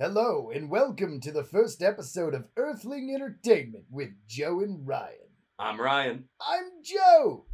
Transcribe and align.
Hello, 0.00 0.52
and 0.54 0.70
welcome 0.70 1.18
to 1.18 1.32
the 1.32 1.42
first 1.42 1.82
episode 1.82 2.32
of 2.32 2.46
Earthling 2.56 3.12
Entertainment 3.12 3.86
with 3.90 4.10
Joe 4.28 4.60
and 4.60 4.86
Ryan. 4.86 5.26
I'm 5.58 5.80
Ryan. 5.80 6.28
I'm 6.40 6.66
Joe. 6.84 7.46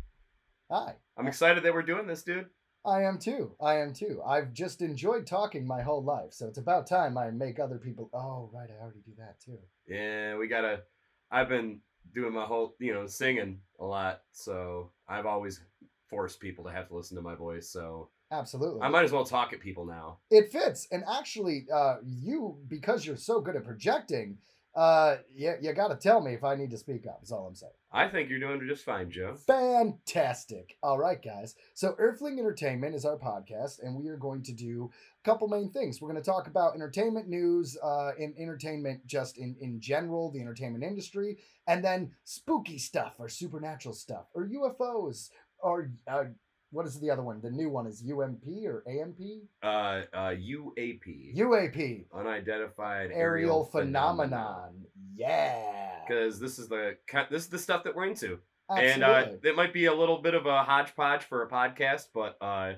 Hi. 0.70 0.96
I'm 1.16 1.26
excited 1.26 1.62
that 1.62 1.72
we're 1.72 1.80
doing 1.80 2.06
this, 2.06 2.22
dude. 2.22 2.50
I 2.84 3.04
am 3.04 3.18
too. 3.18 3.52
I 3.62 3.76
am 3.76 3.94
too. 3.94 4.20
I've 4.26 4.52
just 4.52 4.82
enjoyed 4.82 5.26
talking 5.26 5.66
my 5.66 5.80
whole 5.80 6.04
life, 6.04 6.34
so 6.34 6.46
it's 6.46 6.58
about 6.58 6.86
time 6.86 7.16
I 7.16 7.30
make 7.30 7.58
other 7.58 7.78
people. 7.78 8.10
Oh, 8.12 8.50
right, 8.52 8.68
I 8.68 8.82
already 8.82 9.00
do 9.06 9.12
that 9.16 9.40
too. 9.40 9.58
Yeah, 9.88 10.36
we 10.36 10.46
gotta. 10.46 10.82
I've 11.30 11.48
been 11.48 11.80
doing 12.14 12.34
my 12.34 12.44
whole, 12.44 12.74
you 12.78 12.92
know, 12.92 13.06
singing 13.06 13.60
a 13.80 13.86
lot, 13.86 14.20
so 14.32 14.90
I've 15.08 15.24
always 15.24 15.62
forced 16.10 16.40
people 16.40 16.64
to 16.64 16.72
have 16.72 16.88
to 16.88 16.94
listen 16.94 17.16
to 17.16 17.22
my 17.22 17.36
voice. 17.36 17.70
So 17.70 18.10
Absolutely. 18.38 18.82
I 18.82 18.88
might 18.88 19.04
as 19.04 19.12
well 19.12 19.24
talk 19.24 19.52
at 19.52 19.60
people 19.60 19.86
now. 19.86 20.18
It 20.30 20.50
fits, 20.50 20.88
and 20.90 21.04
actually, 21.10 21.66
uh, 21.72 21.96
you 22.04 22.58
because 22.68 23.06
you're 23.06 23.16
so 23.16 23.40
good 23.40 23.54
at 23.54 23.64
projecting, 23.64 24.38
uh, 24.74 25.18
you, 25.34 25.54
you 25.60 25.72
got 25.72 25.88
to 25.88 25.96
tell 25.96 26.20
me 26.20 26.34
if 26.34 26.42
I 26.42 26.56
need 26.56 26.70
to 26.70 26.76
speak 26.76 27.06
up. 27.06 27.20
Is 27.22 27.30
all 27.30 27.46
I'm 27.46 27.54
saying. 27.54 27.72
I 27.92 28.08
think 28.08 28.28
you're 28.28 28.40
doing 28.40 28.60
just 28.66 28.84
fine, 28.84 29.08
Joe. 29.08 29.36
Fantastic. 29.46 30.76
All 30.82 30.98
right, 30.98 31.22
guys. 31.22 31.54
So, 31.74 31.94
Earthling 31.96 32.40
Entertainment 32.40 32.96
is 32.96 33.04
our 33.04 33.16
podcast, 33.16 33.80
and 33.82 33.94
we 33.94 34.08
are 34.08 34.16
going 34.16 34.42
to 34.42 34.52
do 34.52 34.90
a 35.24 35.28
couple 35.28 35.46
main 35.46 35.70
things. 35.70 36.00
We're 36.00 36.10
going 36.10 36.22
to 36.22 36.28
talk 36.28 36.48
about 36.48 36.74
entertainment 36.74 37.28
news, 37.28 37.78
uh, 37.80 38.12
in 38.18 38.34
entertainment 38.36 39.06
just 39.06 39.38
in, 39.38 39.54
in 39.60 39.80
general, 39.80 40.32
the 40.32 40.40
entertainment 40.40 40.82
industry, 40.82 41.38
and 41.68 41.84
then 41.84 42.10
spooky 42.24 42.78
stuff 42.78 43.14
or 43.20 43.28
supernatural 43.28 43.94
stuff 43.94 44.26
or 44.34 44.48
UFOs 44.48 45.30
or 45.60 45.92
uh, 46.06 46.24
what 46.74 46.86
is 46.86 46.98
the 46.98 47.08
other 47.08 47.22
one? 47.22 47.40
The 47.40 47.50
new 47.50 47.70
one 47.70 47.86
is 47.86 48.02
UMP 48.02 48.44
or 48.66 48.82
AMP? 48.88 49.20
Uh, 49.62 50.02
uh, 50.12 50.34
UAP. 50.34 51.36
UAP. 51.36 52.06
Unidentified 52.12 53.10
Aerial 53.12 53.64
phenomenon. 53.66 54.84
Yeah. 55.14 56.00
Because 56.06 56.40
this 56.40 56.58
is 56.58 56.68
the 56.68 56.96
this 57.30 57.44
is 57.44 57.48
the 57.48 57.60
stuff 57.60 57.84
that 57.84 57.94
we're 57.94 58.06
into. 58.06 58.40
Absolutely. 58.68 58.92
And 58.92 59.04
uh, 59.04 59.26
it 59.44 59.54
might 59.54 59.72
be 59.72 59.84
a 59.86 59.94
little 59.94 60.20
bit 60.20 60.34
of 60.34 60.46
a 60.46 60.64
hodgepodge 60.64 61.22
for 61.22 61.42
a 61.42 61.48
podcast, 61.48 62.08
but 62.12 62.36
uh, 62.40 62.72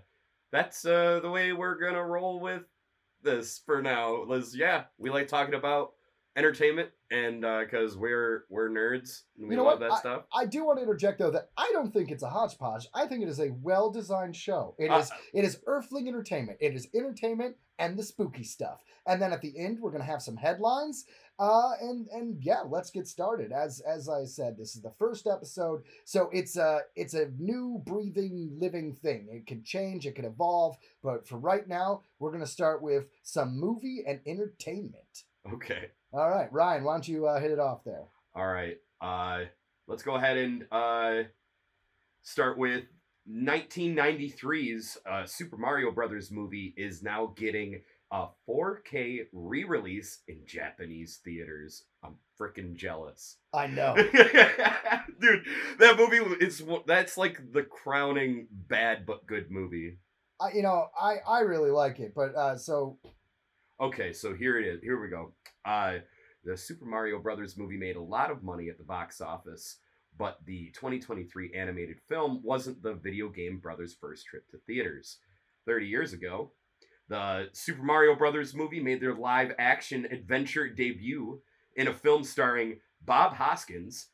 that's 0.53 0.85
uh, 0.85 1.21
the 1.21 1.31
way 1.31 1.53
we're 1.55 1.79
gonna 1.79 2.05
roll 2.05 2.41
with 2.41 2.65
this 3.23 3.63
for 3.65 3.81
now. 3.81 4.25
Liz, 4.25 4.55
yeah, 4.55 4.85
we 4.99 5.09
like 5.11 5.29
talking 5.29 5.55
about 5.55 5.93
entertainment, 6.37 6.91
and 7.11 7.41
because 7.43 7.97
we're 7.97 8.45
we're 8.49 8.69
nerds 8.69 9.23
and 9.39 9.49
we 9.49 9.55
You 9.55 9.59
know 9.59 9.65
love 9.65 9.81
what? 9.81 9.91
that 9.91 9.99
stuff. 10.01 10.25
I 10.35 10.47
do 10.47 10.65
want 10.65 10.79
to 10.79 10.83
interject 10.83 11.19
though 11.19 11.31
that 11.31 11.51
I 11.57 11.71
don't 11.73 11.93
think 11.93 12.11
it's 12.11 12.23
a 12.23 12.29
hodgepodge. 12.31 12.89
I 12.95 13.07
think 13.07 13.23
it 13.23 13.29
is 13.29 13.41
a 13.41 13.51
well-designed 13.63 14.35
show. 14.37 14.75
It 14.79 14.91
Uh, 14.91 14.99
is 14.99 15.13
it 15.33 15.45
is 15.45 15.61
Earthling 15.67 16.09
entertainment. 16.09 16.59
It 16.61 16.75
is 16.75 16.89
entertainment 16.95 17.57
and 17.79 17.97
the 17.99 18.03
spooky 18.03 18.43
stuff. 18.45 18.83
And 19.07 19.21
then 19.21 19.33
at 19.33 19.41
the 19.43 19.57
end 19.59 19.79
we're 19.81 19.93
gonna 19.93 20.05
have 20.05 20.23
some 20.23 20.37
headlines. 20.37 21.05
Uh 21.39 21.73
and 21.81 22.09
and 22.09 22.43
yeah, 22.43 22.63
let's 22.67 22.91
get 22.91 23.07
started. 23.07 23.53
As 23.53 23.81
as 23.81 24.09
I 24.09 24.25
said, 24.25 24.57
this 24.57 24.75
is 24.75 24.83
the 24.83 24.91
first 24.99 25.27
episode, 25.27 25.83
so 26.07 26.31
it's 26.33 26.57
a 26.57 26.81
it's 26.97 27.13
a 27.15 27.31
new 27.39 27.83
breathing 27.85 28.57
living 28.59 28.95
thing. 28.95 29.29
It 29.31 29.47
can 29.47 29.63
change, 29.63 30.07
it 30.07 30.15
can 30.15 30.25
evolve, 30.25 30.77
but 31.03 31.29
for 31.29 31.37
right 31.39 31.69
now, 31.69 32.03
we're 32.19 32.33
gonna 32.33 32.47
start 32.47 32.81
with 32.83 33.07
some 33.23 33.61
movie 33.61 34.03
and 34.07 34.21
entertainment. 34.27 35.25
Okay, 35.53 35.91
All 36.17 36.31
right, 36.31 36.51
Ryan, 36.51 36.85
why 36.85 36.95
don't 36.95 37.07
you 37.07 37.27
uh, 37.27 37.39
hit 37.39 37.51
it 37.51 37.59
off 37.59 37.85
there? 37.85 38.05
all 38.35 38.47
right. 38.47 38.79
Uh, 39.03 39.45
let's 39.87 40.03
go 40.03 40.15
ahead 40.17 40.39
and 40.39 40.67
uh, 40.73 41.25
start 42.23 42.57
with 42.57 42.85
1993's 43.31 44.99
uh, 45.11 45.27
Super 45.27 45.57
Mario 45.59 45.91
Brothers 45.91 46.31
movie 46.31 46.73
is 46.77 47.03
now 47.03 47.35
getting 47.37 47.83
a 48.13 48.29
4K 48.49 49.27
re-release 49.33 50.21
in 50.29 50.39
Japanese 50.47 51.21
theaters. 51.25 51.85
I'm 52.03 52.15
freaking 52.41 52.77
jealous. 52.77 53.37
I 53.53 53.67
know. 53.67 53.95
Dude, 55.21 55.45
that 55.79 55.97
movie 55.99 56.21
it's 56.41 56.63
that's 56.87 57.19
like 57.19 57.53
the 57.53 57.63
crowning 57.63 58.47
bad 58.51 59.05
but 59.05 59.27
good 59.27 59.51
movie. 59.51 59.99
I, 60.41 60.53
you 60.53 60.63
know, 60.63 60.87
I 60.99 61.17
I 61.27 61.41
really 61.41 61.71
like 61.71 61.99
it, 61.99 62.13
but 62.15 62.35
uh, 62.35 62.57
so 62.57 62.99
Okay, 63.81 64.13
so 64.13 64.35
here 64.35 64.59
it 64.59 64.67
is. 64.67 64.83
Here 64.83 65.01
we 65.01 65.09
go. 65.09 65.33
Uh 65.65 65.99
the 66.45 66.57
Super 66.57 66.85
Mario 66.85 67.19
Brothers 67.19 67.57
movie 67.57 67.77
made 67.77 67.97
a 67.97 68.03
lot 68.03 68.31
of 68.31 68.45
money 68.45 68.69
at 68.69 68.79
the 68.79 68.85
box 68.85 69.21
office, 69.21 69.79
but 70.17 70.39
the 70.47 70.71
2023 70.75 71.53
animated 71.55 71.97
film 72.09 72.41
wasn't 72.45 72.83
the 72.83 72.95
video 72.95 73.29
game 73.29 73.59
Brothers' 73.59 73.97
first 74.01 74.27
trip 74.27 74.49
to 74.51 74.59
theaters. 74.59 75.19
30 75.67 75.87
years 75.87 76.13
ago, 76.13 76.53
the 77.09 77.49
Super 77.53 77.83
Mario 77.83 78.15
Brothers 78.15 78.55
movie 78.55 78.81
made 78.81 79.01
their 79.01 79.15
live 79.15 79.53
action 79.59 80.07
adventure 80.13 80.69
debut 80.69 81.41
in 81.75 81.89
a 81.89 81.93
film 81.93 82.23
starring 82.23 82.79
Bob 83.05 83.35
Hoskins, 83.35 84.09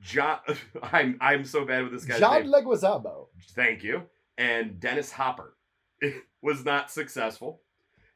John 0.00 0.38
I'm 0.82 1.16
I'm 1.20 1.44
so 1.44 1.64
bad 1.64 1.84
with 1.84 1.92
this 1.92 2.04
guy's 2.04 2.18
John 2.20 2.42
name. 2.42 2.52
Leguizamo. 2.52 3.28
Thank 3.54 3.82
you. 3.84 4.02
And 4.36 4.80
Dennis 4.80 5.12
Hopper. 5.12 5.54
It 6.04 6.14
was 6.42 6.64
not 6.64 6.90
successful. 6.90 7.61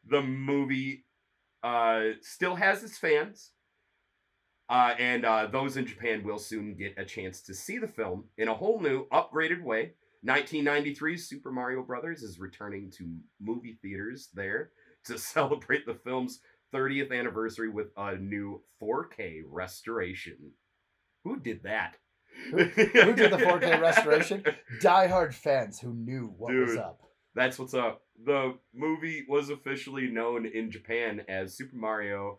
The 0.08 0.22
movie 0.22 1.04
uh, 1.62 2.10
still 2.22 2.54
has 2.54 2.82
its 2.84 2.98
fans. 2.98 3.50
Uh, 4.68 4.94
and 4.98 5.24
uh, 5.24 5.46
those 5.46 5.76
in 5.76 5.86
Japan 5.86 6.24
will 6.24 6.38
soon 6.38 6.74
get 6.74 6.94
a 6.98 7.04
chance 7.04 7.40
to 7.42 7.54
see 7.54 7.78
the 7.78 7.86
film 7.86 8.24
in 8.36 8.48
a 8.48 8.54
whole 8.54 8.80
new, 8.80 9.06
upgraded 9.12 9.62
way. 9.62 9.92
1993's 10.26 11.28
Super 11.28 11.52
Mario 11.52 11.82
Brothers 11.82 12.22
is 12.22 12.40
returning 12.40 12.90
to 12.98 13.16
movie 13.40 13.78
theaters 13.80 14.28
there 14.34 14.70
to 15.04 15.18
celebrate 15.34 15.86
the 15.86 15.94
film's 15.94 16.40
30th 16.74 17.16
anniversary 17.16 17.68
with 17.68 17.88
a 17.96 18.16
new 18.16 18.60
4K 18.82 19.42
restoration. 19.48 20.36
Who 21.24 21.38
did 21.38 21.62
that? 21.62 21.96
Who- 22.50 22.64
who 22.64 23.14
did 23.14 23.32
the 23.32 23.38
4K 23.38 23.80
restoration? 23.80 24.44
diehard 24.82 25.32
fans 25.32 25.78
who 25.78 25.94
knew 25.94 26.34
what 26.36 26.52
was 26.54 26.76
up. 26.76 27.02
That's 27.36 27.58
what's 27.58 27.74
up. 27.74 28.02
The 28.24 28.54
movie 28.74 29.24
was 29.28 29.50
officially 29.50 30.08
known 30.08 30.46
in 30.46 30.70
Japan 30.70 31.24
as 31.28 31.54
Super 31.56 31.76
Mario 31.76 32.38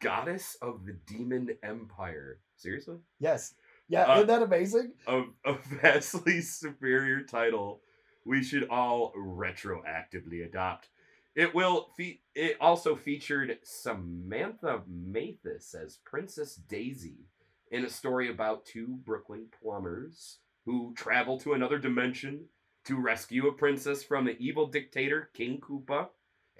Goddess 0.00 0.56
of 0.60 0.84
the 0.84 0.92
Demon 1.06 1.56
Empire. 1.62 2.40
Seriously? 2.56 2.96
Yes. 3.18 3.54
Yeah, 3.88 4.02
Uh, 4.02 4.14
isn't 4.16 4.26
that 4.28 4.42
amazing? 4.42 4.92
A, 5.06 5.22
a 5.44 5.54
vastly 5.80 6.40
superior 6.42 7.22
title 7.22 7.80
we 8.24 8.42
should 8.42 8.68
all 8.68 9.12
retroactively 9.16 10.44
adopt. 10.44 10.88
It 11.36 11.54
will 11.54 11.90
fe- 11.96 12.22
it 12.34 12.56
also 12.60 12.96
featured 12.96 13.58
Samantha 13.62 14.82
Mathis 14.88 15.74
as 15.74 15.98
Princess 16.04 16.56
Daisy 16.56 17.26
in 17.70 17.84
a 17.84 17.90
story 17.90 18.30
about 18.30 18.64
two 18.64 18.98
Brooklyn 19.04 19.46
plumbers 19.62 20.38
who 20.64 20.92
travel 20.96 21.38
to 21.40 21.52
another 21.52 21.78
dimension 21.78 22.46
to 22.86 23.00
rescue 23.00 23.48
a 23.48 23.52
princess 23.52 24.02
from 24.02 24.24
the 24.24 24.38
evil 24.38 24.66
dictator 24.66 25.30
King 25.34 25.60
Koopa 25.60 26.08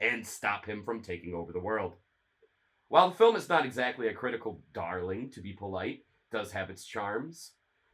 and 0.00 0.26
stop 0.26 0.66
him 0.66 0.82
from 0.84 1.00
taking 1.00 1.34
over 1.34 1.52
the 1.52 1.60
world. 1.60 1.94
While 2.88 3.10
the 3.10 3.16
film 3.16 3.36
is 3.36 3.48
not 3.48 3.64
exactly 3.64 4.08
a 4.08 4.14
critical 4.14 4.60
darling, 4.72 5.30
to 5.30 5.40
be 5.40 5.52
polite, 5.52 6.00
it 6.00 6.36
does 6.36 6.52
have 6.52 6.68
its 6.68 6.84
charms. 6.84 7.52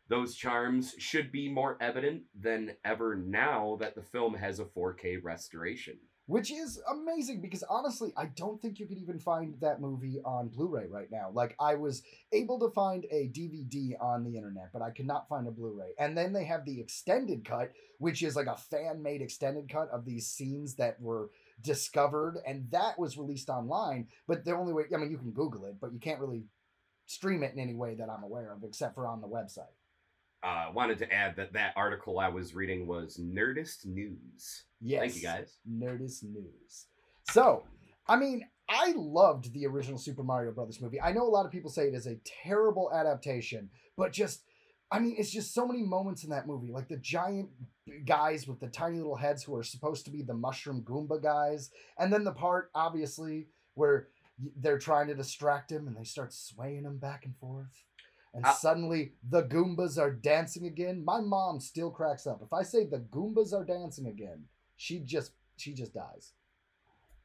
Those 0.09 0.35
charms 0.35 0.95
should 0.99 1.31
be 1.31 1.49
more 1.49 1.79
evident 1.81 2.23
than 2.39 2.77
ever 2.85 3.15
now 3.15 3.77
that 3.81 3.95
the 3.95 4.03
film 4.03 4.35
has 4.35 4.61
a 4.61 4.65
4K 4.65 5.23
restoration. 5.23 5.99
Which 6.33 6.51
is 6.51 6.81
amazing 6.91 7.43
because 7.43 7.63
honestly, 7.65 8.11
I 8.17 8.25
don't 8.25 8.59
think 8.59 8.81
you 8.81 8.87
could 8.87 8.97
even 8.97 9.19
find 9.19 9.55
that 9.61 9.83
movie 9.83 10.19
on 10.25 10.49
Blu-ray 10.49 10.87
right 10.89 11.11
now. 11.13 11.31
Like 11.31 11.55
I 11.61 11.75
was 11.75 12.03
able 12.33 12.59
to 12.61 12.71
find 12.71 13.05
a 13.11 13.29
DVD 13.29 14.01
on 14.01 14.25
the 14.25 14.39
internet, 14.39 14.71
but 14.73 14.81
I 14.81 14.93
could 14.93 15.07
not 15.07 15.29
find 15.29 15.47
a 15.47 15.51
Blu-ray. 15.51 15.91
And 15.99 16.17
then 16.17 16.33
they 16.33 16.45
have 16.45 16.65
the 16.65 16.81
extended 16.81 17.45
cut, 17.45 17.73
which 17.99 18.23
is 18.23 18.35
like 18.35 18.47
a 18.47 18.57
fan-made 18.57 19.21
extended 19.21 19.71
cut 19.71 19.91
of 19.91 20.07
these 20.07 20.27
scenes 20.27 20.77
that 20.77 20.99
were 21.03 21.29
discovered, 21.61 22.39
and 22.47 22.67
that 22.71 22.99
was 22.99 23.19
released 23.19 23.51
online. 23.51 24.09
But 24.27 24.47
the 24.47 24.57
only 24.57 24.73
way, 24.73 24.85
I 24.95 24.97
mean, 24.97 25.11
you 25.11 25.19
can 25.19 25.33
Google 25.33 25.67
it, 25.67 25.75
but 25.83 25.93
you 25.93 25.99
can't 25.99 26.19
really 26.19 26.45
stream 27.05 27.43
it 27.43 27.53
in 27.53 27.59
any 27.59 27.75
way 27.75 27.95
that 27.97 28.09
I'm 28.09 28.23
aware 28.23 28.55
of, 28.55 28.65
except 28.65 28.95
for 28.95 29.07
on 29.07 29.21
the 29.21 29.29
website. 29.29 29.77
Uh, 30.43 30.71
wanted 30.75 30.99
to 30.99 31.13
add 31.13 31.37
that 31.37 31.53
that 31.53 31.73
article 31.77 32.19
I 32.19 32.29
was 32.29 32.55
reading 32.55 32.87
was 32.87 33.17
Nerdist 33.19 33.87
News. 33.87 34.65
Yes. 34.81 35.01
Thank 35.01 35.17
you 35.17 35.23
guys. 35.23 35.57
Nerdist 35.71 36.25
news. 36.25 36.87
So, 37.31 37.63
I 38.09 38.17
mean, 38.17 38.45
I 38.69 38.93
loved 38.97 39.53
the 39.53 39.67
original 39.67 39.99
Super 39.99 40.25
Mario 40.25 40.51
Brothers 40.51 40.81
movie. 40.81 41.01
I 41.01 41.13
know 41.13 41.23
a 41.23 41.31
lot 41.31 41.47
of 41.47 41.53
people 41.53 41.71
say 41.71 41.87
it 41.87 41.95
is 41.95 42.07
a 42.07 42.19
terrible 42.43 42.91
adaptation, 42.93 43.71
but 43.97 44.13
just 44.13 44.43
I 44.91 44.99
mean, 44.99 45.15
it's 45.17 45.31
just 45.31 45.55
so 45.55 45.67
many 45.67 45.83
moments 45.83 46.23
in 46.23 46.31
that 46.31 46.47
movie, 46.47 46.71
like 46.71 46.89
the 46.89 46.99
giant 46.99 47.49
guys 48.05 48.47
with 48.47 48.61
the 48.61 48.69
tiny 48.69 48.99
little 48.99 49.17
heads 49.17 49.43
who 49.43 49.55
are 49.57 49.63
supposed 49.63 50.05
to 50.05 50.11
be 50.11 50.23
the 50.23 50.35
mushroom 50.35 50.83
Goomba 50.83 51.23
guys, 51.23 51.71
and 51.99 52.13
then 52.13 52.25
the 52.25 52.33
part 52.33 52.71
obviously 52.75 53.47
where 53.75 54.09
they're 54.57 54.79
trying 54.79 55.07
to 55.07 55.15
distract 55.15 55.73
him 55.73 55.87
and 55.87 55.97
they 55.97 56.05
start 56.05 56.33
swaying 56.33 56.85
him 56.85 56.99
back 56.99 57.25
and 57.25 57.37
forth. 57.39 57.85
And 58.35 58.45
Uh, 58.45 58.53
suddenly 58.53 59.15
the 59.29 59.43
Goombas 59.45 59.99
are 59.99 60.13
dancing 60.13 60.67
again. 60.67 61.05
My 61.05 61.21
mom 61.21 61.61
still 61.61 61.91
cracks 61.91 62.27
up. 62.27 62.43
If 62.43 62.53
I 62.53 62.63
say 62.63 62.85
the 62.87 63.01
Goombas 63.01 63.53
are 63.53 63.65
dancing 63.65 64.07
again, 64.07 64.49
she 64.77 65.01
just 65.01 65.33
she 65.57 65.75
just 65.75 65.95
dies. 65.95 66.33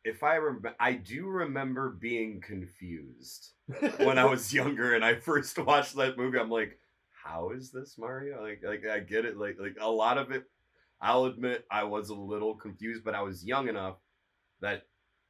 if 0.03 0.23
I 0.23 0.35
remember, 0.35 0.75
I 0.79 0.93
do 0.93 1.27
remember 1.27 1.89
being 1.89 2.41
confused 2.41 3.49
when 3.97 4.17
I 4.17 4.25
was 4.25 4.53
younger 4.53 4.93
and 4.95 5.03
I 5.03 5.15
first 5.15 5.57
watched 5.59 5.95
that 5.97 6.17
movie. 6.17 6.39
I'm 6.39 6.49
like, 6.49 6.79
how 7.11 7.49
is 7.51 7.71
this 7.71 7.97
Mario? 7.97 8.41
Like, 8.41 8.61
like 8.63 8.85
I 8.87 8.99
get 8.99 9.25
it. 9.25 9.37
Like, 9.37 9.57
like 9.59 9.75
a 9.81 9.89
lot 9.89 10.17
of 10.17 10.31
it. 10.31 10.45
I'll 11.01 11.25
admit 11.25 11.65
I 11.69 11.83
was 11.83 12.09
a 12.09 12.15
little 12.15 12.55
confused, 12.55 13.03
but 13.03 13.15
I 13.15 13.21
was 13.21 13.45
young 13.45 13.67
enough 13.67 13.97
that 14.61 14.83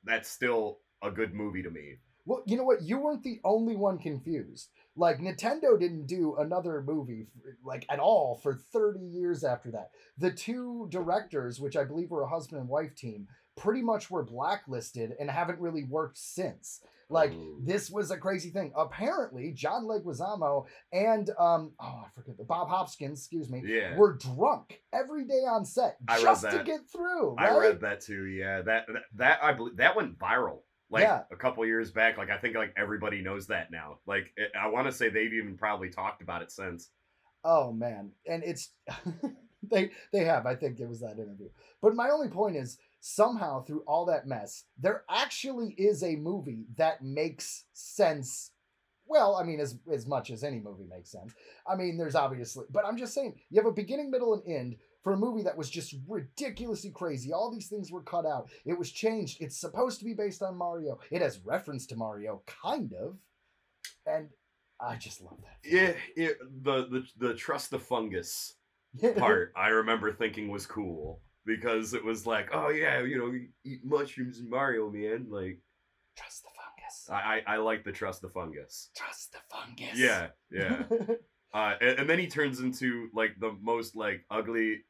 that's 0.03 0.29
still 0.29 0.79
a 1.03 1.11
good 1.11 1.33
movie 1.33 1.63
to 1.63 1.69
me. 1.71 1.95
Well, 2.25 2.43
you 2.45 2.57
know 2.57 2.63
what? 2.63 2.81
You 2.81 2.99
weren't 2.99 3.23
the 3.23 3.39
only 3.43 3.75
one 3.75 3.97
confused. 3.99 4.69
Like 4.97 5.19
Nintendo 5.19 5.79
didn't 5.79 6.07
do 6.07 6.35
another 6.37 6.81
movie 6.81 7.27
like 7.63 7.85
at 7.89 7.99
all 7.99 8.39
for 8.41 8.55
30 8.55 8.99
years 8.99 9.43
after 9.43 9.69
that. 9.71 9.91
The 10.17 10.31
two 10.31 10.87
directors, 10.89 11.59
which 11.59 11.77
I 11.77 11.83
believe 11.83 12.09
were 12.09 12.23
a 12.23 12.27
husband 12.29 12.59
and 12.61 12.69
wife 12.69 12.95
team, 12.95 13.27
pretty 13.55 13.81
much 13.83 14.09
were 14.09 14.23
blacklisted 14.23 15.13
and 15.19 15.29
haven't 15.29 15.59
really 15.59 15.83
worked 15.83 16.17
since. 16.17 16.81
Like 17.09 17.31
Ooh. 17.31 17.61
this 17.63 17.89
was 17.89 18.11
a 18.11 18.17
crazy 18.17 18.49
thing. 18.49 18.73
Apparently, 18.75 19.53
John 19.53 19.85
Leguizamo 19.85 20.65
and 20.91 21.29
um 21.39 21.71
oh 21.79 22.03
I 22.05 22.09
forget 22.13 22.37
the 22.37 22.43
Bob 22.43 22.67
Hopkins, 22.69 23.19
excuse 23.19 23.49
me, 23.49 23.61
Yeah. 23.65 23.95
were 23.95 24.13
drunk 24.17 24.81
every 24.91 25.25
day 25.25 25.45
on 25.49 25.63
set 25.63 25.97
I 26.07 26.19
just 26.21 26.41
to 26.49 26.63
get 26.65 26.81
through. 26.91 27.35
I 27.37 27.57
read 27.57 27.81
that 27.81 28.01
too. 28.01 28.25
Yeah, 28.25 28.61
that 28.63 28.87
that, 28.87 29.03
that 29.15 29.39
I 29.43 29.53
believe 29.53 29.77
that 29.77 29.95
went 29.95 30.17
viral 30.19 30.63
like 30.89 31.03
Yeah. 31.03 31.23
a 31.31 31.35
couple 31.35 31.65
years 31.65 31.91
back. 31.91 32.17
Like 32.17 32.29
I 32.29 32.37
think 32.37 32.55
like 32.55 32.73
everybody 32.77 33.21
knows 33.21 33.47
that 33.47 33.71
now. 33.71 33.99
Like 34.05 34.31
it, 34.37 34.51
I 34.59 34.67
want 34.67 34.87
to 34.87 34.91
say 34.91 35.09
they've 35.09 35.33
even 35.33 35.57
probably 35.57 35.89
talked 35.89 36.21
about 36.21 36.41
it 36.41 36.51
since. 36.51 36.89
Oh 37.43 37.71
man, 37.71 38.11
and 38.27 38.43
it's 38.43 38.71
they 39.63 39.91
they 40.11 40.23
have. 40.25 40.45
I 40.45 40.55
think 40.55 40.79
it 40.79 40.87
was 40.89 41.01
that 41.01 41.17
interview. 41.19 41.49
But 41.81 41.95
my 41.95 42.09
only 42.09 42.29
point 42.29 42.55
is 42.55 42.77
somehow 42.99 43.63
through 43.63 43.83
all 43.87 44.05
that 44.05 44.27
mess, 44.27 44.65
there 44.77 45.03
actually 45.09 45.73
is 45.77 46.03
a 46.03 46.15
movie 46.15 46.65
that 46.77 47.03
makes 47.03 47.65
sense. 47.73 48.51
Well, 49.05 49.35
I 49.37 49.43
mean, 49.43 49.59
as 49.61 49.77
as 49.93 50.05
much 50.05 50.29
as 50.31 50.43
any 50.43 50.59
movie 50.59 50.83
makes 50.89 51.11
sense. 51.11 51.33
I 51.65 51.75
mean, 51.75 51.97
there's 51.97 52.15
obviously, 52.15 52.65
but 52.69 52.85
I'm 52.85 52.97
just 52.97 53.13
saying, 53.13 53.35
you 53.49 53.61
have 53.61 53.65
a 53.69 53.71
beginning, 53.71 54.11
middle, 54.11 54.33
and 54.33 54.43
end 54.45 54.75
for 55.03 55.13
a 55.13 55.17
movie 55.17 55.43
that 55.43 55.57
was 55.57 55.69
just 55.69 55.95
ridiculously 56.07 56.91
crazy. 56.91 57.31
All 57.31 57.51
these 57.51 57.67
things 57.67 57.91
were 57.91 58.03
cut 58.03 58.25
out. 58.25 58.49
It 58.65 58.77
was 58.77 58.91
changed. 58.91 59.41
It's 59.41 59.59
supposed 59.59 59.99
to 59.99 60.05
be 60.05 60.13
based 60.13 60.41
on 60.41 60.57
Mario. 60.57 60.99
It 61.11 61.21
has 61.21 61.39
reference 61.45 61.85
to 61.87 61.95
Mario, 61.95 62.41
kind 62.45 62.93
of, 62.93 63.17
and 64.05 64.29
I 64.79 64.95
just 64.95 65.21
love 65.21 65.37
that. 65.41 65.69
Yeah, 65.69 65.93
it, 66.15 66.37
the 66.63 66.87
the 66.87 67.27
the 67.27 67.33
trust 67.33 67.71
the 67.71 67.79
fungus 67.79 68.55
part 69.17 69.53
I 69.55 69.69
remember 69.69 70.11
thinking 70.11 70.49
was 70.49 70.65
cool 70.65 71.21
because 71.45 71.93
it 71.93 72.03
was 72.03 72.27
like, 72.27 72.49
oh 72.53 72.69
yeah, 72.69 73.01
you 73.01 73.17
know, 73.17 73.33
eat 73.65 73.81
mushrooms 73.83 74.39
in 74.39 74.49
Mario, 74.49 74.89
man. 74.89 75.27
Like 75.29 75.59
Trust 76.17 76.43
the 76.43 76.49
fungus. 76.49 77.09
I 77.09 77.41
I, 77.47 77.55
I 77.55 77.57
like 77.57 77.83
the 77.83 77.91
trust 77.91 78.21
the 78.21 78.29
fungus. 78.29 78.89
Trust 78.95 79.33
the 79.33 79.39
fungus. 79.49 79.97
Yeah, 79.97 80.27
yeah. 80.51 80.83
Uh, 81.53 81.75
and, 81.81 81.99
and 81.99 82.09
then 82.09 82.19
he 82.19 82.27
turns 82.27 82.59
into 82.59 83.09
like 83.13 83.31
the 83.39 83.53
most 83.61 83.95
like 83.95 84.23
ugly 84.29 84.81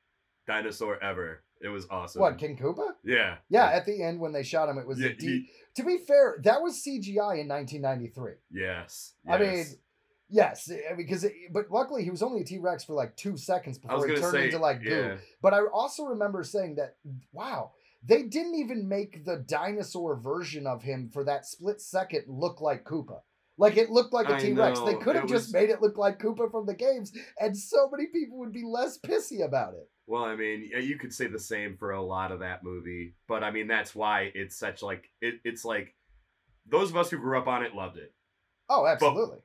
dinosaur 0.47 1.01
ever. 1.03 1.43
It 1.61 1.69
was 1.69 1.87
awesome. 1.89 2.21
what, 2.21 2.37
King 2.37 2.55
Koopa? 2.55 2.89
Yeah. 3.03 3.37
Yeah, 3.49 3.65
at 3.65 3.85
the 3.85 4.03
end 4.03 4.19
when 4.19 4.31
they 4.31 4.43
shot 4.43 4.69
him, 4.69 4.77
it 4.77 4.87
was 4.87 4.99
Yeah, 4.99 5.09
a 5.09 5.13
D. 5.13 5.25
he- 5.27 5.49
To 5.75 5.83
be 5.83 5.97
fair, 5.97 6.37
that 6.43 6.61
was 6.61 6.75
CGI 6.83 7.39
in 7.41 7.47
1993. 7.47 8.33
yes. 8.51 9.13
I 9.27 9.37
mean, 9.39 9.49
yes. 10.29 10.69
yes, 10.69 10.71
because 10.95 11.23
it, 11.23 11.33
but 11.51 11.71
luckily 11.71 12.03
he 12.03 12.11
was 12.11 12.21
only 12.21 12.41
a 12.41 12.43
T 12.43 12.59
Rex 12.59 12.83
for 12.83 12.93
like 12.93 13.15
two 13.15 13.37
seconds 13.37 13.77
before 13.79 14.07
he 14.07 14.15
turned 14.15 14.31
say, 14.33 14.45
into 14.45 14.59
like 14.59 14.83
goo. 14.83 14.89
yeah. 14.89 15.17
But 15.41 15.53
I 15.55 15.61
also 15.73 16.03
remember 16.05 16.43
saying 16.43 16.75
that, 16.75 16.97
wow, 17.31 17.71
they 18.03 18.21
didn't 18.23 18.55
even 18.55 18.87
make 18.87 19.25
the 19.25 19.37
dinosaur 19.37 20.15
version 20.15 20.67
of 20.67 20.83
him 20.83 21.09
for 21.11 21.23
that 21.23 21.45
split 21.47 21.81
second 21.81 22.25
look 22.27 22.61
like 22.61 22.83
Koopa. 22.83 23.21
Like 23.57 23.77
it 23.77 23.89
looked 23.89 24.13
like 24.13 24.29
a 24.29 24.39
T 24.39 24.53
Rex. 24.53 24.79
They 24.81 24.95
could 24.95 25.15
have 25.15 25.27
just 25.27 25.47
was- 25.47 25.53
made 25.53 25.69
it 25.69 25.81
look 25.81 25.97
like 25.97 26.19
Koopa 26.19 26.51
from 26.51 26.65
the 26.65 26.75
games, 26.75 27.11
and 27.39 27.57
so 27.57 27.89
many 27.91 28.07
people 28.07 28.37
would 28.39 28.51
be 28.53 28.63
less 28.63 28.99
pissy 28.99 29.43
about 29.43 29.73
it. 29.73 29.89
Well, 30.05 30.23
I 30.23 30.35
mean, 30.35 30.69
you 30.81 30.97
could 30.97 31.13
say 31.13 31.27
the 31.27 31.39
same 31.39 31.75
for 31.77 31.91
a 31.91 32.01
lot 32.01 32.31
of 32.31 32.39
that 32.39 32.63
movie, 32.63 33.15
but 33.27 33.43
I 33.43 33.51
mean, 33.51 33.67
that's 33.67 33.93
why 33.95 34.31
it's 34.35 34.55
such 34.55 34.81
like 34.83 35.09
it, 35.21 35.35
it's 35.43 35.65
like 35.65 35.95
those 36.65 36.91
of 36.91 36.97
us 36.97 37.09
who 37.09 37.17
grew 37.17 37.37
up 37.37 37.47
on 37.47 37.63
it 37.63 37.73
loved 37.75 37.97
it. 37.97 38.13
Oh, 38.69 38.85
absolutely. 38.85 39.39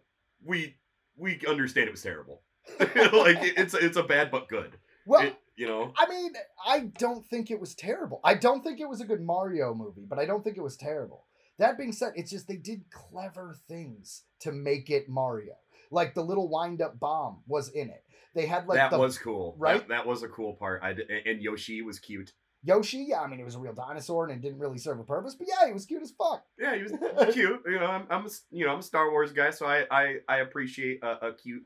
We 0.44 0.76
we 1.16 1.40
understand 1.48 1.88
it 1.88 1.92
was 1.92 2.02
terrible. 2.02 2.42
like 2.80 3.38
it's 3.40 3.74
it's 3.74 3.96
a 3.96 4.02
bad 4.02 4.30
but 4.30 4.48
good. 4.48 4.76
well, 5.06 5.22
It- 5.26 5.36
you 5.56 5.66
know. 5.66 5.92
I 5.98 6.08
mean, 6.08 6.32
I 6.66 6.80
don't 6.98 7.26
think 7.26 7.50
it 7.50 7.60
was 7.60 7.74
terrible. 7.74 8.20
I 8.24 8.34
don't 8.34 8.62
think 8.64 8.80
it 8.80 8.88
was 8.88 9.00
a 9.02 9.04
good 9.04 9.20
Mario 9.20 9.74
movie, 9.74 10.06
but 10.08 10.18
I 10.18 10.24
don't 10.24 10.42
think 10.42 10.56
it 10.56 10.62
was 10.62 10.76
terrible. 10.78 11.26
That 11.58 11.78
being 11.78 11.93
said, 11.93 12.12
it's 12.16 12.31
just 12.31 12.49
they 12.49 12.56
did 12.56 12.84
clever 12.90 13.56
things 13.69 14.25
to 14.40 14.52
make 14.52 14.90
it 14.90 15.08
Mario. 15.08 15.54
Like 15.90 16.14
the 16.14 16.22
little 16.22 16.49
wind 16.49 16.81
up 16.81 16.99
bomb 16.99 17.43
was 17.46 17.69
in 17.69 17.90
it. 17.90 18.02
They 18.34 18.46
had 18.46 18.66
like 18.66 18.78
that 18.78 18.90
the 18.90 18.99
was 18.99 19.19
cool, 19.19 19.54
right? 19.58 19.78
That, 19.81 19.88
that 19.88 20.06
was 20.06 20.22
a 20.22 20.28
cool 20.28 20.54
part. 20.54 20.82
I 20.82 20.94
did, 20.94 21.10
and 21.10 21.43
Yoshi 21.43 21.82
was 21.82 21.99
cute. 21.99 22.32
Yoshi. 22.64 23.06
Yeah, 23.08 23.20
I 23.20 23.26
mean, 23.26 23.40
it 23.40 23.44
was 23.44 23.56
a 23.56 23.58
real 23.58 23.75
dinosaur 23.75 24.28
and 24.28 24.32
it 24.32 24.40
didn't 24.40 24.58
really 24.58 24.78
serve 24.78 25.00
a 25.00 25.04
purpose, 25.04 25.34
but 25.34 25.49
yeah, 25.49 25.66
he 25.66 25.72
was 25.72 25.84
cute 25.84 26.02
as 26.02 26.12
fuck. 26.12 26.44
Yeah, 26.58 26.76
he 26.76 26.82
was 26.82 26.93
cute. 27.34 27.60
You 27.66 27.81
know, 27.81 27.87
I'm, 27.87 28.06
I'm 28.08 28.26
a, 28.26 28.31
you 28.50 28.64
know 28.64 28.72
I'm 28.72 28.78
a 28.78 28.82
Star 28.82 29.10
Wars 29.10 29.32
guy, 29.32 29.50
so 29.50 29.66
I 29.66 29.84
I, 29.90 30.16
I 30.28 30.37
appreciate 30.38 31.02
a, 31.02 31.26
a 31.26 31.34
cute 31.34 31.64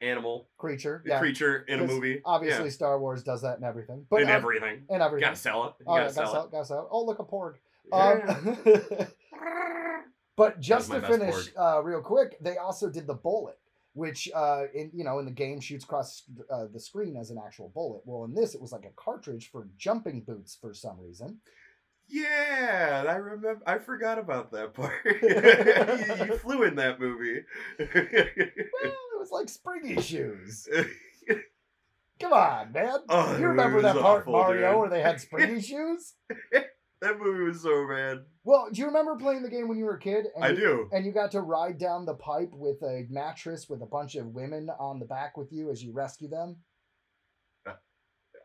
animal 0.00 0.48
Creature. 0.56 1.02
Yeah. 1.06 1.18
creature 1.18 1.64
in 1.68 1.80
a 1.80 1.86
movie. 1.86 2.22
Obviously, 2.24 2.70
Star 2.70 2.98
Wars 2.98 3.22
does 3.22 3.42
that 3.42 3.56
and 3.56 3.64
everything. 3.64 3.98
yeah. 3.98 4.06
But 4.10 4.22
in 4.22 4.28
everything. 4.28 4.82
and 4.88 5.02
everything. 5.02 5.26
Gotta 5.26 5.36
sell 5.36 5.66
it. 5.66 5.74
You 5.80 5.94
yeah, 5.94 6.02
gotta 6.02 6.02
gotta 6.02 6.14
sell 6.14 6.32
sell, 6.32 6.44
it. 6.44 6.50
gotta 6.50 6.64
sell. 6.64 6.80
It. 6.80 6.88
Oh, 6.90 7.04
look 7.04 7.18
a 7.18 7.24
porg. 7.24 7.54
Yeah. 7.92 8.36
Um, 8.46 9.06
but 10.36 10.60
just 10.60 10.90
to 10.90 11.00
finish 11.02 11.50
uh, 11.58 11.82
real 11.82 12.00
quick, 12.00 12.36
they 12.40 12.56
also 12.56 12.88
did 12.88 13.06
the 13.06 13.14
bullet, 13.14 13.58
which 13.94 14.28
uh, 14.34 14.64
in 14.74 14.90
you 14.94 15.04
know 15.04 15.18
in 15.18 15.24
the 15.24 15.30
game 15.30 15.60
shoots 15.60 15.84
across 15.84 16.22
uh, 16.50 16.66
the 16.72 16.80
screen 16.80 17.16
as 17.16 17.30
an 17.30 17.38
actual 17.44 17.70
bullet. 17.74 18.02
Well, 18.04 18.24
in 18.24 18.34
this, 18.34 18.54
it 18.54 18.60
was 18.60 18.72
like 18.72 18.84
a 18.84 18.92
cartridge 18.96 19.50
for 19.50 19.68
jumping 19.76 20.22
boots 20.22 20.56
for 20.60 20.72
some 20.74 20.98
reason. 21.00 21.38
Yeah, 22.10 23.04
I 23.08 23.14
remember. 23.14 23.62
I 23.66 23.78
forgot 23.78 24.18
about 24.18 24.50
that 24.52 24.74
part. 24.74 24.94
you, 25.04 26.26
you 26.26 26.38
flew 26.38 26.64
in 26.64 26.74
that 26.76 26.98
movie. 27.00 27.42
Well, 27.78 27.86
it 27.92 29.18
was 29.18 29.30
like 29.30 29.48
springy 29.48 30.00
shoes. 30.00 30.68
Come 32.20 32.32
on, 32.34 32.72
man. 32.72 32.98
Oh, 33.08 33.38
you 33.38 33.46
remember 33.46 33.80
that 33.80 33.96
part, 33.96 34.22
awful, 34.22 34.32
Mario, 34.32 34.72
dude. 34.72 34.80
where 34.80 34.90
they 34.90 35.00
had 35.00 35.20
springy 35.20 35.62
shoes? 35.62 36.14
That 37.00 37.18
movie 37.18 37.44
was 37.44 37.62
so 37.62 37.86
bad. 37.88 38.24
Well, 38.44 38.68
do 38.72 38.80
you 38.80 38.86
remember 38.86 39.16
playing 39.16 39.42
the 39.42 39.48
game 39.50 39.68
when 39.68 39.78
you 39.78 39.84
were 39.84 39.96
a 39.96 40.00
kid? 40.00 40.26
And 40.34 40.44
I 40.44 40.48
you, 40.50 40.56
do. 40.56 40.88
And 40.92 41.04
you 41.04 41.12
got 41.12 41.30
to 41.32 41.40
ride 41.40 41.78
down 41.78 42.04
the 42.04 42.14
pipe 42.14 42.50
with 42.52 42.82
a 42.82 43.06
mattress 43.08 43.68
with 43.68 43.82
a 43.82 43.86
bunch 43.86 44.14
of 44.16 44.26
women 44.26 44.70
on 44.78 44.98
the 44.98 45.06
back 45.06 45.36
with 45.36 45.52
you 45.52 45.70
as 45.70 45.82
you 45.82 45.92
rescue 45.92 46.28
them. 46.28 46.56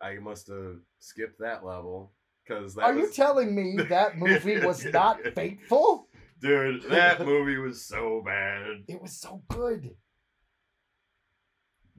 I 0.02 0.16
must 0.16 0.48
have 0.48 0.78
skipped 1.00 1.40
that 1.40 1.66
level 1.66 2.12
because 2.46 2.76
that 2.76 2.84
Are 2.84 2.94
was, 2.94 3.10
you 3.10 3.14
telling 3.14 3.56
me 3.56 3.78
that 3.90 4.18
movie 4.18 4.60
was 4.60 4.86
not 4.86 5.22
fateful? 5.36 6.08
dude. 6.42 6.84
That 6.90 7.26
movie 7.26 7.58
was 7.58 7.82
so 7.82 8.22
bad. 8.26 8.84
It 8.88 9.02
was 9.02 9.14
so 9.14 9.42
good. 9.50 9.96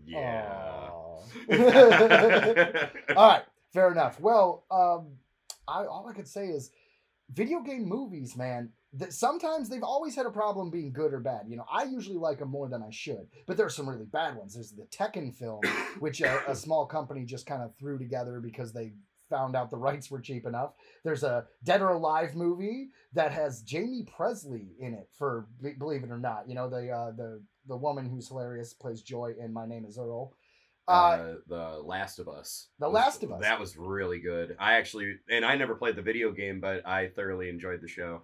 Yeah. 0.05 0.91
All 3.17 3.29
right, 3.29 3.43
fair 3.73 3.91
enough. 3.91 4.21
Well, 4.21 4.65
um, 4.71 5.17
I 5.69 5.85
all 5.87 6.07
I 6.09 6.15
could 6.15 6.29
say 6.29 6.47
is, 6.47 6.71
video 7.33 7.61
game 7.61 7.85
movies, 7.85 8.37
man. 8.37 8.71
That 8.93 9.13
sometimes 9.13 9.69
they've 9.69 9.83
always 9.83 10.17
had 10.17 10.25
a 10.25 10.31
problem 10.31 10.71
being 10.71 10.91
good 10.91 11.13
or 11.13 11.21
bad. 11.21 11.43
You 11.49 11.57
know, 11.57 11.67
I 11.71 11.85
usually 11.85 12.17
like 12.17 12.39
them 12.39 12.49
more 12.49 12.69
than 12.69 12.83
I 12.83 12.91
should, 12.91 13.27
but 13.47 13.57
there 13.57 13.67
are 13.67 13.71
some 13.71 13.89
really 13.89 14.07
bad 14.07 14.37
ones. 14.37 14.55
There's 14.55 14.73
the 14.73 14.85
Tekken 14.85 15.35
film, 15.35 15.61
which 15.99 16.23
a, 16.23 16.51
a 16.51 16.55
small 16.55 16.87
company 16.87 17.25
just 17.25 17.47
kind 17.47 17.63
of 17.63 17.77
threw 17.77 17.99
together 17.99 18.41
because 18.41 18.73
they 18.73 18.93
found 19.29 19.57
out 19.57 19.71
the 19.71 19.77
rights 19.77 20.11
were 20.11 20.21
cheap 20.21 20.47
enough. 20.47 20.73
There's 21.05 21.25
a 21.25 21.47
Dead 21.65 21.83
or 21.83 21.91
Alive 21.91 22.35
movie 22.35 22.91
that 23.13 23.33
has 23.33 23.65
Jaime 23.71 24.07
Pressly 24.19 24.69
in 24.79 24.95
it 24.95 25.09
for 25.13 25.49
believe 25.79 26.05
it 26.05 26.11
or 26.11 26.19
not. 26.19 26.49
You 26.49 26.55
know 26.55 26.71
the 26.71 26.91
uh, 26.91 27.11
the 27.13 27.43
the 27.67 27.77
woman 27.77 28.09
who's 28.09 28.29
hilarious 28.29 28.73
plays 28.73 29.03
Joy 29.03 29.35
in 29.39 29.53
My 29.53 29.67
Name 29.67 29.85
Is 29.85 29.99
Earl. 29.99 30.33
Uh, 30.89 30.91
uh, 30.91 31.35
the 31.49 31.81
Last 31.85 32.19
of 32.19 32.29
Us. 32.29 32.69
The 32.79 32.87
was- 32.87 32.95
Last 32.95 33.23
of 33.25 33.33
Us. 33.33 33.43
That 33.43 33.59
was 33.59 33.77
really 33.77 34.21
good. 34.21 34.57
I 34.59 34.75
actually, 34.75 35.17
and 35.29 35.45
I 35.45 35.57
never 35.57 35.75
played 35.75 35.97
the 35.97 36.03
video 36.03 36.31
game, 36.33 36.61
but 36.61 36.87
I 36.87 37.09
thoroughly 37.09 37.49
enjoyed 37.49 37.81
the 37.81 37.89
show. 37.89 38.23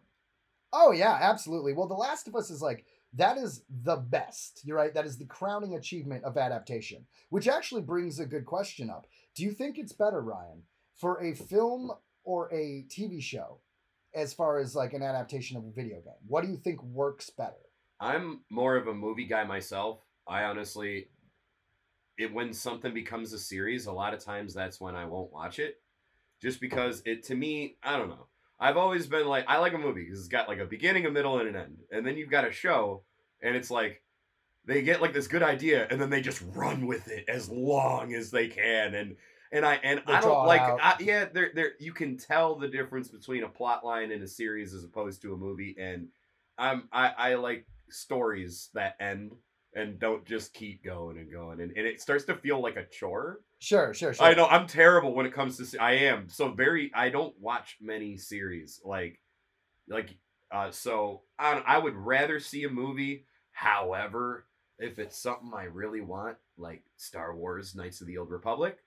Oh 0.72 0.92
yeah, 0.92 1.18
absolutely. 1.20 1.74
Well, 1.74 1.88
The 1.88 1.94
Last 1.94 2.28
of 2.28 2.34
Us 2.36 2.50
is 2.50 2.62
like 2.62 2.86
that 3.14 3.36
is 3.36 3.62
the 3.68 3.96
best. 3.96 4.62
You're 4.64 4.76
right. 4.76 4.94
That 4.94 5.04
is 5.04 5.18
the 5.18 5.26
crowning 5.26 5.74
achievement 5.74 6.24
of 6.24 6.38
adaptation, 6.38 7.06
which 7.28 7.46
actually 7.46 7.82
brings 7.82 8.18
a 8.18 8.26
good 8.26 8.46
question 8.46 8.88
up. 8.88 9.06
Do 9.34 9.42
you 9.42 9.52
think 9.52 9.78
it's 9.78 9.92
better, 9.92 10.22
Ryan, 10.22 10.62
for 10.96 11.22
a 11.22 11.34
film 11.34 11.90
or 12.24 12.52
a 12.54 12.86
TV 12.88 13.20
show 13.22 13.58
as 14.14 14.32
far 14.32 14.58
as 14.58 14.74
like 14.74 14.94
an 14.94 15.02
adaptation 15.02 15.56
of 15.58 15.64
a 15.64 15.70
video 15.70 15.96
game? 15.96 16.14
What 16.26 16.42
do 16.44 16.50
you 16.50 16.56
think 16.56 16.82
works 16.82 17.28
better? 17.28 17.56
I'm 18.00 18.40
more 18.50 18.76
of 18.76 18.86
a 18.86 18.94
movie 18.94 19.26
guy 19.26 19.44
myself. 19.44 19.98
I 20.26 20.44
honestly, 20.44 21.08
it 22.18 22.32
when 22.32 22.52
something 22.52 22.92
becomes 22.92 23.32
a 23.32 23.38
series, 23.38 23.86
a 23.86 23.92
lot 23.92 24.14
of 24.14 24.24
times 24.24 24.54
that's 24.54 24.80
when 24.80 24.94
I 24.94 25.04
won't 25.06 25.32
watch 25.32 25.58
it, 25.58 25.80
just 26.40 26.60
because 26.60 27.02
it 27.04 27.24
to 27.24 27.34
me, 27.34 27.76
I 27.82 27.96
don't 27.96 28.08
know. 28.08 28.26
I've 28.60 28.76
always 28.76 29.06
been 29.06 29.26
like, 29.26 29.44
I 29.48 29.58
like 29.58 29.72
a 29.72 29.78
movie 29.78 30.04
because 30.04 30.20
it's 30.20 30.28
got 30.28 30.48
like 30.48 30.60
a 30.60 30.64
beginning, 30.64 31.06
a 31.06 31.10
middle, 31.10 31.38
and 31.40 31.48
an 31.48 31.56
end. 31.56 31.78
And 31.90 32.06
then 32.06 32.16
you've 32.16 32.30
got 32.30 32.46
a 32.46 32.52
show, 32.52 33.02
and 33.42 33.56
it's 33.56 33.70
like 33.70 34.02
they 34.64 34.82
get 34.82 35.02
like 35.02 35.12
this 35.12 35.26
good 35.26 35.42
idea, 35.42 35.86
and 35.90 36.00
then 36.00 36.10
they 36.10 36.20
just 36.20 36.42
run 36.54 36.86
with 36.86 37.08
it 37.08 37.24
as 37.28 37.48
long 37.48 38.14
as 38.14 38.30
they 38.30 38.48
can. 38.48 38.94
And 38.94 39.16
and 39.50 39.66
I 39.66 39.74
and 39.82 40.00
They 40.06 40.12
I 40.12 40.20
don't 40.20 40.46
like. 40.46 40.60
I, 40.60 40.96
yeah, 41.00 41.26
there 41.32 41.50
there 41.54 41.72
you 41.80 41.92
can 41.92 42.16
tell 42.16 42.56
the 42.56 42.68
difference 42.68 43.08
between 43.08 43.44
a 43.44 43.48
plot 43.48 43.84
line 43.84 44.10
in 44.10 44.22
a 44.22 44.28
series 44.28 44.74
as 44.74 44.84
opposed 44.84 45.22
to 45.22 45.34
a 45.34 45.36
movie. 45.36 45.76
And 45.78 46.08
I'm 46.56 46.88
I 46.92 47.08
I 47.08 47.34
like 47.34 47.66
stories 47.90 48.70
that 48.74 48.96
end 49.00 49.34
and 49.74 49.98
don't 49.98 50.24
just 50.24 50.52
keep 50.52 50.84
going 50.84 51.18
and 51.18 51.30
going, 51.30 51.60
and, 51.60 51.72
and 51.76 51.86
it 51.86 52.00
starts 52.00 52.24
to 52.24 52.34
feel 52.34 52.60
like 52.60 52.76
a 52.76 52.84
chore. 52.84 53.40
Sure, 53.58 53.94
sure, 53.94 54.12
sure. 54.12 54.26
I 54.26 54.34
know 54.34 54.46
I'm 54.46 54.66
terrible 54.66 55.14
when 55.14 55.26
it 55.26 55.32
comes 55.32 55.56
to. 55.58 55.64
se- 55.66 55.78
I 55.78 55.92
am 55.92 56.28
so 56.28 56.50
very. 56.50 56.90
I 56.94 57.08
don't 57.08 57.34
watch 57.40 57.78
many 57.80 58.16
series 58.16 58.80
like, 58.84 59.20
like. 59.88 60.10
Uh, 60.50 60.70
so 60.70 61.22
I, 61.38 61.62
I 61.66 61.78
would 61.78 61.94
rather 61.94 62.38
see 62.38 62.64
a 62.64 62.68
movie. 62.68 63.24
However, 63.52 64.46
if 64.78 64.98
it's 64.98 65.16
something 65.16 65.50
I 65.54 65.64
really 65.64 66.00
want, 66.00 66.36
like 66.58 66.82
Star 66.96 67.34
Wars: 67.34 67.74
Knights 67.74 68.00
of 68.00 68.06
the 68.06 68.18
Old 68.18 68.30
Republic, 68.30 68.78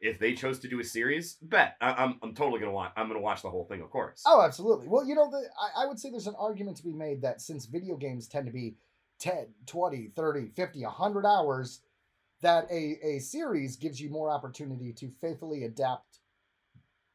if 0.00 0.18
they 0.18 0.32
chose 0.32 0.58
to 0.60 0.68
do 0.68 0.80
a 0.80 0.84
series, 0.84 1.34
bet 1.42 1.76
I, 1.80 1.92
I'm 1.92 2.18
I'm 2.22 2.34
totally 2.34 2.60
gonna 2.60 2.72
watch. 2.72 2.92
I'm 2.96 3.08
gonna 3.08 3.20
watch 3.20 3.42
the 3.42 3.50
whole 3.50 3.64
thing, 3.66 3.82
of 3.82 3.90
course. 3.90 4.22
Oh, 4.26 4.40
absolutely. 4.42 4.88
Well, 4.88 5.04
you 5.04 5.14
know, 5.14 5.30
the, 5.30 5.42
I, 5.60 5.84
I 5.84 5.86
would 5.86 5.98
say 5.98 6.10
there's 6.10 6.26
an 6.26 6.36
argument 6.38 6.78
to 6.78 6.84
be 6.84 6.92
made 6.94 7.20
that 7.22 7.40
since 7.42 7.66
video 7.66 7.96
games 7.96 8.26
tend 8.26 8.46
to 8.46 8.52
be 8.52 8.76
10, 9.20 9.46
20, 9.66 10.12
30, 10.16 10.48
50, 10.48 10.82
100 10.82 11.26
hours, 11.26 11.80
that 12.42 12.66
a, 12.70 12.98
a 13.02 13.18
series 13.18 13.76
gives 13.76 14.00
you 14.00 14.10
more 14.10 14.30
opportunity 14.30 14.92
to 14.94 15.10
faithfully 15.20 15.64
adapt, 15.64 16.20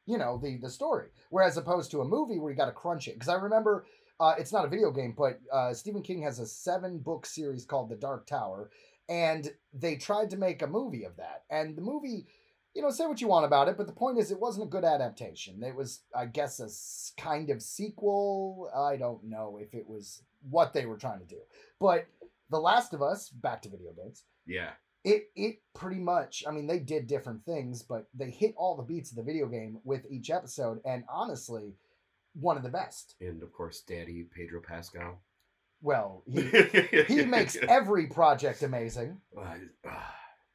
you 0.06 0.18
know, 0.18 0.38
the, 0.38 0.58
the 0.58 0.70
story. 0.70 1.08
Whereas 1.30 1.58
opposed 1.58 1.92
to 1.92 2.02
a 2.02 2.06
movie 2.06 2.40
where 2.40 2.52
you 2.52 2.58
got 2.58 2.66
to 2.66 2.72
crunch 2.72 3.08
it. 3.08 3.16
Because 3.16 3.30
I 3.30 3.36
remember, 3.36 3.86
uh, 4.20 4.36
it's 4.38 4.54
not 4.54 4.66
a 4.66 4.70
video 4.70 4.92
game, 4.92 5.16
but 5.18 5.40
uh, 5.52 5.74
Stephen 5.74 6.04
King 6.04 6.22
has 6.22 6.40
a 6.40 6.46
seven 6.46 7.00
book 7.00 7.26
series 7.26 7.66
called 7.66 7.90
The 7.90 7.96
Dark 7.96 8.28
Tower. 8.28 8.70
And 9.10 9.52
they 9.74 9.96
tried 9.96 10.30
to 10.32 10.38
make 10.38 10.62
a 10.62 10.68
movie 10.68 11.04
of 11.04 11.18
that. 11.18 11.44
And 11.50 11.76
the 11.76 11.82
movie 11.82 12.28
you 12.76 12.82
know, 12.82 12.90
say 12.90 13.08
what 13.08 13.22
you 13.22 13.28
want 13.30 13.46
about 13.46 13.70
it, 13.70 13.78
but 13.78 13.88
the 13.88 13.94
point 13.94 14.20
is, 14.20 14.32
it 14.32 14.40
wasn't 14.40 14.68
a 14.68 14.70
good 14.70 14.84
adaptation. 14.84 15.64
It 15.64 15.76
was, 15.76 16.02
I 16.14 16.26
guess, 16.26 16.60
a 16.60 17.22
kind 17.22 17.50
of 17.50 17.62
sequel. 17.62 18.70
I 18.76 18.98
don't 18.98 19.24
know 19.24 19.58
if 19.62 19.74
it 19.74 19.88
was 19.88 20.22
what 20.50 20.74
they 20.74 20.86
were 20.86 20.98
trying 20.98 21.20
to 21.20 21.26
do, 21.26 21.40
but 21.80 22.06
The 22.50 22.60
Last 22.60 22.94
of 22.94 23.02
Us, 23.02 23.30
back 23.30 23.62
to 23.62 23.70
video 23.70 23.94
games, 23.94 24.24
yeah, 24.46 24.72
it 25.06 25.30
it 25.36 25.62
pretty 25.74 26.02
much. 26.02 26.44
I 26.48 26.52
mean, 26.52 26.68
they 26.68 26.80
did 26.80 27.08
different 27.08 27.46
things, 27.46 27.82
but 27.82 28.08
they 28.14 28.30
hit 28.30 28.54
all 28.58 28.76
the 28.76 28.84
beats 28.84 29.10
of 29.12 29.16
the 29.16 29.24
video 29.24 29.48
game 29.48 29.80
with 29.86 30.06
each 30.10 30.30
episode, 30.30 30.82
and 30.86 31.06
honestly, 31.10 31.76
one 32.34 32.58
of 32.58 32.64
the 32.64 32.70
best. 32.70 33.16
and 33.22 33.42
of 33.42 33.54
course, 33.54 33.82
Daddy 33.82 34.28
Pedro 34.36 34.62
Pascal. 34.62 35.22
Well, 35.82 36.24
he 36.28 36.42
he 37.08 37.26
makes 37.26 37.56
every 37.56 38.08
project 38.08 38.64
amazing. 38.64 39.22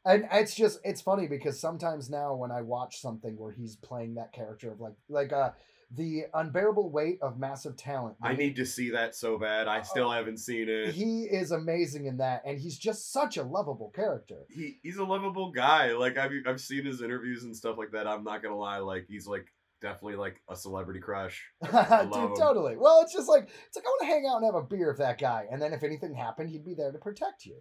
And 0.05 0.27
it's 0.33 0.55
just 0.55 0.81
it's 0.85 1.01
funny 1.01 1.27
because 1.27 1.61
sometimes 1.61 2.09
now 2.09 2.35
when 2.35 2.51
I 2.51 2.63
watch 2.63 3.01
something 3.01 3.37
where 3.37 3.53
he's 3.53 3.77
playing 3.77 4.15
that 4.15 4.33
character 4.33 4.73
of 4.73 4.81
like 4.81 4.95
like 5.09 5.33
uh 5.33 5.51
the 5.93 6.23
unbearable 6.35 6.89
weight 6.91 7.19
of 7.21 7.37
massive 7.39 7.77
talent. 7.77 8.15
I 8.23 8.35
need 8.35 8.55
to 8.57 8.65
see 8.65 8.91
that 8.91 9.17
so 9.17 9.39
bad. 9.39 9.67
I 9.67 9.83
still 9.83 10.09
haven't 10.09 10.39
seen 10.39 10.69
it. 10.69 10.95
he 10.95 11.25
is 11.25 11.51
amazing 11.51 12.07
in 12.07 12.19
that 12.19 12.43
and 12.47 12.59
he's 12.61 12.79
just 12.79 13.13
such 13.13 13.37
a 13.37 13.43
lovable 13.43 13.91
character. 13.95 14.47
he 14.49 14.79
he's 14.83 14.97
a 14.99 15.05
lovable 15.05 15.51
guy. 15.51 15.93
Like 15.93 16.17
I've 16.17 16.33
I've 16.47 16.61
seen 16.61 16.85
his 16.87 17.03
interviews 17.03 17.45
and 17.45 17.55
stuff 17.57 17.77
like 17.77 17.91
that. 17.93 18.07
I'm 18.07 18.25
not 18.25 18.43
gonna 18.43 18.57
lie, 18.57 18.79
like 18.79 19.07
he's 19.09 19.27
like 19.27 19.53
definitely 19.81 20.17
like 20.17 20.41
a 20.49 20.57
celebrity 20.57 21.01
crush. 21.01 21.43
Dude, 21.63 21.73
totally. 21.73 22.77
Well, 22.77 23.01
it's 23.03 23.13
just 23.13 23.29
like 23.29 23.49
it's 23.67 23.77
like 23.77 23.85
I 23.85 23.89
want 23.89 24.01
to 24.03 24.07
hang 24.07 24.27
out 24.29 24.37
and 24.37 24.45
have 24.47 24.55
a 24.55 24.63
beer 24.63 24.89
with 24.89 24.99
that 24.99 25.19
guy, 25.19 25.47
and 25.51 25.61
then 25.61 25.73
if 25.73 25.83
anything 25.83 26.15
happened, 26.15 26.51
he'd 26.51 26.65
be 26.65 26.75
there 26.75 26.93
to 26.93 26.99
protect 26.99 27.47
you. 27.47 27.57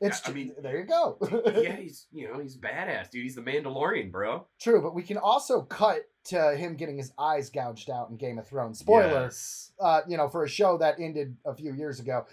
It's 0.00 0.26
I 0.28 0.32
mean, 0.32 0.52
there 0.62 0.78
you 0.78 0.84
go. 0.86 1.18
yeah, 1.62 1.76
he's 1.80 2.06
you 2.12 2.28
know 2.28 2.38
he's 2.40 2.56
badass, 2.56 3.10
dude. 3.10 3.22
He's 3.22 3.34
the 3.34 3.42
Mandalorian, 3.42 4.10
bro. 4.10 4.46
True, 4.60 4.80
but 4.82 4.94
we 4.94 5.02
can 5.02 5.16
also 5.18 5.62
cut 5.62 6.02
to 6.26 6.56
him 6.56 6.76
getting 6.76 6.96
his 6.96 7.12
eyes 7.18 7.50
gouged 7.50 7.90
out 7.90 8.08
in 8.10 8.16
Game 8.16 8.38
of 8.38 8.46
Thrones. 8.48 8.78
Spoiler, 8.78 9.24
Yes. 9.24 9.72
uh, 9.80 10.00
you 10.08 10.16
know, 10.16 10.28
for 10.28 10.44
a 10.44 10.48
show 10.48 10.78
that 10.78 10.98
ended 10.98 11.36
a 11.44 11.54
few 11.54 11.74
years 11.74 12.00
ago. 12.00 12.26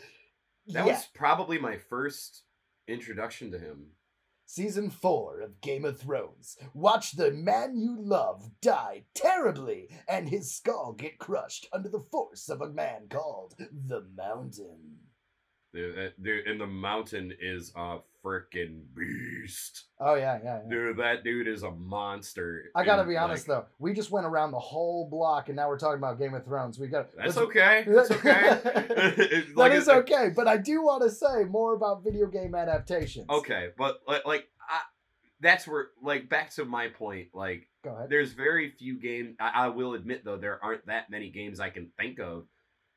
That 0.67 0.85
yeah, 0.85 0.93
was 0.93 1.07
probably 1.13 1.57
my 1.57 1.77
first 1.77 2.43
introduction 2.87 3.51
to 3.51 3.59
him. 3.59 3.87
Season 4.51 4.89
four 4.89 5.39
of 5.39 5.61
Game 5.61 5.85
of 5.85 5.97
Thrones. 5.97 6.57
Watch 6.73 7.13
the 7.13 7.31
man 7.31 7.77
you 7.77 7.95
love 7.97 8.49
die 8.61 9.05
terribly 9.13 9.87
and 10.09 10.27
his 10.27 10.53
skull 10.53 10.91
get 10.91 11.17
crushed 11.17 11.67
under 11.71 11.87
the 11.87 12.01
force 12.11 12.49
of 12.49 12.59
a 12.59 12.69
man 12.69 13.07
called 13.09 13.55
the 13.57 14.05
Mountain. 14.13 14.97
Dude, 15.73 16.13
dude, 16.21 16.47
uh, 16.47 16.51
and 16.51 16.59
the 16.59 16.67
mountain 16.67 17.33
is 17.39 17.71
a 17.75 17.99
freaking 18.23 18.81
beast. 18.95 19.85
Oh 19.99 20.15
yeah, 20.15 20.37
yeah. 20.43 20.59
yeah. 20.63 20.69
Dude, 20.69 20.97
that 20.97 21.23
dude 21.23 21.47
is 21.47 21.63
a 21.63 21.71
monster. 21.71 22.65
I 22.75 22.83
gotta 22.83 23.01
And, 23.03 23.09
be 23.09 23.17
honest 23.17 23.47
like, 23.47 23.57
though, 23.59 23.65
we 23.79 23.93
just 23.93 24.11
went 24.11 24.25
around 24.25 24.51
the 24.51 24.59
whole 24.59 25.07
block 25.09 25.47
and 25.47 25.55
now 25.55 25.69
we're 25.69 25.79
talking 25.79 25.97
about 25.97 26.19
Game 26.19 26.33
of 26.33 26.43
Thrones. 26.45 26.77
We 26.77 26.87
got 26.87 27.07
That's 27.17 27.37
okay. 27.37 27.85
That's 27.87 28.11
okay. 28.11 28.59
that 28.63 29.53
Like, 29.55 29.71
is 29.71 29.87
uh, 29.87 29.95
okay, 29.99 30.29
but 30.35 30.47
I 30.47 30.57
do 30.57 30.83
want 30.83 31.03
to 31.03 31.09
say 31.09 31.45
more 31.45 31.73
about 31.73 32.03
video 32.03 32.27
game 32.27 32.53
adaptations. 32.53 33.27
Okay, 33.29 33.69
but 33.77 34.01
like, 34.07 34.25
like 34.25 34.47
I, 34.69 34.81
that's 35.39 35.67
where 35.67 35.87
like 36.03 36.29
back 36.29 36.51
to 36.55 36.65
my 36.65 36.89
point. 36.89 37.29
Like, 37.33 37.67
go 37.83 37.91
ahead. 37.95 38.09
there's 38.09 38.33
very 38.33 38.71
few 38.71 38.99
games. 38.99 39.35
I, 39.39 39.51
I 39.65 39.67
will 39.69 39.93
admit 39.93 40.25
though, 40.25 40.37
there 40.37 40.63
aren't 40.63 40.85
that 40.87 41.09
many 41.09 41.29
games 41.29 41.59
I 41.59 41.69
can 41.69 41.89
think 41.97 42.19
of 42.19 42.43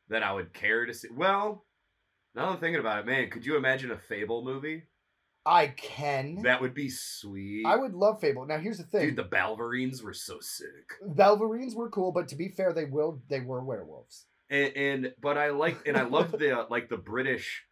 that 0.08 0.22
I 0.22 0.32
would 0.32 0.52
care 0.52 0.84
to 0.84 0.92
see. 0.92 1.08
Well, 1.16 1.64
now 2.34 2.50
I'm 2.50 2.58
thinking 2.58 2.80
about 2.80 3.00
it, 3.00 3.06
man, 3.06 3.30
could 3.30 3.46
you 3.46 3.56
imagine 3.56 3.90
a 3.90 3.98
Fable 3.98 4.44
movie? 4.44 4.84
I 5.46 5.68
can. 5.68 6.42
That 6.42 6.60
would 6.62 6.74
be 6.74 6.88
sweet. 6.88 7.66
I 7.66 7.76
would 7.76 7.94
love 7.94 8.20
Fable. 8.20 8.46
Now 8.46 8.58
here's 8.58 8.78
the 8.78 8.84
thing: 8.84 9.08
Dude, 9.08 9.16
the 9.16 9.24
Balverines 9.24 10.02
were 10.02 10.14
so 10.14 10.38
sick. 10.40 10.94
Balverines 11.06 11.74
were 11.74 11.90
cool, 11.90 12.12
but 12.12 12.28
to 12.28 12.36
be 12.36 12.48
fair, 12.48 12.72
they 12.72 12.86
will 12.86 13.20
they 13.28 13.40
were 13.40 13.62
werewolves. 13.62 14.26
And, 14.48 14.76
and 14.76 15.14
but 15.20 15.36
I 15.36 15.50
like 15.50 15.86
and 15.86 15.96
I 15.96 16.02
love 16.02 16.32
the 16.38 16.60
uh, 16.60 16.66
like 16.70 16.88
the 16.88 16.96
British 16.96 17.62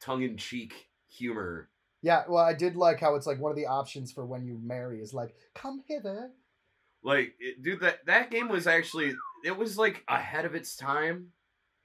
tongue 0.00 0.22
in 0.22 0.36
cheek 0.36 0.72
humor. 1.08 1.68
Yeah, 2.00 2.22
well, 2.28 2.44
I 2.44 2.54
did 2.54 2.76
like 2.76 3.00
how 3.00 3.16
it's 3.16 3.26
like 3.26 3.40
one 3.40 3.50
of 3.50 3.56
the 3.56 3.66
options 3.66 4.12
for 4.12 4.24
when 4.24 4.46
you 4.46 4.58
marry 4.62 5.00
is 5.00 5.12
like, 5.12 5.34
come 5.54 5.82
hither. 5.86 6.30
Like, 7.02 7.34
it, 7.40 7.62
dude, 7.62 7.80
that 7.80 8.06
that 8.06 8.30
game 8.30 8.48
was 8.48 8.66
actually 8.66 9.14
it 9.44 9.56
was 9.56 9.76
like 9.76 10.02
ahead 10.08 10.44
of 10.44 10.54
its 10.54 10.76
time, 10.76 11.28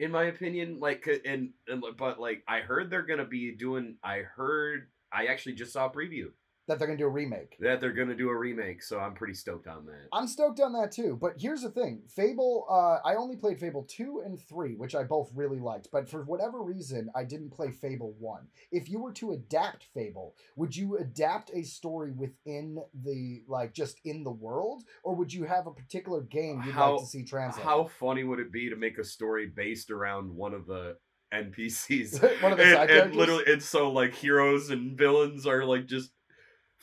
in 0.03 0.11
my 0.11 0.25
opinion. 0.25 0.79
Like, 0.79 1.07
and 1.25 1.51
and 1.67 1.83
but 1.97 2.19
like 2.19 2.43
I 2.47 2.59
heard 2.59 2.89
they're 2.89 3.03
gonna 3.03 3.25
be 3.25 3.51
doing. 3.51 3.95
I 4.03 4.19
heard 4.19 4.87
I 5.11 5.27
actually 5.27 5.53
just 5.53 5.73
saw 5.73 5.85
a 5.85 5.89
preview 5.89 6.31
That 6.67 6.79
they're 6.79 6.87
gonna 6.87 6.97
do 6.97 7.05
a 7.05 7.09
remake. 7.09 7.57
that 7.59 7.81
they're 7.81 7.91
gonna 7.91 8.15
do 8.15 8.29
a 8.29 8.35
remake, 8.37 8.81
so 8.81 8.97
I'm 8.97 9.13
pretty 9.15 9.33
stoked 9.33 9.67
on 9.67 9.85
that. 9.87 10.07
I'm 10.13 10.27
stoked 10.27 10.61
on 10.61 10.71
that 10.73 10.93
too. 10.93 11.17
But 11.19 11.33
here's 11.37 11.61
the 11.61 11.69
thing: 11.69 12.03
Fable. 12.07 12.65
Uh, 12.69 13.05
I 13.05 13.15
only 13.15 13.35
played 13.35 13.59
Fable 13.59 13.83
two 13.83 14.21
and 14.25 14.39
three, 14.39 14.75
which 14.75 14.95
I 14.95 15.03
both 15.03 15.29
really 15.35 15.59
liked. 15.59 15.89
But 15.91 16.09
for 16.09 16.23
whatever 16.23 16.61
reason, 16.61 17.09
I 17.15 17.25
didn't 17.25 17.51
play 17.51 17.71
Fable 17.71 18.15
one. 18.17 18.47
If 18.71 18.89
you 18.89 18.99
were 18.99 19.11
to 19.13 19.33
adapt 19.33 19.87
Fable, 19.93 20.35
would 20.55 20.73
you 20.73 20.97
adapt 20.97 21.51
a 21.53 21.63
story 21.63 22.11
within 22.11 22.79
the 22.93 23.43
like 23.47 23.73
just 23.73 23.99
in 24.05 24.23
the 24.23 24.31
world, 24.31 24.83
or 25.03 25.15
would 25.15 25.33
you 25.33 25.43
have 25.43 25.67
a 25.67 25.71
particular 25.71 26.21
game 26.21 26.61
you'd 26.65 26.75
How- 26.75 26.93
like 26.93 27.01
to 27.01 27.07
see 27.07 27.23
translated? 27.25 27.65
How 27.67 27.85
funny 27.99 28.23
would 28.23 28.39
it 28.39 28.53
be 28.53 28.69
to 28.69 28.77
make 28.77 28.97
a 28.97 29.03
story 29.03 29.47
based 29.47 29.91
around 29.91 30.33
one 30.33 30.53
of 30.53 30.65
the 30.65 30.95
NPCs? 31.33 32.21
One 32.41 32.53
of 32.53 32.57
the 32.57 32.63
and, 32.63 32.73
side 32.73 32.89
and 32.91 33.15
literally, 33.15 33.43
and 33.47 33.61
so 33.61 33.91
like 33.91 34.13
heroes 34.13 34.69
and 34.69 34.97
villains 34.97 35.45
are 35.45 35.65
like 35.65 35.87
just 35.87 36.11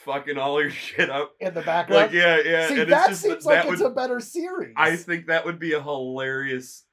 fucking 0.04 0.38
all 0.38 0.60
your 0.60 0.70
shit 0.70 1.10
up. 1.10 1.34
in 1.40 1.54
the 1.54 1.62
background. 1.62 2.02
Like 2.02 2.12
yeah, 2.12 2.40
yeah. 2.44 2.68
See, 2.68 2.80
and 2.80 2.92
that 2.92 3.08
just 3.08 3.22
seems 3.22 3.44
that 3.44 3.66
like 3.66 3.72
it's 3.72 3.82
a 3.82 3.90
better 3.90 4.20
series. 4.20 4.74
I 4.76 4.96
think 4.96 5.26
that 5.26 5.44
would 5.44 5.58
be 5.58 5.72
a 5.72 5.82
hilarious 5.82 6.84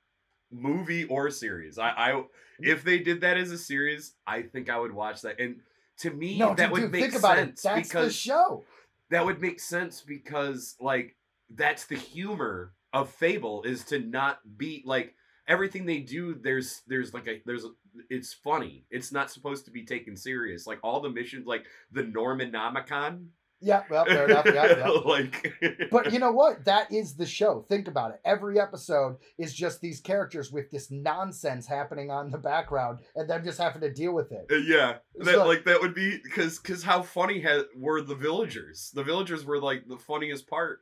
movie 0.52 1.06
or 1.06 1.30
series. 1.30 1.78
I, 1.78 1.90
I 1.90 2.24
if 2.60 2.84
they 2.84 3.00
did 3.00 3.22
that 3.22 3.38
as 3.38 3.52
a 3.52 3.58
series, 3.58 4.14
I 4.26 4.42
think 4.42 4.70
I 4.70 4.80
would 4.80 4.94
watch 4.94 5.22
that. 5.22 5.40
And 5.40 5.62
to 6.00 6.12
me, 6.12 6.38
no, 6.38 6.54
that 6.54 6.58
dude, 6.58 6.72
would 6.72 6.82
dude, 6.82 6.92
make 6.92 7.02
think 7.02 7.16
about 7.16 7.40
it. 7.40 7.60
sense 7.60 7.88
because 7.88 8.16
show. 8.16 8.64
that 9.10 9.26
would 9.26 9.42
make 9.42 9.60
sense 9.60 10.02
because 10.02 10.76
like 10.80 11.16
that's 11.50 11.86
the 11.86 11.96
humor 11.96 12.74
of 12.94 13.10
Fable 13.10 13.64
is 13.64 13.84
to 13.86 14.00
not 14.00 14.40
be 14.58 14.84
like 14.86 15.14
everything 15.48 15.86
they 15.86 16.00
do. 16.00 16.36
There's 16.42 16.82
there's 16.88 17.14
like 17.14 17.28
a 17.28 17.42
there's 17.46 17.66
a, 17.66 17.70
it's 18.10 18.34
funny. 18.34 18.86
It's 18.90 19.12
not 19.12 19.32
supposed 19.32 19.66
to 19.66 19.72
be 19.72 19.86
taken 19.86 20.16
serious. 20.16 20.68
Like 20.68 20.80
all 20.84 21.00
the 21.02 21.10
missions, 21.10 21.46
like 21.48 21.66
the 21.92 22.04
Normonomicon. 22.52 23.28
Yeah, 23.60 23.82
well, 23.90 24.06
fair 24.06 24.26
enough. 24.30 24.46
Yeah, 24.46 24.78
yeah. 24.78 24.88
like, 25.06 25.52
But 25.90 26.14
you 26.14 26.20
know 26.20 26.32
what? 26.32 26.64
That 26.66 26.92
is 26.94 27.16
the 27.16 27.26
show. 27.26 27.66
Think 27.68 27.88
about 27.88 28.12
it. 28.12 28.22
Every 28.24 28.60
episode 28.60 29.18
is 29.40 29.52
just 29.52 29.82
these 29.82 30.00
characters 30.00 30.52
with 30.52 30.70
this 30.70 30.92
nonsense 30.92 31.66
happening 31.66 32.12
on 32.12 32.30
the 32.30 32.38
background, 32.38 33.00
and 33.16 33.28
them 33.28 33.44
just 33.44 33.58
having 33.58 33.82
to 33.82 33.92
deal 33.92 34.14
with 34.14 34.32
it. 34.32 34.46
Uh, 34.52 34.58
yeah, 34.58 34.98
that 35.16 35.40
like- 35.40 35.48
like 35.48 35.66
that 35.66 35.82
would 35.82 35.96
be 35.96 36.20
because 36.24 36.60
because 36.60 36.84
how 36.84 37.02
funny 37.02 37.42
ha- 37.42 37.64
were 37.76 38.02
the 38.02 38.14
villagers? 38.14 38.92
The 38.94 39.04
villagers 39.04 39.44
were 39.44 39.60
like 39.60 39.88
the 39.88 39.98
funniest 39.98 40.48
part 40.48 40.82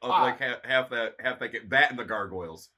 of 0.00 0.12
Ah. 0.12 0.22
like 0.22 0.38
half, 0.38 0.64
half 0.64 0.90
that 0.90 1.14
half 1.18 1.40
that 1.40 1.48
ga- 1.52 1.66
that 1.70 1.90
and 1.90 1.98
the 1.98 2.04
gargoyles. 2.04 2.68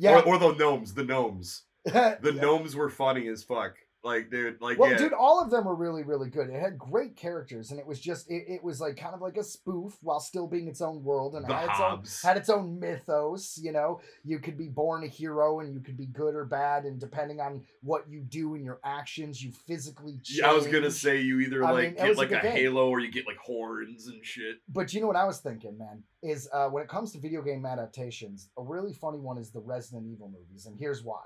Yeah. 0.00 0.20
Or, 0.20 0.22
or 0.34 0.38
the 0.38 0.54
gnomes. 0.54 0.94
The 0.94 1.04
gnomes. 1.04 1.62
The 1.84 2.18
Yeah. 2.24 2.40
gnomes 2.40 2.74
were 2.74 2.88
funny 2.90 3.28
as 3.28 3.42
fuck. 3.44 3.74
Like, 4.02 4.30
dude, 4.30 4.60
like, 4.62 4.78
Well, 4.78 4.92
yeah. 4.92 4.96
dude, 4.96 5.12
all 5.12 5.42
of 5.42 5.50
them 5.50 5.66
were 5.66 5.74
really, 5.74 6.02
really 6.02 6.30
good. 6.30 6.48
It 6.48 6.58
had 6.58 6.78
great 6.78 7.16
characters, 7.16 7.70
and 7.70 7.78
it 7.78 7.86
was 7.86 8.00
just, 8.00 8.30
it, 8.30 8.44
it 8.48 8.64
was 8.64 8.80
like 8.80 8.96
kind 8.96 9.14
of 9.14 9.20
like 9.20 9.36
a 9.36 9.44
spoof 9.44 9.98
while 10.00 10.20
still 10.20 10.46
being 10.46 10.68
its 10.68 10.80
own 10.80 11.04
world, 11.04 11.34
and 11.34 11.46
had 11.46 11.68
its, 11.68 11.80
own, 11.80 12.02
had 12.22 12.36
its 12.38 12.48
own 12.48 12.80
mythos. 12.80 13.58
You 13.62 13.72
know, 13.72 14.00
you 14.24 14.38
could 14.38 14.56
be 14.56 14.68
born 14.68 15.04
a 15.04 15.06
hero, 15.06 15.60
and 15.60 15.74
you 15.74 15.80
could 15.80 15.98
be 15.98 16.06
good 16.06 16.34
or 16.34 16.46
bad, 16.46 16.84
and 16.84 16.98
depending 16.98 17.40
on 17.40 17.62
what 17.82 18.08
you 18.08 18.20
do 18.22 18.54
and 18.54 18.64
your 18.64 18.80
actions, 18.84 19.42
you 19.42 19.52
physically 19.66 20.14
change. 20.22 20.38
Yeah, 20.38 20.50
I 20.50 20.54
was 20.54 20.66
gonna 20.66 20.90
say 20.90 21.20
you 21.20 21.40
either 21.40 21.62
I 21.62 21.70
like 21.72 21.84
mean, 21.88 21.94
get 21.96 22.08
was 22.08 22.18
a 22.18 22.20
like 22.22 22.32
a, 22.32 22.38
halo 22.38 22.88
or 22.88 23.00
you 23.00 23.10
get 23.10 23.26
like 23.26 23.36
horns 23.36 24.06
and 24.06 24.24
shit. 24.24 24.60
But 24.68 24.94
you 24.94 25.02
know 25.02 25.08
what 25.08 25.16
I 25.16 25.24
was 25.24 25.38
thinking, 25.40 25.76
man, 25.76 26.02
is 26.22 26.48
uh, 26.54 26.68
when 26.68 26.82
it 26.82 26.88
comes 26.88 27.12
to 27.12 27.18
video 27.18 27.42
game 27.42 27.66
adaptations, 27.66 28.48
a 28.56 28.62
really 28.62 28.94
funny 28.94 29.18
one 29.18 29.36
is 29.36 29.50
the 29.50 29.60
Resident 29.60 30.06
Evil 30.10 30.28
movies, 30.28 30.64
and 30.64 30.78
here's 30.78 31.02
why. 31.04 31.20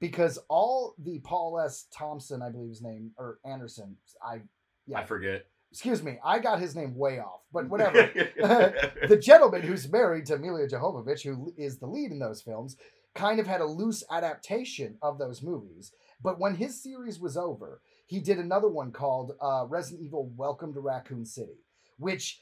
Because 0.00 0.38
all 0.48 0.94
the 0.98 1.20
Paul 1.20 1.58
S. 1.58 1.86
Thompson, 1.92 2.42
I 2.42 2.50
believe 2.50 2.68
his 2.68 2.82
name, 2.82 3.12
or 3.18 3.38
Anderson, 3.44 3.96
I, 4.22 4.42
yeah, 4.86 5.00
I 5.00 5.04
forget. 5.04 5.46
excuse 5.70 6.02
me, 6.02 6.18
I 6.24 6.38
got 6.38 6.60
his 6.60 6.76
name 6.76 6.94
way 6.94 7.18
off, 7.18 7.40
but 7.52 7.68
whatever. 7.70 8.10
the 9.08 9.20
gentleman 9.20 9.62
who's 9.62 9.90
married 9.90 10.26
to 10.26 10.38
Milla 10.38 10.68
Jovovich, 10.68 11.24
who 11.24 11.52
is 11.56 11.78
the 11.78 11.86
lead 11.86 12.10
in 12.10 12.18
those 12.18 12.42
films, 12.42 12.76
kind 13.14 13.40
of 13.40 13.46
had 13.46 13.62
a 13.62 13.66
loose 13.66 14.04
adaptation 14.10 14.98
of 15.00 15.18
those 15.18 15.42
movies. 15.42 15.92
But 16.22 16.38
when 16.38 16.54
his 16.54 16.82
series 16.82 17.18
was 17.18 17.36
over, 17.36 17.80
he 18.06 18.20
did 18.20 18.38
another 18.38 18.68
one 18.68 18.92
called 18.92 19.32
uh, 19.40 19.64
Resident 19.68 20.04
Evil 20.04 20.30
Welcome 20.36 20.72
to 20.74 20.80
Raccoon 20.80 21.24
City, 21.24 21.64
which 21.98 22.40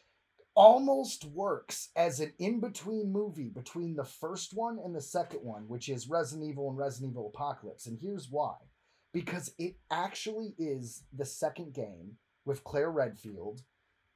almost 0.55 1.25
works 1.25 1.89
as 1.97 2.21
an 2.21 2.33
in 2.39 2.61
between 2.61 3.11
movie 3.13 3.49
between 3.49 3.97
the 3.97 4.05
first 4.05 4.55
one 4.55 4.79
and 4.85 4.95
the 4.95 5.01
second 5.01 5.41
one, 5.41 5.69
which 5.69 5.89
is 5.89 6.09
Resident 6.09 6.49
Evil 6.49 6.69
and 6.69 6.79
Resident 6.79 7.13
Evil 7.13 7.33
Apocalypse. 7.35 7.87
And 7.87 7.99
here's 8.01 8.29
why. 8.31 8.55
Because 9.13 9.53
it 9.59 9.77
actually 9.91 10.55
is 10.59 11.03
the 11.13 11.25
second 11.25 11.73
game 11.75 12.17
with 12.45 12.63
Claire 12.65 12.91
Redfield 12.91 13.63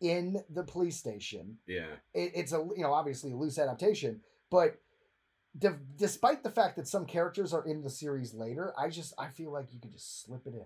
in 0.01 0.43
the 0.51 0.63
police 0.63 0.97
station. 0.97 1.59
Yeah. 1.67 1.87
it, 2.15 2.33
it's 2.35 2.53
a 2.53 2.65
you 2.77 2.83
know 2.83 2.93
obviously 2.93 3.33
a 3.33 3.37
loose 3.37 3.59
adaptation 3.59 4.21
but 4.51 4.79
d- 5.59 5.69
despite 5.97 6.45
the 6.45 6.51
fact 6.51 6.77
that 6.77 6.87
some 6.87 7.05
characters 7.05 7.53
are 7.53 7.65
in 7.67 7.83
the 7.83 7.91
series 7.91 8.33
later 8.33 8.73
i 8.79 8.89
just 8.89 9.13
i 9.19 9.27
feel 9.29 9.53
like 9.53 9.73
you 9.73 9.81
could 9.81 9.93
just 9.93 10.25
slip 10.25 10.47
it 10.47 10.55
in. 10.55 10.65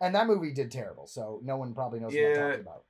And 0.00 0.14
that 0.14 0.26
movie 0.26 0.52
did 0.54 0.70
terrible 0.70 1.06
so 1.06 1.40
no 1.44 1.58
one 1.58 1.74
probably 1.74 2.00
knows 2.00 2.14
what 2.14 2.24
i'm 2.24 2.34
talking 2.48 2.60
about 2.62 2.84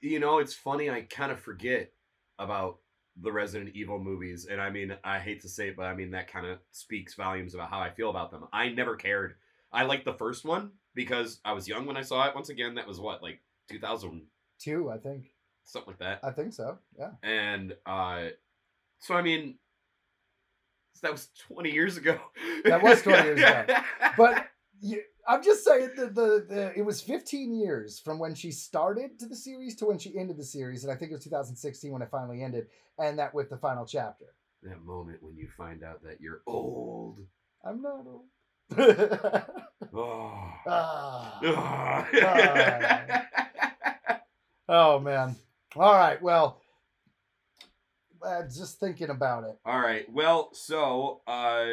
You 0.00 0.20
know, 0.20 0.38
it's 0.38 0.54
funny. 0.54 0.90
I 0.90 1.02
kind 1.02 1.32
of 1.32 1.40
forget 1.40 1.92
about 2.38 2.78
the 3.20 3.32
Resident 3.32 3.74
Evil 3.74 3.98
movies, 3.98 4.46
and 4.50 4.60
I 4.60 4.68
mean, 4.70 4.94
I 5.02 5.18
hate 5.18 5.40
to 5.42 5.48
say 5.48 5.68
it, 5.68 5.76
but 5.76 5.86
I 5.86 5.94
mean 5.94 6.10
that 6.10 6.30
kind 6.30 6.46
of 6.46 6.58
speaks 6.72 7.14
volumes 7.14 7.54
about 7.54 7.70
how 7.70 7.80
I 7.80 7.90
feel 7.90 8.10
about 8.10 8.30
them. 8.30 8.44
I 8.52 8.68
never 8.68 8.94
cared. 8.96 9.34
I 9.72 9.84
liked 9.84 10.04
the 10.04 10.12
first 10.14 10.44
one 10.44 10.72
because 10.94 11.40
I 11.44 11.52
was 11.52 11.66
young 11.66 11.86
when 11.86 11.96
I 11.96 12.02
saw 12.02 12.26
it. 12.28 12.34
Once 12.34 12.50
again, 12.50 12.74
that 12.74 12.86
was 12.86 13.00
what 13.00 13.22
like 13.22 13.40
2002, 13.70 14.90
i 14.90 14.96
think 14.98 15.32
something 15.64 15.88
like 15.92 15.98
that. 15.98 16.20
i 16.22 16.30
think 16.30 16.52
so 16.52 16.78
yeah 16.96 17.10
and 17.24 17.74
uh 17.84 18.26
so 19.00 19.14
i 19.16 19.22
mean 19.22 19.56
that 21.02 21.10
was 21.12 21.28
20 21.48 21.70
years 21.72 21.96
ago 21.96 22.18
That 22.64 22.82
was 22.82 23.02
20 23.02 23.22
years 23.24 23.38
ago. 23.40 23.64
but 24.16 24.46
you, 24.80 25.02
i'm 25.28 25.42
just 25.42 25.64
saying 25.64 25.90
that 25.96 26.14
the, 26.14 26.44
the 26.48 26.72
it 26.76 26.82
was 26.84 27.00
15 27.00 27.54
years 27.54 27.98
from 28.00 28.18
when 28.18 28.34
she 28.34 28.50
started 28.52 29.18
to 29.18 29.26
the 29.26 29.36
series 29.36 29.74
to 29.76 29.86
when 29.86 29.98
she 29.98 30.16
ended 30.18 30.36
the 30.36 30.44
series 30.44 30.84
and 30.84 30.92
i 30.92 30.96
think 30.96 31.10
it 31.10 31.14
was 31.14 31.24
2016 31.24 31.92
when 31.92 32.02
it 32.02 32.08
finally 32.10 32.42
ended 32.42 32.66
and 32.98 33.18
that 33.18 33.34
with 33.34 33.48
the 33.50 33.56
final 33.58 33.84
chapter 33.86 34.26
that 34.62 34.82
moment 34.84 35.22
when 35.22 35.36
you 35.36 35.48
find 35.56 35.82
out 35.84 36.02
that 36.02 36.20
you're 36.20 36.42
old 36.46 37.20
i'm 37.64 37.82
not 37.82 38.04
old 38.06 38.24
oh, 39.94 40.52
Ah. 40.66 41.38
Ah. 42.14 43.26
Oh 44.68 44.98
man. 44.98 45.36
All 45.76 45.92
right. 45.92 46.20
Well, 46.20 46.60
uh, 48.24 48.42
just 48.42 48.80
thinking 48.80 49.10
about 49.10 49.44
it. 49.44 49.56
all 49.64 49.78
right 49.78 50.10
well 50.12 50.48
so 50.52 51.20
uh 51.28 51.66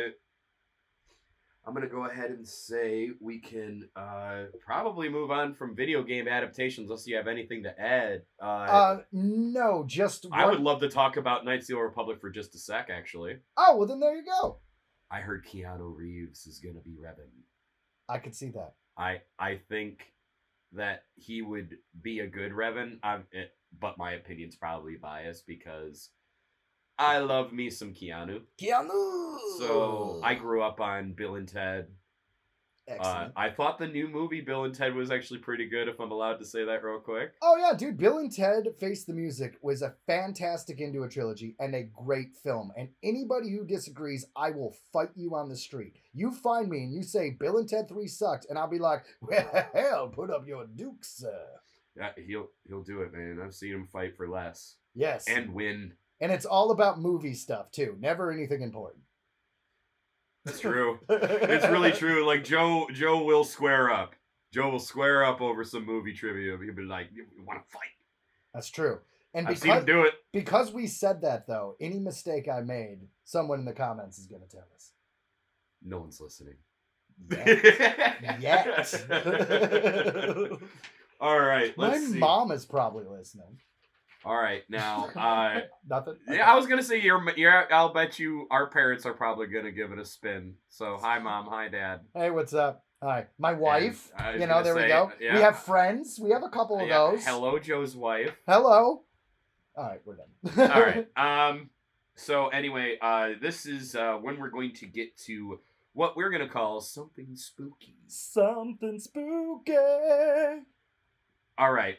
i'm 1.65 1.73
gonna 1.73 1.87
go 1.87 2.05
ahead 2.05 2.29
and 2.31 2.47
say 2.47 3.09
we 3.19 3.39
can 3.39 3.87
uh 3.95 4.43
probably 4.65 5.09
move 5.09 5.31
on 5.31 5.53
from 5.53 5.75
video 5.75 6.03
game 6.03 6.27
adaptations 6.27 6.89
unless 6.89 7.07
you 7.07 7.15
have 7.15 7.27
anything 7.27 7.63
to 7.63 7.79
add 7.81 8.21
uh, 8.41 8.45
Uh, 8.45 8.97
no, 9.11 9.83
just 9.87 10.25
i 10.31 10.43
one- 10.45 10.55
would 10.55 10.61
love 10.63 10.79
to 10.81 10.89
talk 10.89 11.17
about 11.17 11.45
knights 11.45 11.65
of 11.65 11.67
the 11.69 11.73
Old 11.75 11.83
republic 11.83 12.19
for 12.21 12.29
just 12.29 12.53
a 12.55 12.57
sec 12.59 12.89
actually 12.91 13.37
Oh 13.57 13.77
well, 13.77 13.87
then 13.87 13.99
there 13.99 14.15
you 14.15 14.25
go. 14.25 14.57
i 15.11 15.19
heard 15.19 15.45
keanu 15.45 15.95
reeves 15.95 16.45
is 16.47 16.59
gonna 16.59 16.81
be 16.81 16.97
revan 17.01 17.29
I 18.09 18.17
could 18.19 18.35
see 18.35 18.49
that. 18.49 18.73
I 18.97 19.21
I 19.39 19.61
think 19.69 20.11
that 20.73 21.03
he 21.15 21.41
would 21.41 21.77
be 22.01 22.19
a 22.19 22.27
good 22.27 22.51
Revan. 22.51 22.99
I'm, 23.01 23.23
it, 23.31 23.51
but 23.79 23.97
my 23.97 24.11
opinion's 24.13 24.57
probably 24.57 24.95
biased 24.97 25.47
because 25.47 26.09
I 26.97 27.17
love 27.19 27.51
me 27.51 27.69
some 27.69 27.93
Keanu. 27.93 28.41
Keanu. 28.61 29.37
So 29.59 30.21
I 30.23 30.35
grew 30.35 30.61
up 30.61 30.79
on 30.79 31.13
Bill 31.13 31.35
and 31.35 31.47
Ted. 31.47 31.87
Uh. 32.99 33.29
I 33.37 33.49
thought 33.49 33.79
the 33.79 33.87
new 33.87 34.09
movie 34.09 34.41
Bill 34.41 34.65
and 34.65 34.75
Ted 34.75 34.93
was 34.93 35.09
actually 35.09 35.39
pretty 35.39 35.69
good. 35.69 35.87
If 35.87 36.01
I'm 36.01 36.11
allowed 36.11 36.39
to 36.39 36.45
say 36.45 36.65
that 36.65 36.83
real 36.83 36.99
quick. 36.99 37.31
oh 37.41 37.55
yeah, 37.55 37.71
dude. 37.77 37.97
Bill 37.97 38.17
and 38.17 38.29
Ted 38.29 38.67
Face 38.77 39.05
the 39.05 39.13
Music 39.13 39.57
was 39.61 39.81
a 39.81 39.93
fantastic 40.05 40.81
into 40.81 41.03
a 41.03 41.09
trilogy 41.09 41.55
and 41.59 41.73
a 41.73 41.83
great 41.83 42.35
film. 42.35 42.73
And 42.77 42.89
anybody 43.01 43.51
who 43.51 43.65
disagrees, 43.65 44.25
I 44.35 44.51
will 44.51 44.75
fight 44.91 45.11
you 45.15 45.33
on 45.33 45.47
the 45.47 45.55
street. 45.55 45.95
You 46.13 46.33
find 46.33 46.67
me 46.69 46.79
and 46.79 46.93
you 46.93 47.03
say 47.03 47.29
Bill 47.31 47.57
and 47.57 47.69
Ted 47.69 47.87
Three 47.87 48.07
sucked, 48.07 48.47
and 48.49 48.59
I'll 48.59 48.67
be 48.69 48.79
like, 48.79 49.03
well, 49.73 50.09
put 50.09 50.29
up 50.29 50.45
your 50.45 50.65
dukes, 50.65 51.09
sir. 51.15 51.39
Yeah, 51.95 52.09
he'll 52.27 52.49
he'll 52.67 52.83
do 52.83 52.99
it, 53.01 53.13
man. 53.13 53.39
I've 53.41 53.55
seen 53.55 53.71
him 53.73 53.87
fight 53.87 54.17
for 54.17 54.27
less 54.27 54.75
Yes. 54.93 55.23
and 55.29 55.53
win. 55.53 55.93
And 56.21 56.31
it's 56.31 56.45
all 56.45 56.71
about 56.71 56.99
movie 56.99 57.33
stuff 57.33 57.71
too. 57.71 57.97
Never 57.99 58.31
anything 58.31 58.61
important. 58.61 59.03
That's 60.45 60.59
true. 60.59 60.99
it's 61.09 61.67
really 61.67 61.91
true. 61.91 62.25
Like 62.25 62.43
Joe, 62.43 62.87
Joe 62.93 63.23
will 63.23 63.43
square 63.43 63.91
up. 63.91 64.15
Joe 64.53 64.69
will 64.69 64.79
square 64.79 65.25
up 65.25 65.41
over 65.41 65.63
some 65.63 65.85
movie 65.85 66.13
trivia. 66.13 66.57
He'll 66.63 66.75
be 66.75 66.83
like, 66.83 67.07
"You 67.13 67.25
want 67.45 67.65
to 67.65 67.71
fight?" 67.71 67.89
That's 68.53 68.69
true. 68.69 68.99
And 69.33 69.47
I've 69.47 69.57
seen 69.57 69.71
him 69.71 69.85
because 69.85 69.95
do 69.95 70.03
it. 70.03 70.13
because 70.31 70.71
we 70.71 70.85
said 70.85 71.21
that 71.21 71.47
though, 71.47 71.75
any 71.81 71.97
mistake 71.97 72.47
I 72.47 72.61
made, 72.61 72.99
someone 73.23 73.59
in 73.59 73.65
the 73.65 73.73
comments 73.73 74.19
is 74.19 74.27
gonna 74.27 74.45
tell 74.45 74.67
us. 74.75 74.91
No 75.81 75.99
one's 75.99 76.21
listening. 76.21 76.55
Yet. 78.39 79.05
All 81.19 81.39
right. 81.39 81.75
My 81.77 81.97
see. 81.97 82.17
mom 82.19 82.51
is 82.51 82.65
probably 82.65 83.05
listening. 83.05 83.59
All 84.25 84.35
right. 84.37 84.63
Now, 84.69 85.09
uh, 85.15 85.61
Nothing. 85.89 86.15
yeah, 86.29 86.49
I 86.51 86.55
was 86.55 86.65
gonna 86.67 86.83
say 86.83 87.01
your, 87.01 87.21
your. 87.37 87.71
I'll 87.73 87.93
bet 87.93 88.19
you 88.19 88.47
our 88.51 88.67
parents 88.69 89.05
are 89.05 89.13
probably 89.13 89.47
gonna 89.47 89.71
give 89.71 89.91
it 89.91 89.99
a 89.99 90.05
spin. 90.05 90.55
So, 90.69 90.97
hi, 91.01 91.19
mom. 91.19 91.47
Hi, 91.47 91.67
dad. 91.67 92.01
Hey, 92.13 92.29
what's 92.31 92.53
up? 92.53 92.83
Hi, 93.01 93.27
my 93.37 93.51
wife. 93.53 94.11
I 94.17 94.31
was 94.31 94.41
You 94.41 94.47
know, 94.47 94.53
gonna 94.53 94.63
there 94.63 94.75
we 94.75 94.87
go. 94.87 95.11
yeah. 95.19 95.35
We 95.35 95.41
have 95.41 95.59
friends. 95.59 96.19
We 96.21 96.29
have 96.31 96.43
a 96.43 96.49
couple 96.49 96.79
of 96.79 96.87
Yeah, 96.87 96.97
those. 97.11 97.25
Hello, 97.25 97.59
Joe's 97.59 97.95
wife. 97.97 98.31
Hello. 98.47 99.03
All 99.75 99.83
right, 99.83 99.99
we're 100.05 100.15
done. 100.15 100.71
All 100.71 100.81
right. 100.81 101.07
Um. 101.17 101.69
So 102.15 102.47
anyway, 102.49 102.97
uh, 103.01 103.31
this 103.41 103.65
is 103.65 103.95
uh 103.95 104.13
when 104.21 104.39
we're 104.39 104.51
going 104.51 104.73
to 104.75 104.85
get 104.85 105.17
to 105.25 105.59
what 105.93 106.15
we're 106.15 106.29
gonna 106.29 106.47
call 106.47 106.79
something 106.79 107.35
spooky. 107.35 107.97
Something 108.07 108.99
spooky. 108.99 109.75
All 111.57 111.71
right. 111.73 111.97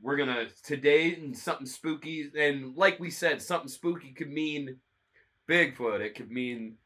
We're 0.00 0.16
gonna 0.16 0.46
today 0.62 1.14
and 1.14 1.36
something 1.36 1.66
spooky, 1.66 2.30
and 2.38 2.76
like 2.76 3.00
we 3.00 3.10
said, 3.10 3.40
something 3.42 3.68
spooky 3.68 4.12
could 4.12 4.30
mean 4.30 4.76
Bigfoot. 5.48 6.00
It 6.00 6.14
could 6.14 6.30
mean 6.30 6.76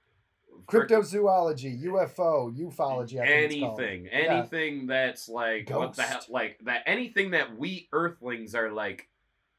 Cryptozoology, 0.66 1.82
UFO, 1.84 2.54
ufology. 2.56 3.20
I 3.20 3.26
think 3.48 3.62
anything, 3.62 4.04
Yeah. 4.04 4.10
anything 4.12 4.86
that's 4.86 5.28
like 5.28 5.70
what 5.70 5.94
the 5.94 6.02
hell, 6.02 6.20
like 6.28 6.58
that, 6.64 6.82
anything 6.86 7.32
that 7.32 7.56
we 7.56 7.88
Earthlings 7.92 8.54
are 8.54 8.70
like. 8.70 9.08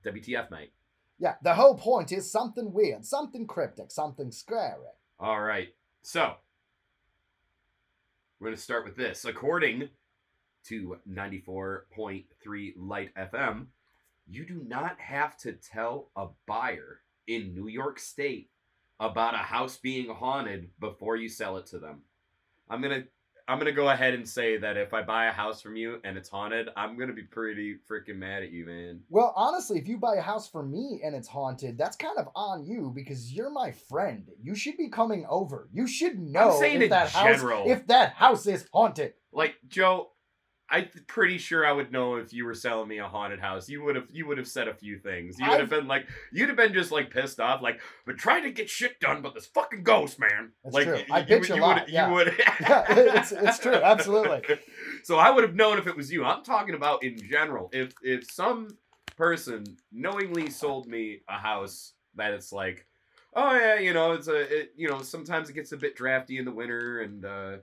WTF, 0.03 0.49
mate. 0.49 0.73
Yeah, 1.19 1.35
the 1.43 1.53
whole 1.53 1.75
point 1.75 2.11
is 2.11 2.31
something 2.31 2.73
weird, 2.73 3.05
something 3.05 3.45
cryptic, 3.45 3.91
something 3.91 4.31
scary. 4.31 4.87
All 5.19 5.39
right. 5.41 5.75
So, 6.01 6.33
we're 8.39 8.49
to 8.49 8.57
start 8.57 8.83
with 8.83 8.95
this. 8.95 9.23
According 9.23 9.89
to 10.65 10.97
94.3 11.09 12.73
Light 12.77 13.09
FM, 13.15 13.67
you 14.27 14.45
do 14.45 14.63
not 14.65 14.99
have 14.99 15.37
to 15.39 15.53
tell 15.53 16.11
a 16.15 16.27
buyer 16.47 17.01
in 17.27 17.53
New 17.53 17.67
York 17.67 17.99
State 17.99 18.49
about 18.99 19.33
a 19.33 19.37
house 19.37 19.77
being 19.77 20.09
haunted 20.09 20.69
before 20.79 21.15
you 21.15 21.27
sell 21.27 21.57
it 21.57 21.65
to 21.67 21.79
them. 21.79 22.01
I'm 22.69 22.81
going 22.81 23.01
to 23.01 23.07
I'm 23.51 23.57
gonna 23.57 23.73
go 23.73 23.89
ahead 23.89 24.13
and 24.13 24.27
say 24.27 24.57
that 24.57 24.77
if 24.77 24.93
I 24.93 25.01
buy 25.01 25.25
a 25.25 25.31
house 25.31 25.61
from 25.61 25.75
you 25.75 25.99
and 26.05 26.17
it's 26.17 26.29
haunted, 26.29 26.69
I'm 26.77 26.97
gonna 26.97 27.11
be 27.11 27.23
pretty 27.23 27.75
freaking 27.89 28.15
mad 28.15 28.43
at 28.43 28.51
you, 28.51 28.65
man. 28.65 29.01
Well, 29.09 29.33
honestly, 29.35 29.77
if 29.77 29.89
you 29.89 29.97
buy 29.97 30.15
a 30.15 30.21
house 30.21 30.49
for 30.49 30.63
me 30.63 31.01
and 31.03 31.13
it's 31.13 31.27
haunted, 31.27 31.77
that's 31.77 31.97
kind 31.97 32.17
of 32.17 32.29
on 32.33 32.65
you 32.65 32.93
because 32.95 33.33
you're 33.33 33.49
my 33.49 33.71
friend. 33.71 34.29
You 34.41 34.55
should 34.55 34.77
be 34.77 34.89
coming 34.89 35.25
over. 35.29 35.67
You 35.73 35.85
should 35.85 36.17
know 36.17 36.61
if 36.61 36.81
in 36.81 36.89
that 36.91 37.11
general. 37.11 37.63
house 37.63 37.67
if 37.67 37.87
that 37.87 38.13
house 38.13 38.47
is 38.47 38.65
haunted. 38.73 39.15
Like 39.33 39.55
Joe, 39.67 40.11
I'm 40.71 40.87
pretty 41.07 41.37
sure 41.37 41.65
I 41.65 41.71
would 41.71 41.91
know 41.91 42.15
if 42.15 42.31
you 42.33 42.45
were 42.45 42.53
selling 42.55 42.87
me 42.87 42.99
a 42.99 43.07
haunted 43.07 43.39
house. 43.39 43.67
You 43.69 43.83
would 43.83 43.95
have 43.95 44.07
you 44.11 44.25
would 44.27 44.37
have 44.37 44.47
said 44.47 44.67
a 44.67 44.73
few 44.73 44.97
things. 44.97 45.37
You 45.39 45.49
would 45.49 45.59
have 45.59 45.69
been 45.69 45.87
like 45.87 46.07
you'd 46.31 46.47
have 46.49 46.55
been 46.57 46.73
just 46.73 46.91
like 46.91 47.09
pissed 47.11 47.39
off, 47.39 47.61
like, 47.61 47.81
but 48.05 48.17
trying 48.17 48.43
to 48.43 48.51
get 48.51 48.69
shit 48.69 48.99
done, 48.99 49.21
but 49.21 49.33
this 49.33 49.45
fucking 49.47 49.83
ghost, 49.83 50.19
man. 50.19 50.51
That's 50.63 50.73
like 50.73 50.85
true. 50.87 50.95
y- 50.95 51.05
I 51.11 51.19
you, 51.19 51.25
bitch 51.25 51.39
would- 51.41 51.49
a 51.51 51.55
you 51.55 51.61
lot, 51.61 51.81
would 51.83 51.89
yeah. 51.93 52.07
you 52.07 52.13
would 52.13 52.27
Yeah, 52.61 52.91
it's- 52.91 53.31
it's 53.33 53.59
true, 53.59 53.73
absolutely. 53.83 54.57
So 55.03 55.17
I 55.17 55.29
would 55.29 55.43
have 55.43 55.55
known 55.55 55.77
if 55.77 55.87
it 55.87 55.95
was 55.97 56.11
you. 56.11 56.23
I'm 56.23 56.43
talking 56.43 56.73
about 56.75 57.03
in 57.03 57.17
general. 57.17 57.69
If 57.73 57.93
if 58.01 58.31
some 58.31 58.69
person 59.17 59.65
knowingly 59.91 60.49
sold 60.49 60.87
me 60.87 61.21
a 61.29 61.37
house 61.37 61.93
that 62.15 62.33
it's 62.33 62.51
like, 62.51 62.85
oh 63.35 63.53
yeah, 63.55 63.77
you 63.79 63.93
know, 63.93 64.13
it's 64.13 64.27
a 64.27 64.35
it, 64.61 64.71
you 64.75 64.89
know, 64.89 65.01
sometimes 65.01 65.49
it 65.49 65.53
gets 65.53 65.71
a 65.73 65.77
bit 65.77 65.95
drafty 65.95 66.37
in 66.37 66.45
the 66.45 66.51
winter 66.51 67.01
and 67.01 67.25
uh 67.25 67.57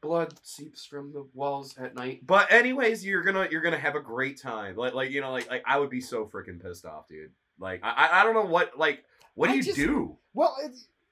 blood 0.00 0.34
seeps 0.42 0.84
from 0.86 1.12
the 1.12 1.26
walls 1.34 1.76
at 1.78 1.94
night. 1.94 2.26
But 2.26 2.52
anyways, 2.52 3.04
you're 3.04 3.22
gonna 3.22 3.48
you're 3.50 3.60
gonna 3.62 3.78
have 3.78 3.94
a 3.96 4.00
great 4.00 4.40
time. 4.40 4.76
Like 4.76 4.94
like 4.94 5.10
you 5.10 5.20
know 5.20 5.30
like 5.32 5.48
like 5.50 5.62
I 5.66 5.78
would 5.78 5.90
be 5.90 6.00
so 6.00 6.24
freaking 6.26 6.62
pissed 6.62 6.86
off, 6.86 7.08
dude. 7.08 7.30
Like 7.58 7.80
I 7.82 8.08
I- 8.20 8.24
don't 8.24 8.34
know 8.34 8.44
what 8.46 8.78
like 8.78 9.04
what 9.34 9.46
do 9.48 9.52
I 9.52 9.56
you 9.56 9.62
just- 9.62 9.76
do? 9.76 10.16
Well, 10.34 10.56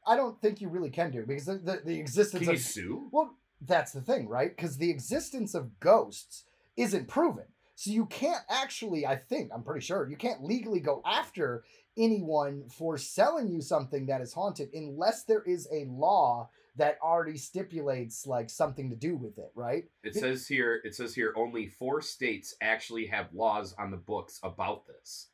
I 0.07 0.15
don't 0.17 0.41
think 0.41 0.61
you 0.61 0.69
really 0.69 0.91
can 0.91 1.11
do 1.11 1.25
because 1.27 1.47
the, 1.47 1.55
the, 1.59 1.81
the 1.85 1.99
existence 1.99 2.41
Can 2.45 2.51
you 2.51 2.55
of 2.57 2.61
sue? 2.63 3.09
well, 3.11 3.35
that's 3.61 3.91
the 3.93 4.01
thing, 4.01 4.29
right? 4.29 4.55
Because 4.55 4.77
the 4.77 4.91
existence 4.91 5.55
of 5.55 5.81
ghosts 5.81 6.45
isn't 6.77 7.09
proven, 7.09 7.45
so 7.75 7.91
you 7.91 8.07
can't 8.07 8.43
actually. 8.49 9.05
I 9.07 9.17
think 9.17 9.51
I'm 9.53 9.63
pretty 9.65 9.85
sure 9.85 10.09
you 10.09 10.17
can't 10.17 10.45
legally 10.45 10.79
go 10.81 11.03
after 11.05 11.65
anyone 11.99 12.65
for 12.69 12.99
selling 12.99 13.49
you 13.49 13.61
something 13.63 14.07
that 14.07 14.21
is 14.21 14.35
haunted 14.35 14.69
unless 14.75 15.25
there 15.25 15.43
is 15.43 15.67
a 15.73 15.87
law 15.87 16.51
that 16.77 16.99
already 17.03 17.37
stipulates 17.39 18.27
like 18.27 18.51
something 18.51 18.91
to 18.91 18.97
do 18.97 19.17
with 19.17 19.39
it, 19.39 19.51
right? 19.55 19.85
It 20.05 20.15
says 20.15 20.47
here 20.47 20.81
it 20.85 20.95
says 20.95 21.15
here 21.15 21.33
only 21.37 21.69
four 21.69 22.03
states 22.03 22.55
actually 22.61 23.07
have 23.07 23.33
laws 23.33 23.75
on 23.79 23.91
the 23.91 23.97
books 23.97 24.39
about 24.43 24.87
this. 24.87 25.29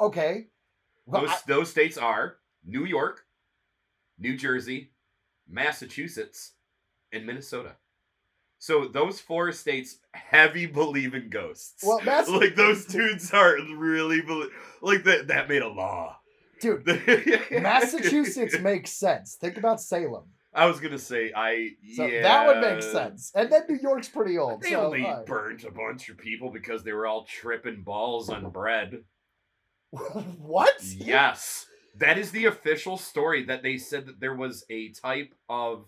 Okay. 0.00 0.46
Well, 1.06 1.22
those 1.22 1.30
I- 1.30 1.38
those 1.46 1.70
states 1.70 1.96
are 1.98 2.36
New 2.64 2.84
York, 2.84 3.24
New 4.18 4.36
Jersey, 4.36 4.90
Massachusetts, 5.48 6.52
and 7.12 7.26
Minnesota. 7.26 7.76
So 8.58 8.86
those 8.88 9.20
four 9.20 9.52
states 9.52 9.98
heavy 10.12 10.66
believe 10.66 11.14
in 11.14 11.28
ghosts. 11.30 11.82
Well, 11.84 12.00
that's- 12.04 12.28
like 12.40 12.56
those 12.56 12.84
dudes 12.86 13.32
are 13.32 13.56
really 13.76 14.20
belie- 14.22 14.48
like 14.82 15.04
that. 15.04 15.28
That 15.28 15.48
made 15.48 15.62
a 15.62 15.68
law. 15.68 16.16
dude, 16.60 16.86
Massachusetts 17.50 18.58
makes 18.60 18.92
sense. 18.92 19.34
Think 19.34 19.56
about 19.58 19.80
Salem. 19.80 20.24
I 20.56 20.64
was 20.64 20.80
gonna 20.80 20.98
say 20.98 21.32
I. 21.36 21.72
So 21.94 22.06
yeah. 22.06 22.22
that 22.22 22.46
would 22.46 22.60
make 22.60 22.82
sense. 22.82 23.30
And 23.34 23.52
then 23.52 23.62
New 23.68 23.78
York's 23.80 24.08
pretty 24.08 24.38
old. 24.38 24.62
They 24.62 24.70
so, 24.70 24.86
only 24.86 25.06
burnt 25.26 25.64
a 25.64 25.70
bunch 25.70 26.08
of 26.08 26.16
people 26.16 26.50
because 26.50 26.82
they 26.82 26.92
were 26.92 27.06
all 27.06 27.24
tripping 27.24 27.82
balls 27.82 28.30
on 28.30 28.48
bread. 28.50 29.04
what? 29.90 30.82
Yes. 30.82 31.66
That 31.98 32.18
is 32.18 32.30
the 32.30 32.46
official 32.46 32.96
story 32.96 33.44
that 33.44 33.62
they 33.62 33.76
said 33.76 34.06
that 34.06 34.18
there 34.18 34.34
was 34.34 34.64
a 34.70 34.92
type 34.92 35.34
of 35.48 35.84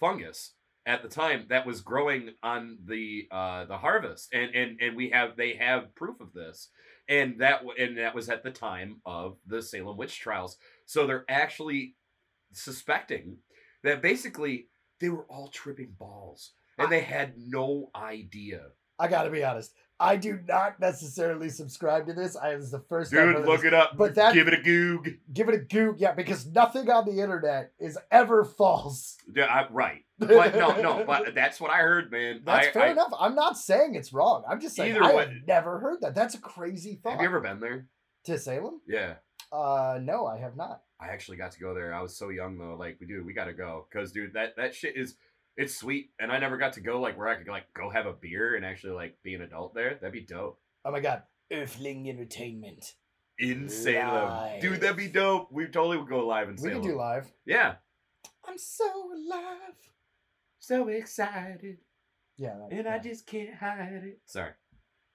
fungus 0.00 0.54
at 0.84 1.02
the 1.02 1.08
time 1.08 1.46
that 1.48 1.66
was 1.66 1.80
growing 1.80 2.30
on 2.42 2.78
the 2.86 3.28
uh 3.30 3.66
the 3.66 3.76
harvest 3.76 4.32
and 4.32 4.54
and 4.54 4.80
and 4.80 4.96
we 4.96 5.10
have 5.10 5.36
they 5.36 5.54
have 5.54 5.94
proof 5.94 6.20
of 6.20 6.32
this 6.32 6.70
and 7.08 7.40
that 7.40 7.62
and 7.78 7.98
that 7.98 8.14
was 8.14 8.28
at 8.28 8.44
the 8.44 8.50
time 8.50 9.00
of 9.04 9.36
the 9.46 9.60
Salem 9.60 9.96
witch 9.96 10.18
trials 10.20 10.56
so 10.86 11.06
they're 11.06 11.26
actually 11.28 11.96
suspecting 12.52 13.36
that 13.84 14.02
basically 14.02 14.68
they 15.00 15.08
were 15.08 15.24
all 15.28 15.48
tripping 15.48 15.94
balls 15.98 16.52
and 16.78 16.90
they 16.92 17.00
had 17.00 17.34
no 17.36 17.90
idea 17.94 18.60
I 19.00 19.06
gotta 19.06 19.30
be 19.30 19.44
honest. 19.44 19.72
I 20.00 20.16
do 20.16 20.40
not 20.48 20.80
necessarily 20.80 21.50
subscribe 21.50 22.06
to 22.06 22.12
this. 22.14 22.36
I 22.36 22.56
was 22.56 22.70
the 22.72 22.80
first 22.88 23.12
dude 23.12 23.46
look 23.46 23.64
it 23.64 23.72
up 23.74 23.96
But 23.96 24.16
that- 24.16 24.34
give 24.34 24.48
it 24.48 24.54
a 24.54 24.60
goog 24.62 25.08
Give 25.32 25.48
it 25.48 25.54
a 25.54 25.58
goog, 25.58 26.00
yeah, 26.00 26.12
because 26.12 26.46
nothing 26.46 26.90
on 26.90 27.04
the 27.04 27.20
internet 27.22 27.72
is 27.78 27.96
ever 28.10 28.44
false. 28.44 29.16
yeah, 29.32 29.44
I, 29.44 29.68
right 29.70 30.04
but 30.18 30.54
no 30.56 30.80
no 30.82 31.04
but 31.06 31.32
that's 31.34 31.60
what 31.60 31.70
I 31.70 31.78
heard 31.78 32.10
man 32.10 32.42
That's 32.44 32.68
I, 32.68 32.70
fair 32.72 32.82
I- 32.82 32.90
enough. 32.90 33.12
I'm 33.20 33.36
not 33.36 33.56
saying 33.56 33.94
it's 33.94 34.12
wrong. 34.12 34.42
I'm 34.50 34.60
just 34.60 34.74
saying 34.74 34.96
I 35.00 35.14
way- 35.14 35.42
never 35.46 35.78
heard 35.78 36.00
that. 36.00 36.16
That's 36.16 36.34
a 36.34 36.40
crazy 36.40 36.98
thought. 37.00 37.12
Have 37.12 37.20
you 37.20 37.26
ever 37.28 37.40
been 37.40 37.60
there? 37.60 37.86
to 38.24 38.36
Salem? 38.36 38.80
Yeah. 38.86 39.14
Uh, 39.52 39.98
no, 40.02 40.26
I 40.26 40.38
have 40.38 40.56
not. 40.56 40.82
I 41.00 41.08
actually 41.08 41.36
got 41.36 41.52
to 41.52 41.60
go 41.60 41.74
there. 41.74 41.94
I 41.94 42.02
was 42.02 42.16
so 42.16 42.28
young 42.30 42.58
though. 42.58 42.76
Like, 42.78 42.96
we 43.00 43.06
dude, 43.06 43.24
we 43.24 43.32
gotta 43.32 43.52
go. 43.52 43.86
Cause 43.92 44.10
dude, 44.12 44.32
that 44.34 44.56
that 44.56 44.74
shit 44.74 44.96
is 44.96 45.14
it's 45.56 45.74
sweet. 45.76 46.10
And 46.20 46.30
I 46.32 46.38
never 46.38 46.56
got 46.56 46.72
to 46.74 46.80
go 46.80 47.00
like 47.00 47.16
where 47.18 47.28
I 47.28 47.34
could 47.36 47.48
like 47.48 47.72
go 47.74 47.90
have 47.90 48.06
a 48.06 48.12
beer 48.12 48.56
and 48.56 48.64
actually 48.64 48.92
like 48.94 49.16
be 49.22 49.34
an 49.34 49.42
adult 49.42 49.74
there. 49.74 49.94
That'd 49.94 50.12
be 50.12 50.20
dope. 50.20 50.58
Oh 50.84 50.90
my 50.90 51.00
god, 51.00 51.22
Earthling 51.52 52.08
Entertainment. 52.08 52.94
In 53.40 53.68
Salem. 53.68 54.28
Live. 54.30 54.60
Dude, 54.60 54.80
that'd 54.80 54.96
be 54.96 55.06
dope. 55.06 55.52
We 55.52 55.66
totally 55.66 55.96
would 55.98 56.08
go 56.08 56.26
live 56.26 56.48
in 56.48 56.56
We 56.56 56.62
Salem. 56.70 56.82
can 56.82 56.90
do 56.90 56.96
live. 56.96 57.30
Yeah. 57.46 57.74
I'm 58.44 58.58
so 58.58 58.84
alive. 59.12 59.76
So 60.58 60.88
excited. 60.88 61.78
Yeah, 62.36 62.56
that- 62.58 62.72
And 62.76 62.86
yeah. 62.86 62.94
I 62.94 62.98
just 62.98 63.26
can't 63.26 63.54
hide 63.54 64.02
it. 64.04 64.18
Sorry. 64.26 64.50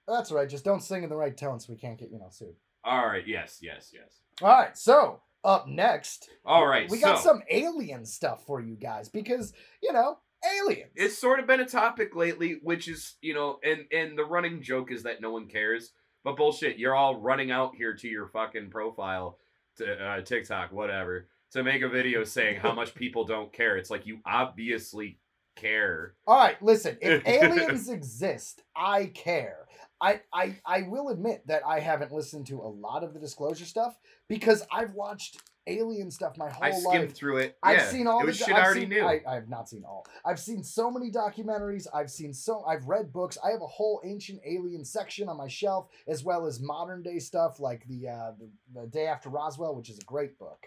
that's 0.08 0.32
right. 0.32 0.48
Just 0.48 0.64
don't 0.64 0.82
sing 0.82 1.02
in 1.02 1.10
the 1.10 1.16
right 1.16 1.36
tone 1.36 1.60
so 1.60 1.70
we 1.72 1.78
can't 1.78 1.98
get 1.98 2.10
you 2.10 2.18
know 2.18 2.28
sued. 2.30 2.54
Alright, 2.86 3.26
yes, 3.26 3.58
yes, 3.60 3.90
yes. 3.94 4.20
All 4.40 4.48
right, 4.48 4.76
so 4.76 5.20
up 5.44 5.68
next, 5.68 6.28
All 6.44 6.66
right, 6.66 6.90
we 6.90 6.98
got 6.98 7.18
so- 7.18 7.30
some 7.30 7.42
alien 7.50 8.04
stuff 8.06 8.44
for 8.46 8.60
you 8.60 8.74
guys 8.76 9.08
because 9.08 9.52
you 9.82 9.92
know 9.92 10.18
aliens. 10.60 10.90
it's 10.96 11.18
sort 11.18 11.38
of 11.40 11.46
been 11.46 11.60
a 11.60 11.66
topic 11.66 12.16
lately, 12.16 12.58
which 12.62 12.88
is 12.88 13.14
you 13.22 13.34
know, 13.34 13.58
and 13.62 13.84
and 13.92 14.16
the 14.18 14.24
running 14.24 14.62
joke 14.62 14.90
is 14.90 15.02
that 15.04 15.20
no 15.20 15.30
one 15.30 15.46
cares, 15.46 15.92
but 16.24 16.36
bullshit. 16.36 16.78
You're 16.78 16.94
all 16.94 17.16
running 17.20 17.50
out 17.50 17.74
here 17.76 17.94
to 17.94 18.08
your 18.08 18.26
fucking 18.26 18.70
profile, 18.70 19.38
to 19.76 19.92
uh, 20.04 20.20
TikTok, 20.22 20.72
whatever, 20.72 21.28
to 21.52 21.62
make 21.62 21.82
a 21.82 21.88
video 21.88 22.24
saying 22.24 22.60
how 22.60 22.72
much 22.72 22.94
people 22.94 23.24
don't 23.24 23.52
care. 23.52 23.76
It's 23.76 23.90
like 23.90 24.06
you 24.06 24.20
obviously 24.26 25.18
care. 25.56 26.14
All 26.26 26.36
right, 26.36 26.60
listen. 26.62 26.96
If 27.00 27.22
aliens 27.26 27.88
exist, 27.88 28.62
I 28.74 29.06
care. 29.06 29.63
I, 30.04 30.20
I 30.32 30.56
I 30.66 30.82
will 30.82 31.08
admit 31.08 31.46
that 31.46 31.62
I 31.66 31.80
haven't 31.80 32.12
listened 32.12 32.46
to 32.48 32.56
a 32.60 32.68
lot 32.68 33.02
of 33.04 33.14
the 33.14 33.20
disclosure 33.20 33.64
stuff 33.64 33.96
because 34.28 34.62
I've 34.70 34.92
watched 34.92 35.38
alien 35.66 36.10
stuff 36.10 36.36
my 36.36 36.50
whole 36.50 36.62
I 36.62 36.72
skimmed 36.72 37.08
life. 37.08 37.14
through 37.16 37.38
it. 37.38 37.56
I've 37.62 37.78
yeah, 37.78 37.88
seen 37.88 38.06
all 38.06 38.18
it 38.18 38.22
the 38.24 38.26
was 38.26 38.38
do- 38.38 38.44
shit 38.44 38.54
I've 38.54 38.62
I 38.62 38.66
already 38.66 38.80
seen- 38.80 38.88
knew. 38.90 39.04
I, 39.04 39.20
I 39.26 39.34
have 39.34 39.48
not 39.48 39.66
seen 39.68 39.84
all. 39.84 40.04
I've 40.24 40.38
seen 40.38 40.62
so 40.62 40.90
many 40.90 41.10
documentaries. 41.10 41.86
I've 41.94 42.10
seen 42.10 42.34
so 42.34 42.62
I've 42.64 42.84
read 42.86 43.12
books. 43.14 43.38
I 43.42 43.50
have 43.50 43.62
a 43.62 43.66
whole 43.66 44.02
ancient 44.04 44.40
alien 44.44 44.84
section 44.84 45.28
on 45.28 45.38
my 45.38 45.48
shelf, 45.48 45.88
as 46.06 46.22
well 46.22 46.44
as 46.46 46.60
modern 46.60 47.02
day 47.02 47.18
stuff 47.18 47.58
like 47.60 47.86
the 47.88 48.08
uh, 48.08 48.32
the, 48.38 48.80
the 48.82 48.86
Day 48.88 49.06
After 49.06 49.30
Roswell, 49.30 49.74
which 49.74 49.88
is 49.88 49.98
a 49.98 50.04
great 50.04 50.38
book. 50.38 50.66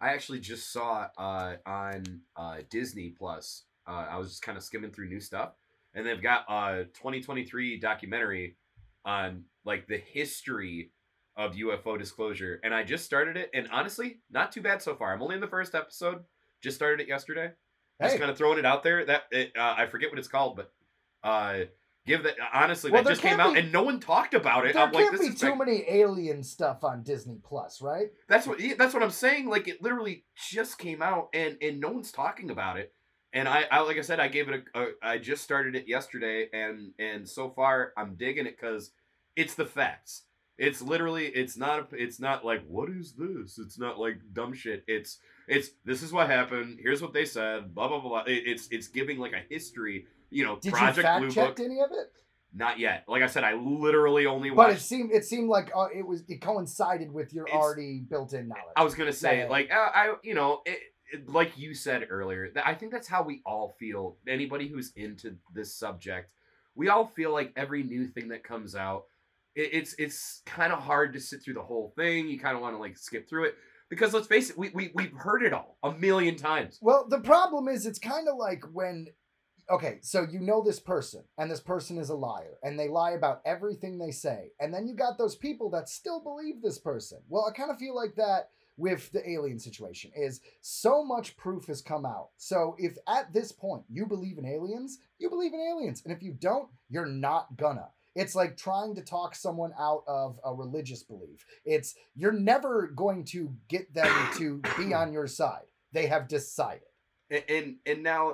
I 0.00 0.10
actually 0.10 0.40
just 0.40 0.70
saw 0.72 1.08
uh, 1.18 1.56
on 1.66 2.20
uh, 2.36 2.58
Disney 2.70 3.08
Plus. 3.18 3.64
Uh, 3.88 4.06
I 4.10 4.16
was 4.18 4.28
just 4.28 4.42
kind 4.42 4.56
of 4.58 4.62
skimming 4.62 4.90
through 4.92 5.08
new 5.08 5.20
stuff, 5.20 5.54
and 5.94 6.06
they've 6.06 6.22
got 6.22 6.44
a 6.48 6.84
2023 6.94 7.78
documentary 7.78 8.54
on 9.06 9.44
like 9.64 9.86
the 9.86 9.96
history 9.96 10.90
of 11.36 11.54
UFO 11.54 11.98
disclosure. 11.98 12.60
And 12.62 12.74
I 12.74 12.82
just 12.82 13.04
started 13.04 13.36
it, 13.36 13.50
and 13.54 13.68
honestly, 13.72 14.18
not 14.30 14.52
too 14.52 14.60
bad 14.62 14.82
so 14.82 14.94
far. 14.94 15.12
I'm 15.14 15.22
only 15.22 15.34
in 15.36 15.40
the 15.40 15.46
first 15.46 15.74
episode. 15.74 16.24
Just 16.62 16.76
started 16.76 17.00
it 17.00 17.08
yesterday. 17.08 17.52
Just 18.02 18.14
Hey, 18.14 18.18
kind 18.18 18.30
of 18.30 18.36
throwing 18.36 18.58
it 18.58 18.64
out 18.66 18.82
there. 18.82 19.04
That 19.06 19.22
it, 19.30 19.52
uh, 19.56 19.74
I 19.78 19.86
forget 19.86 20.10
what 20.10 20.18
it's 20.18 20.28
called, 20.28 20.56
but 20.56 20.72
uh, 21.22 21.60
give 22.06 22.22
that 22.24 22.34
honestly 22.52 22.90
Well, 22.90 23.02
that 23.02 23.08
just 23.10 23.22
came 23.22 23.38
out, 23.40 23.54
be- 23.54 23.60
and 23.60 23.72
no 23.72 23.82
one 23.82 24.00
talked 24.00 24.34
about 24.34 24.66
it. 24.66 24.74
there 24.74 24.82
I'm 24.84 24.92
like, 24.92 25.04
can't 25.04 25.18
this 25.18 25.28
be 25.28 25.34
too 25.34 25.50
like- 25.50 25.58
many 25.58 25.84
alien 25.88 26.42
stuff 26.42 26.84
on 26.84 27.02
Disney 27.02 27.38
Plus, 27.42 27.80
right? 27.82 28.08
That's 28.28 28.46
what 28.46 28.58
that's 28.78 28.92
what 28.94 29.02
I'm 29.02 29.10
saying. 29.10 29.48
Like 29.48 29.68
it 29.68 29.82
literally 29.82 30.24
just 30.50 30.78
came 30.78 31.00
out 31.02 31.28
and 31.34 31.56
and 31.62 31.80
no 31.80 31.90
one's 31.90 32.12
talking 32.12 32.50
about 32.50 32.78
it. 32.78 32.92
And 33.36 33.46
I, 33.48 33.64
I 33.70 33.80
like 33.80 33.98
I 33.98 34.00
said, 34.00 34.18
I 34.18 34.28
gave 34.28 34.48
it 34.48 34.64
a, 34.74 34.80
a 34.80 34.86
I 35.02 35.18
just 35.18 35.44
started 35.44 35.76
it 35.76 35.86
yesterday 35.86 36.48
and 36.52 36.92
and 36.98 37.28
so 37.28 37.50
far 37.50 37.92
I'm 37.96 38.14
digging 38.14 38.46
it 38.46 38.56
because 38.58 38.90
it's 39.36 39.54
the 39.54 39.66
facts. 39.66 40.22
It's 40.58 40.80
literally 40.80 41.26
it's 41.26 41.56
not 41.56 41.88
it's 41.92 42.18
not 42.18 42.44
like 42.44 42.64
what 42.66 42.88
is 42.88 43.12
this? 43.12 43.58
It's 43.58 43.78
not 43.78 43.98
like 43.98 44.18
dumb 44.32 44.54
shit. 44.54 44.84
It's 44.88 45.18
it's 45.46 45.68
this 45.84 46.02
is 46.02 46.12
what 46.12 46.28
happened. 46.30 46.78
Here's 46.82 47.02
what 47.02 47.12
they 47.12 47.26
said. 47.26 47.74
Blah 47.74 47.88
blah 47.88 48.00
blah. 48.00 48.08
blah. 48.08 48.22
It, 48.22 48.44
it's 48.46 48.68
it's 48.70 48.88
giving 48.88 49.18
like 49.18 49.34
a 49.34 49.42
history. 49.50 50.06
You 50.30 50.44
know, 50.44 50.58
Did 50.58 50.72
Project 50.72 50.96
you 50.96 51.02
fact 51.02 51.20
Blue 51.20 51.30
checked 51.30 51.56
Book. 51.58 51.66
any 51.66 51.80
of 51.82 51.90
it? 51.92 52.10
Not 52.54 52.78
yet. 52.78 53.04
Like 53.06 53.22
I 53.22 53.26
said, 53.26 53.44
I 53.44 53.52
literally 53.52 54.24
only 54.24 54.48
But 54.48 54.70
it 54.70 54.72
watched. 54.72 54.80
seemed 54.86 55.12
it 55.12 55.26
seemed 55.26 55.50
like 55.50 55.70
uh, 55.76 55.88
it 55.94 56.06
was 56.06 56.24
it 56.26 56.40
coincided 56.40 57.12
with 57.12 57.34
your 57.34 57.46
It's- 57.46 57.60
already 57.62 57.98
built-in 57.98 58.48
knowledge. 58.48 58.72
I 58.76 58.82
was 58.82 58.94
gonna 58.94 59.12
say 59.12 59.40
Yeah, 59.40 59.48
like 59.48 59.70
I, 59.70 59.74
I 59.76 60.14
you 60.22 60.32
know 60.34 60.62
it- 60.64 60.80
like 61.26 61.56
you 61.56 61.74
said 61.74 62.06
earlier, 62.10 62.50
I 62.64 62.74
think 62.74 62.92
that's 62.92 63.08
how 63.08 63.22
we 63.22 63.42
all 63.44 63.76
feel. 63.78 64.16
Anybody 64.26 64.68
who's 64.68 64.92
into 64.96 65.36
this 65.54 65.74
subject, 65.74 66.30
we 66.74 66.88
all 66.88 67.06
feel 67.06 67.32
like 67.32 67.52
every 67.56 67.82
new 67.82 68.06
thing 68.06 68.28
that 68.28 68.44
comes 68.44 68.74
out, 68.74 69.04
it, 69.54 69.70
it's 69.72 69.94
it's 69.98 70.42
kind 70.46 70.72
of 70.72 70.80
hard 70.80 71.12
to 71.14 71.20
sit 71.20 71.42
through 71.42 71.54
the 71.54 71.62
whole 71.62 71.92
thing. 71.96 72.28
You 72.28 72.38
kind 72.38 72.56
of 72.56 72.62
want 72.62 72.74
to 72.74 72.80
like 72.80 72.96
skip 72.96 73.28
through 73.28 73.44
it 73.44 73.54
because 73.88 74.12
let's 74.12 74.26
face 74.26 74.50
it, 74.50 74.58
we, 74.58 74.70
we 74.74 74.90
we've 74.94 75.12
heard 75.12 75.42
it 75.42 75.52
all 75.52 75.78
a 75.82 75.92
million 75.92 76.36
times. 76.36 76.78
Well, 76.80 77.06
the 77.08 77.20
problem 77.20 77.68
is 77.68 77.86
it's 77.86 77.98
kind 77.98 78.28
of 78.28 78.36
like 78.36 78.64
when 78.72 79.08
okay, 79.70 79.98
so 80.02 80.26
you 80.30 80.40
know 80.40 80.62
this 80.62 80.80
person 80.80 81.24
and 81.38 81.50
this 81.50 81.60
person 81.60 81.98
is 81.98 82.10
a 82.10 82.14
liar 82.14 82.58
and 82.62 82.78
they 82.78 82.88
lie 82.88 83.12
about 83.12 83.42
everything 83.44 83.98
they 83.98 84.12
say. 84.12 84.50
And 84.60 84.72
then 84.72 84.86
you 84.86 84.94
got 84.94 85.18
those 85.18 85.36
people 85.36 85.70
that 85.70 85.88
still 85.88 86.20
believe 86.20 86.62
this 86.62 86.78
person. 86.78 87.18
Well, 87.28 87.46
I 87.46 87.56
kind 87.56 87.70
of 87.70 87.78
feel 87.78 87.94
like 87.94 88.14
that 88.16 88.50
with 88.76 89.10
the 89.12 89.28
alien 89.28 89.58
situation 89.58 90.10
is 90.16 90.40
so 90.60 91.02
much 91.04 91.36
proof 91.36 91.66
has 91.66 91.80
come 91.80 92.04
out. 92.04 92.28
So 92.36 92.76
if 92.78 92.96
at 93.08 93.32
this 93.32 93.52
point 93.52 93.84
you 93.88 94.06
believe 94.06 94.38
in 94.38 94.44
aliens, 94.46 94.98
you 95.18 95.30
believe 95.30 95.54
in 95.54 95.60
aliens. 95.60 96.02
And 96.04 96.12
if 96.12 96.22
you 96.22 96.32
don't, 96.32 96.68
you're 96.90 97.06
not 97.06 97.56
gonna. 97.56 97.88
It's 98.14 98.34
like 98.34 98.56
trying 98.56 98.94
to 98.94 99.02
talk 99.02 99.34
someone 99.34 99.72
out 99.78 100.02
of 100.06 100.38
a 100.44 100.52
religious 100.54 101.02
belief. 101.02 101.44
It's 101.64 101.94
you're 102.14 102.32
never 102.32 102.86
going 102.88 103.24
to 103.26 103.52
get 103.68 103.92
them 103.92 104.12
to 104.36 104.62
be 104.78 104.94
on 104.94 105.12
your 105.12 105.26
side. 105.26 105.64
They 105.92 106.06
have 106.06 106.28
decided. 106.28 106.82
And 107.30 107.44
and, 107.48 107.76
and 107.86 108.02
now, 108.02 108.30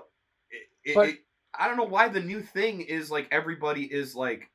it, 0.50 0.68
it, 0.84 0.94
But- 0.94 1.08
it- 1.10 1.18
I 1.58 1.68
don't 1.68 1.76
know 1.76 1.84
why 1.84 2.08
the 2.08 2.20
new 2.22 2.40
thing 2.40 2.80
is 2.80 3.10
like 3.10 3.28
everybody 3.30 3.82
is 3.84 4.16
like. 4.16 4.48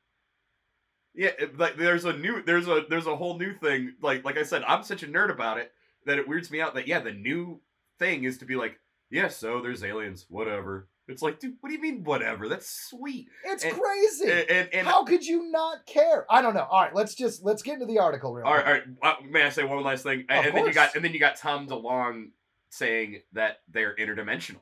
Yeah, 1.14 1.30
like 1.56 1.76
there's 1.76 2.04
a 2.04 2.12
new 2.12 2.42
there's 2.42 2.68
a 2.68 2.84
there's 2.88 3.06
a 3.06 3.16
whole 3.16 3.38
new 3.38 3.52
thing 3.54 3.94
like 4.02 4.24
like 4.24 4.36
I 4.36 4.42
said 4.44 4.62
I'm 4.66 4.82
such 4.84 5.02
a 5.02 5.06
nerd 5.06 5.30
about 5.32 5.58
it 5.58 5.72
that 6.08 6.18
it 6.18 6.26
weirds 6.28 6.50
me 6.50 6.60
out 6.60 6.74
that 6.74 6.88
yeah 6.88 6.98
the 7.00 7.12
new 7.12 7.60
thing 7.98 8.24
is 8.24 8.38
to 8.38 8.44
be 8.44 8.56
like 8.56 8.78
yeah 9.10 9.28
so 9.28 9.60
there's 9.62 9.82
aliens 9.84 10.26
whatever 10.28 10.88
it's 11.06 11.22
like 11.22 11.40
dude 11.40 11.54
what 11.60 11.68
do 11.70 11.74
you 11.74 11.80
mean 11.80 12.04
whatever 12.04 12.48
that's 12.48 12.68
sweet 12.90 13.28
It's 13.44 13.64
And- 13.64 13.74
crazy. 13.80 14.30
and 14.30 14.50
and, 14.50 14.68
and 14.74 14.86
How 14.86 15.04
could 15.04 15.24
you 15.24 15.50
not 15.50 15.86
care? 15.86 16.26
I 16.30 16.42
don't 16.42 16.52
know. 16.54 16.66
All 16.70 16.82
right, 16.82 16.94
let's 16.94 17.14
just 17.14 17.42
let's 17.42 17.62
get 17.62 17.74
into 17.74 17.86
the 17.86 17.98
article 17.98 18.34
real 18.34 18.46
all 18.46 18.54
right, 18.54 18.64
quick. 18.64 18.84
all 19.02 19.10
right 19.10 19.18
uh, 19.24 19.26
may 19.30 19.42
I 19.44 19.48
say 19.48 19.64
one 19.64 19.82
last 19.82 20.02
thing 20.02 20.20
Of 20.20 20.26
and, 20.28 20.46
and 20.46 20.54
then 20.56 20.64
you 20.66 20.72
course. 20.72 20.74
got 20.74 20.94
and 20.96 21.04
then 21.04 21.12
you 21.14 21.20
got 21.20 21.36
Tom 21.36 21.66
DeLonge 21.66 22.30
saying 22.70 23.22
that 23.32 23.60
they're 23.72 23.96
interdimensional 23.96 24.60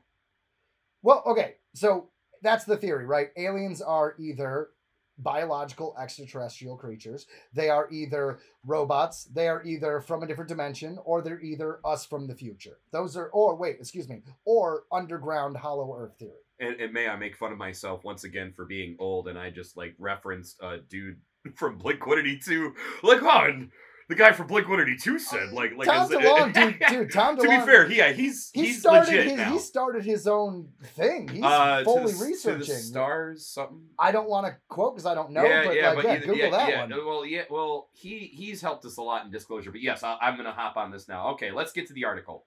Well, 1.03 1.21
okay, 1.27 1.55
so 1.75 2.09
that's 2.41 2.63
the 2.65 2.77
theory, 2.77 3.05
right? 3.05 3.29
Aliens 3.37 3.81
are 3.81 4.15
either 4.19 4.69
biological 5.17 5.95
extraterrestrial 5.99 6.77
creatures, 6.77 7.25
they 7.53 7.69
are 7.69 7.87
either 7.91 8.39
robots, 8.65 9.25
they 9.25 9.47
are 9.47 9.63
either 9.63 10.01
from 10.01 10.23
a 10.23 10.27
different 10.27 10.49
dimension, 10.49 10.97
or 11.05 11.21
they're 11.21 11.41
either 11.41 11.79
us 11.85 12.05
from 12.05 12.27
the 12.27 12.35
future. 12.35 12.77
Those 12.91 13.15
are, 13.17 13.27
or 13.29 13.55
wait, 13.55 13.77
excuse 13.79 14.07
me, 14.07 14.21
or 14.45 14.83
underground 14.91 15.57
hollow 15.57 15.95
earth 15.97 16.17
theory. 16.19 16.31
and, 16.59 16.79
and 16.79 16.93
may 16.93 17.07
I 17.07 17.15
make 17.15 17.35
fun 17.35 17.51
of 17.51 17.57
myself 17.57 18.03
once 18.03 18.23
again 18.23 18.51
for 18.51 18.65
being 18.65 18.95
old, 18.99 19.27
and 19.27 19.37
I 19.37 19.49
just 19.49 19.77
like 19.77 19.95
referenced 19.99 20.57
a 20.61 20.77
dude 20.77 21.17
from 21.55 21.77
Blink 21.77 22.05
One 22.05 22.19
Eighty 22.19 22.39
Two, 22.39 22.73
like 23.03 23.21
on 23.23 23.71
the 24.09 24.15
guy 24.15 24.31
from 24.31 24.47
Blink 24.47 24.69
One 24.69 24.79
Eighty 24.79 24.95
Two 24.95 25.19
said, 25.19 25.51
like, 25.51 25.75
like 25.75 25.87
Tom 25.87 26.03
is 26.03 26.17
DeLonge, 26.17 26.53
dude, 26.53 26.83
dude, 26.89 27.11
Tom 27.11 27.35
to 27.35 27.41
be 27.43 27.59
fair, 27.65 27.91
yeah, 27.91 28.13
he's 28.13 28.49
he 28.53 28.67
he's 28.67 28.79
started 28.79 29.09
legit 29.11 29.27
his 29.27 29.37
now. 29.37 29.51
he 29.51 29.59
started 29.59 30.05
his 30.05 30.27
own 30.27 30.69
thing. 30.81 31.27
He's 31.27 31.43
uh, 31.43 31.83
fully 31.83 32.11
to 32.11 32.17
the, 32.17 32.25
researching. 32.25 32.65
to 32.65 32.71
the 32.73 32.79
stars, 32.79 33.45
something. 33.45 33.81
I 33.99 34.11
don't 34.11 34.29
want 34.29 34.47
to 34.47 34.55
quote 34.69 34.95
because 34.95 35.05
I 35.05 35.13
don't 35.13 35.31
know, 35.31 35.43
yeah, 35.43 35.63
but 35.65 35.75
yeah, 35.75 35.87
like, 35.89 35.95
but 35.97 36.05
yeah, 36.05 36.11
either- 36.13 36.25
Google 36.25 36.37
yeah, 36.37 36.49
that 36.51 36.69
yeah, 36.69 36.81
one. 36.81 37.05
Well, 37.05 37.25
yeah, 37.25 37.43
well, 37.49 37.89
he 37.93 38.19
he's 38.33 38.61
helped 38.61 38.85
us 38.85 38.97
a 38.97 39.01
lot 39.01 39.25
in 39.25 39.31
disclosure. 39.31 39.71
But 39.71 39.81
yes, 39.81 40.03
I, 40.03 40.17
I'm 40.21 40.37
gonna 40.37 40.53
hop 40.53 40.77
on 40.77 40.91
this 40.91 41.07
now. 41.07 41.29
Okay, 41.31 41.51
let's 41.51 41.73
get 41.73 41.87
to 41.87 41.93
the 41.93 42.05
article. 42.05 42.45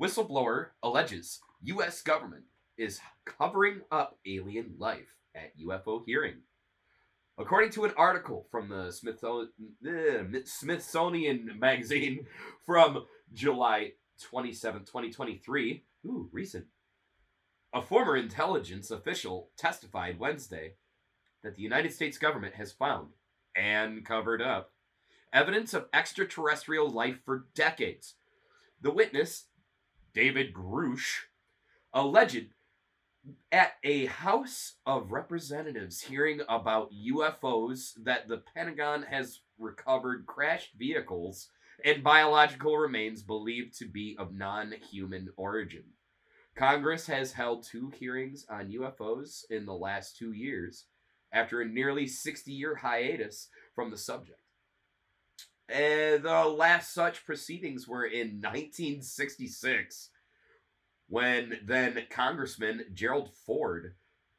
Whistleblower 0.00 0.68
alleges 0.82 1.40
U.S. 1.62 2.02
government 2.02 2.44
is 2.76 3.00
covering 3.24 3.80
up 3.90 4.18
alien 4.26 4.74
life 4.78 5.16
at 5.34 5.58
UFO 5.58 6.02
hearing. 6.06 6.36
According 7.38 7.70
to 7.72 7.84
an 7.84 7.92
article 7.98 8.46
from 8.50 8.70
the 8.70 8.90
Smithsonian, 10.46 11.58
magazine 11.58 12.26
from 12.64 13.04
July 13.34 13.92
27, 14.22 14.80
2023, 14.86 15.84
ooh, 16.06 16.30
recent, 16.32 16.64
a 17.74 17.82
former 17.82 18.16
intelligence 18.16 18.90
official 18.90 19.50
testified 19.58 20.18
Wednesday 20.18 20.76
that 21.42 21.54
the 21.56 21.62
United 21.62 21.92
States 21.92 22.16
government 22.16 22.54
has 22.54 22.72
found 22.72 23.08
and 23.54 24.06
covered 24.06 24.40
up 24.40 24.70
evidence 25.30 25.74
of 25.74 25.88
extraterrestrial 25.92 26.88
life 26.88 27.18
for 27.22 27.48
decades. 27.54 28.14
The 28.80 28.90
witness, 28.90 29.48
David 30.14 30.54
Grusch, 30.54 31.24
alleged 31.92 32.46
at 33.50 33.72
a 33.82 34.06
House 34.06 34.74
of 34.84 35.12
Representatives 35.12 36.00
hearing 36.00 36.40
about 36.48 36.92
UFOs 36.92 37.92
that 38.04 38.28
the 38.28 38.42
Pentagon 38.54 39.02
has 39.02 39.40
recovered 39.58 40.26
crashed 40.26 40.74
vehicles 40.78 41.48
and 41.84 42.02
biological 42.02 42.76
remains 42.76 43.22
believed 43.22 43.78
to 43.78 43.86
be 43.86 44.16
of 44.18 44.34
non 44.34 44.72
human 44.90 45.28
origin. 45.36 45.84
Congress 46.56 47.06
has 47.06 47.32
held 47.32 47.64
two 47.64 47.90
hearings 47.90 48.46
on 48.48 48.72
UFOs 48.72 49.44
in 49.50 49.66
the 49.66 49.74
last 49.74 50.16
two 50.16 50.32
years 50.32 50.86
after 51.32 51.60
a 51.60 51.66
nearly 51.66 52.06
60 52.06 52.50
year 52.50 52.76
hiatus 52.76 53.48
from 53.74 53.90
the 53.90 53.98
subject. 53.98 54.40
And 55.68 56.22
the 56.22 56.44
last 56.44 56.94
such 56.94 57.26
proceedings 57.26 57.86
were 57.86 58.04
in 58.04 58.40
1966 58.40 60.10
when 61.08 61.60
then 61.64 62.02
Congressman 62.10 62.86
Gerald 62.94 63.30
Ford 63.46 63.94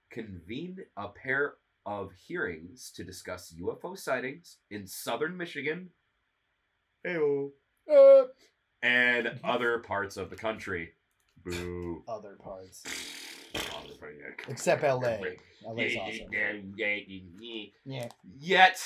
convened 0.10 0.82
a 0.96 1.08
pair 1.10 1.56
of 1.86 2.12
hearings 2.28 2.92
to 2.96 3.04
discuss 3.04 3.54
UFO 3.62 3.98
sightings 3.98 4.58
in 4.70 4.86
southern 4.88 5.38
Michigan 5.38 5.90
Heyo. 7.06 7.52
Uh, 7.92 8.26
and 8.84 9.40
other 9.44 9.80
parts 9.80 10.18
of 10.18 10.30
the 10.30 10.36
country. 10.36 10.92
Boo. 11.46 12.04
other 12.08 12.36
parts, 12.44 12.84
except 14.50 14.84
LA. 14.84 14.98
LA's 15.66 15.96
awesome. 15.96 16.28
Yeah. 17.86 18.10
Yet, 18.38 18.80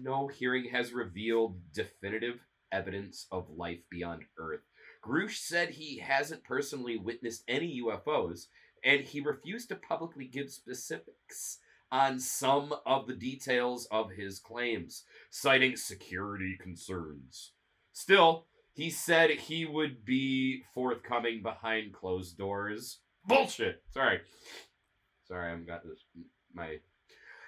no 0.00 0.28
hearing 0.28 0.66
has 0.70 0.92
revealed 0.92 1.60
definitive 1.72 2.38
evidence 2.70 3.26
of 3.32 3.48
life 3.50 3.80
beyond 3.90 4.22
Earth. 4.38 4.60
Grusch 5.02 5.36
said 5.38 5.70
he 5.70 5.98
hasn't 5.98 6.44
personally 6.44 6.96
witnessed 6.96 7.44
any 7.48 7.82
UFOs, 7.82 8.46
and 8.84 9.00
he 9.02 9.20
refused 9.20 9.68
to 9.68 9.76
publicly 9.76 10.26
give 10.26 10.50
specifics 10.50 11.58
on 11.90 12.18
some 12.18 12.74
of 12.86 13.06
the 13.06 13.14
details 13.14 13.86
of 13.90 14.10
his 14.10 14.38
claims, 14.38 15.04
citing 15.30 15.76
security 15.76 16.56
concerns. 16.58 17.52
Still, 17.92 18.46
he 18.72 18.88
said 18.88 19.30
he 19.30 19.66
would 19.66 20.04
be 20.04 20.62
forthcoming 20.72 21.42
behind 21.42 21.92
closed 21.92 22.38
doors. 22.38 23.00
Bullshit. 23.26 23.82
Sorry. 23.90 24.20
Sorry, 25.26 25.52
I've 25.52 25.66
got 25.66 25.84
this 25.84 26.04
my 26.54 26.78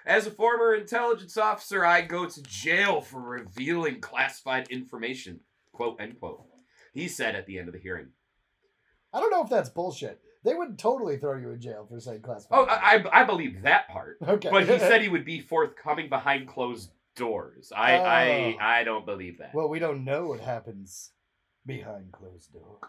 as 0.05 0.27
a 0.27 0.31
former 0.31 0.75
intelligence 0.75 1.35
officer, 1.35 1.83
I 1.83 2.01
go 2.01 2.27
to 2.27 2.43
jail 2.43 3.01
for 3.01 3.19
revealing 3.19 4.01
classified 4.01 4.67
information. 4.69 5.39
Quote 5.71 5.99
end 5.99 6.19
quote. 6.19 6.43
He 6.95 7.07
said 7.07 7.35
at 7.35 7.45
the 7.45 7.59
end 7.59 7.67
of 7.67 7.73
the 7.73 7.79
hearing. 7.79 8.07
I 9.13 9.19
don't 9.19 9.29
know 9.29 9.43
if 9.43 9.49
that's 9.49 9.69
bullshit. 9.69 10.19
They 10.43 10.53
would 10.55 10.79
totally 10.79 11.17
throw 11.17 11.37
you 11.37 11.51
in 11.51 11.59
jail 11.61 11.85
for 11.89 11.99
saying 11.99 12.21
classified. 12.21 12.57
Oh, 12.59 12.65
I, 12.65 12.95
I 13.13 13.21
I 13.21 13.23
believe 13.25 13.61
that 13.63 13.87
part. 13.89 14.17
okay. 14.27 14.49
But 14.49 14.67
he 14.67 14.79
said 14.79 15.01
he 15.01 15.09
would 15.15 15.25
be 15.25 15.39
forthcoming 15.41 16.09
behind 16.09 16.47
closed 16.47 16.91
doors. 17.15 17.71
I 17.75 17.97
I 17.97 18.27
Oh. 18.27 18.53
I 18.59 18.83
don't 18.83 19.05
believe 19.05 19.37
that. 19.39 19.53
well, 19.53 19.69
we 19.69 19.79
don't 19.79 20.03
know 20.05 20.27
what 20.27 20.39
happens 20.39 21.11
behind 21.65 22.11
closed 22.11 22.51
doors. 22.53 22.79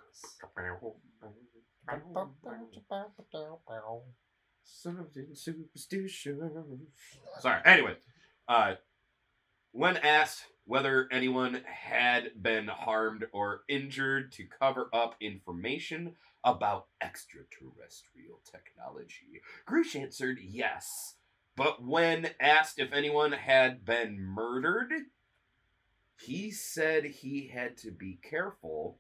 Something 4.64 5.29
superstition. 5.35 6.87
Sorry. 7.40 7.61
Anyway, 7.64 7.97
uh, 8.49 8.75
when 9.72 9.96
asked 9.96 10.44
whether 10.64 11.09
anyone 11.12 11.62
had 11.64 12.42
been 12.42 12.66
harmed 12.66 13.26
or 13.33 13.62
injured 13.68 14.33
to 14.33 14.44
cover 14.44 14.88
up 14.92 15.14
information 15.20 16.16
about 16.42 16.87
extraterrestrial 17.00 18.40
technology, 18.50 19.42
Grusch 19.66 19.94
answered 19.94 20.38
yes. 20.42 21.14
But 21.57 21.83
when 21.83 22.31
asked 22.40 22.79
if 22.79 22.92
anyone 22.92 23.33
had 23.33 23.85
been 23.85 24.20
murdered, 24.20 24.92
he 26.20 26.50
said 26.50 27.05
he 27.05 27.48
had 27.48 27.76
to 27.79 27.90
be 27.90 28.18
careful 28.22 28.98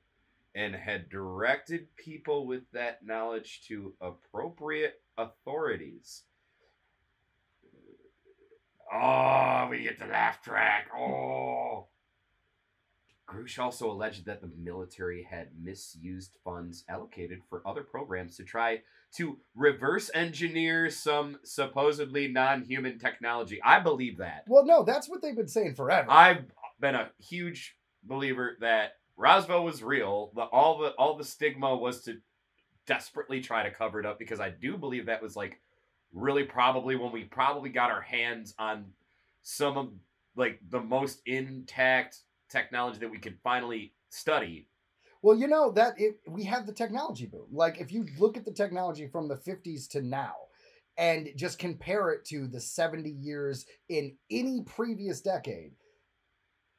and 0.54 0.74
had 0.74 1.10
directed 1.10 1.94
people 1.96 2.46
with 2.46 2.62
that 2.72 3.04
knowledge 3.04 3.62
to 3.68 3.92
appropriate 4.00 5.02
authorities. 5.18 6.22
Oh, 8.92 9.68
we 9.70 9.82
get 9.82 9.98
the 9.98 10.06
laugh 10.06 10.42
track. 10.42 10.88
Oh. 10.96 11.88
Grusch 13.28 13.58
also 13.58 13.90
alleged 13.90 14.26
that 14.26 14.40
the 14.40 14.50
military 14.56 15.26
had 15.28 15.48
misused 15.60 16.32
funds 16.44 16.84
allocated 16.88 17.40
for 17.50 17.60
other 17.66 17.82
programs 17.82 18.36
to 18.36 18.44
try 18.44 18.82
to 19.16 19.38
reverse 19.54 20.10
engineer 20.14 20.90
some 20.90 21.38
supposedly 21.42 22.28
non-human 22.28 22.98
technology. 22.98 23.60
I 23.64 23.80
believe 23.80 24.18
that. 24.18 24.44
Well, 24.46 24.64
no, 24.64 24.84
that's 24.84 25.08
what 25.08 25.22
they've 25.22 25.36
been 25.36 25.48
saying 25.48 25.74
forever. 25.74 26.08
I've 26.08 26.44
been 26.78 26.94
a 26.94 27.10
huge 27.18 27.76
believer 28.04 28.56
that 28.60 28.92
Roswell 29.16 29.64
was 29.64 29.82
real. 29.82 30.30
The 30.34 30.42
all 30.42 30.78
the 30.78 30.90
all 30.90 31.16
the 31.16 31.24
stigma 31.24 31.74
was 31.74 32.02
to 32.02 32.18
desperately 32.86 33.40
try 33.40 33.64
to 33.64 33.74
cover 33.74 33.98
it 33.98 34.06
up 34.06 34.18
because 34.18 34.38
I 34.38 34.50
do 34.50 34.76
believe 34.76 35.06
that 35.06 35.22
was 35.22 35.34
like 35.34 35.58
really 36.12 36.44
probably 36.44 36.96
when 36.96 37.12
we 37.12 37.24
probably 37.24 37.70
got 37.70 37.90
our 37.90 38.00
hands 38.00 38.54
on 38.58 38.86
some 39.42 39.76
of 39.76 39.88
like 40.36 40.60
the 40.70 40.80
most 40.80 41.20
intact 41.26 42.18
technology 42.50 42.98
that 42.98 43.10
we 43.10 43.18
could 43.18 43.38
finally 43.42 43.94
study. 44.10 44.68
Well, 45.22 45.36
you 45.36 45.48
know 45.48 45.72
that 45.72 45.94
it, 45.98 46.20
we 46.28 46.44
have 46.44 46.66
the 46.66 46.72
technology 46.72 47.26
boom. 47.26 47.46
Like 47.50 47.80
if 47.80 47.90
you 47.90 48.06
look 48.18 48.36
at 48.36 48.44
the 48.44 48.52
technology 48.52 49.06
from 49.06 49.28
the 49.28 49.36
50s 49.36 49.88
to 49.90 50.02
now 50.02 50.34
and 50.98 51.30
just 51.36 51.58
compare 51.58 52.10
it 52.10 52.24
to 52.26 52.46
the 52.46 52.60
70 52.60 53.10
years 53.10 53.66
in 53.88 54.16
any 54.30 54.62
previous 54.62 55.20
decade, 55.20 55.72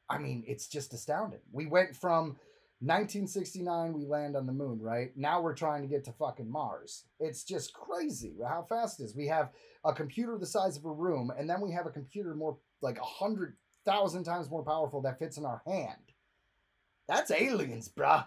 I 0.08 0.18
mean, 0.18 0.44
it's 0.46 0.68
just 0.68 0.94
astounding. 0.94 1.40
We 1.52 1.66
went 1.66 1.94
from 1.94 2.36
1969 2.80 3.92
we 3.92 4.06
land 4.06 4.36
on 4.36 4.46
the 4.46 4.52
moon, 4.52 4.80
right? 4.80 5.10
Now 5.16 5.40
we're 5.40 5.54
trying 5.54 5.82
to 5.82 5.88
get 5.88 6.04
to 6.04 6.12
fucking 6.12 6.50
Mars. 6.50 7.04
It's 7.18 7.42
just 7.42 7.72
crazy 7.72 8.34
how 8.46 8.66
fast 8.68 9.00
it 9.00 9.04
is. 9.04 9.16
We 9.16 9.26
have 9.26 9.50
a 9.84 9.92
computer 9.92 10.38
the 10.38 10.46
size 10.46 10.76
of 10.76 10.84
a 10.84 10.92
room 10.92 11.32
and 11.36 11.50
then 11.50 11.60
we 11.60 11.72
have 11.72 11.86
a 11.86 11.90
computer 11.90 12.34
more 12.34 12.58
like 12.80 12.98
a 12.98 13.04
hundred 13.04 13.56
thousand 13.84 14.24
times 14.24 14.50
more 14.50 14.62
powerful 14.62 15.02
that 15.02 15.18
fits 15.18 15.38
in 15.38 15.44
our 15.44 15.62
hand. 15.66 16.12
That's 17.08 17.30
aliens, 17.30 17.88
bruh. 17.88 18.26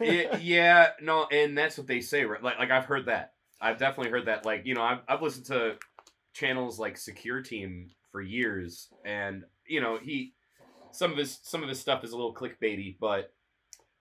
yeah, 0.00 0.36
yeah, 0.40 0.88
no, 1.02 1.26
and 1.30 1.56
that's 1.56 1.76
what 1.76 1.86
they 1.86 2.00
say, 2.00 2.24
right? 2.24 2.42
Like, 2.42 2.58
like 2.58 2.70
I've 2.70 2.86
heard 2.86 3.06
that. 3.06 3.34
I've 3.60 3.78
definitely 3.78 4.10
heard 4.10 4.26
that. 4.26 4.46
Like, 4.46 4.62
you 4.64 4.74
know, 4.74 4.82
I've 4.82 5.00
I've 5.06 5.22
listened 5.22 5.46
to 5.46 5.76
channels 6.32 6.78
like 6.78 6.96
Secure 6.96 7.42
Team 7.42 7.90
for 8.10 8.22
years, 8.22 8.88
and 9.04 9.44
you 9.66 9.80
know, 9.80 9.98
he 10.00 10.32
some 10.92 11.12
of 11.12 11.18
his 11.18 11.38
some 11.42 11.62
of 11.62 11.68
his 11.68 11.78
stuff 11.80 12.04
is 12.04 12.12
a 12.12 12.16
little 12.16 12.34
clickbaity, 12.34 12.96
but 13.00 13.32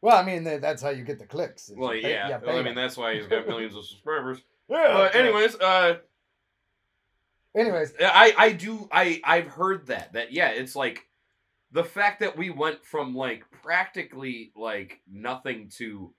Well, 0.02 0.16
I 0.18 0.24
mean, 0.24 0.44
that's 0.44 0.82
how 0.82 0.90
you 0.90 1.04
get 1.04 1.20
the 1.20 1.26
clicks. 1.26 1.72
well, 1.76 1.94
you 1.96 2.08
yeah. 2.08 2.38
well, 2.46 2.58
I 2.58 2.62
mean, 2.64 2.76
that's 2.76 2.98
why 2.98 3.16
he's 3.16 3.28
got 3.28 3.48
millions 3.52 3.76
of 3.76 3.86
subscribers. 3.86 4.40
Yeah, 4.70 4.94
But 4.94 5.10
okay. 5.16 5.20
anyways, 5.20 5.56
uh, 5.56 5.98
anyways, 7.56 7.94
I 8.00 8.34
I 8.38 8.52
do 8.52 8.88
I 8.92 9.22
I've 9.24 9.48
heard 9.48 9.88
that 9.88 10.14
that 10.14 10.32
yeah, 10.32 10.50
it's 10.50 10.76
like 10.76 11.06
the 11.72 11.84
fact 11.84 12.20
that 12.22 12.38
we 12.38 12.50
went 12.50 12.86
from 12.86 13.16
like 13.16 13.44
practically 13.52 14.52
like 14.56 15.02
nothing 15.10 15.70
to. 15.78 16.14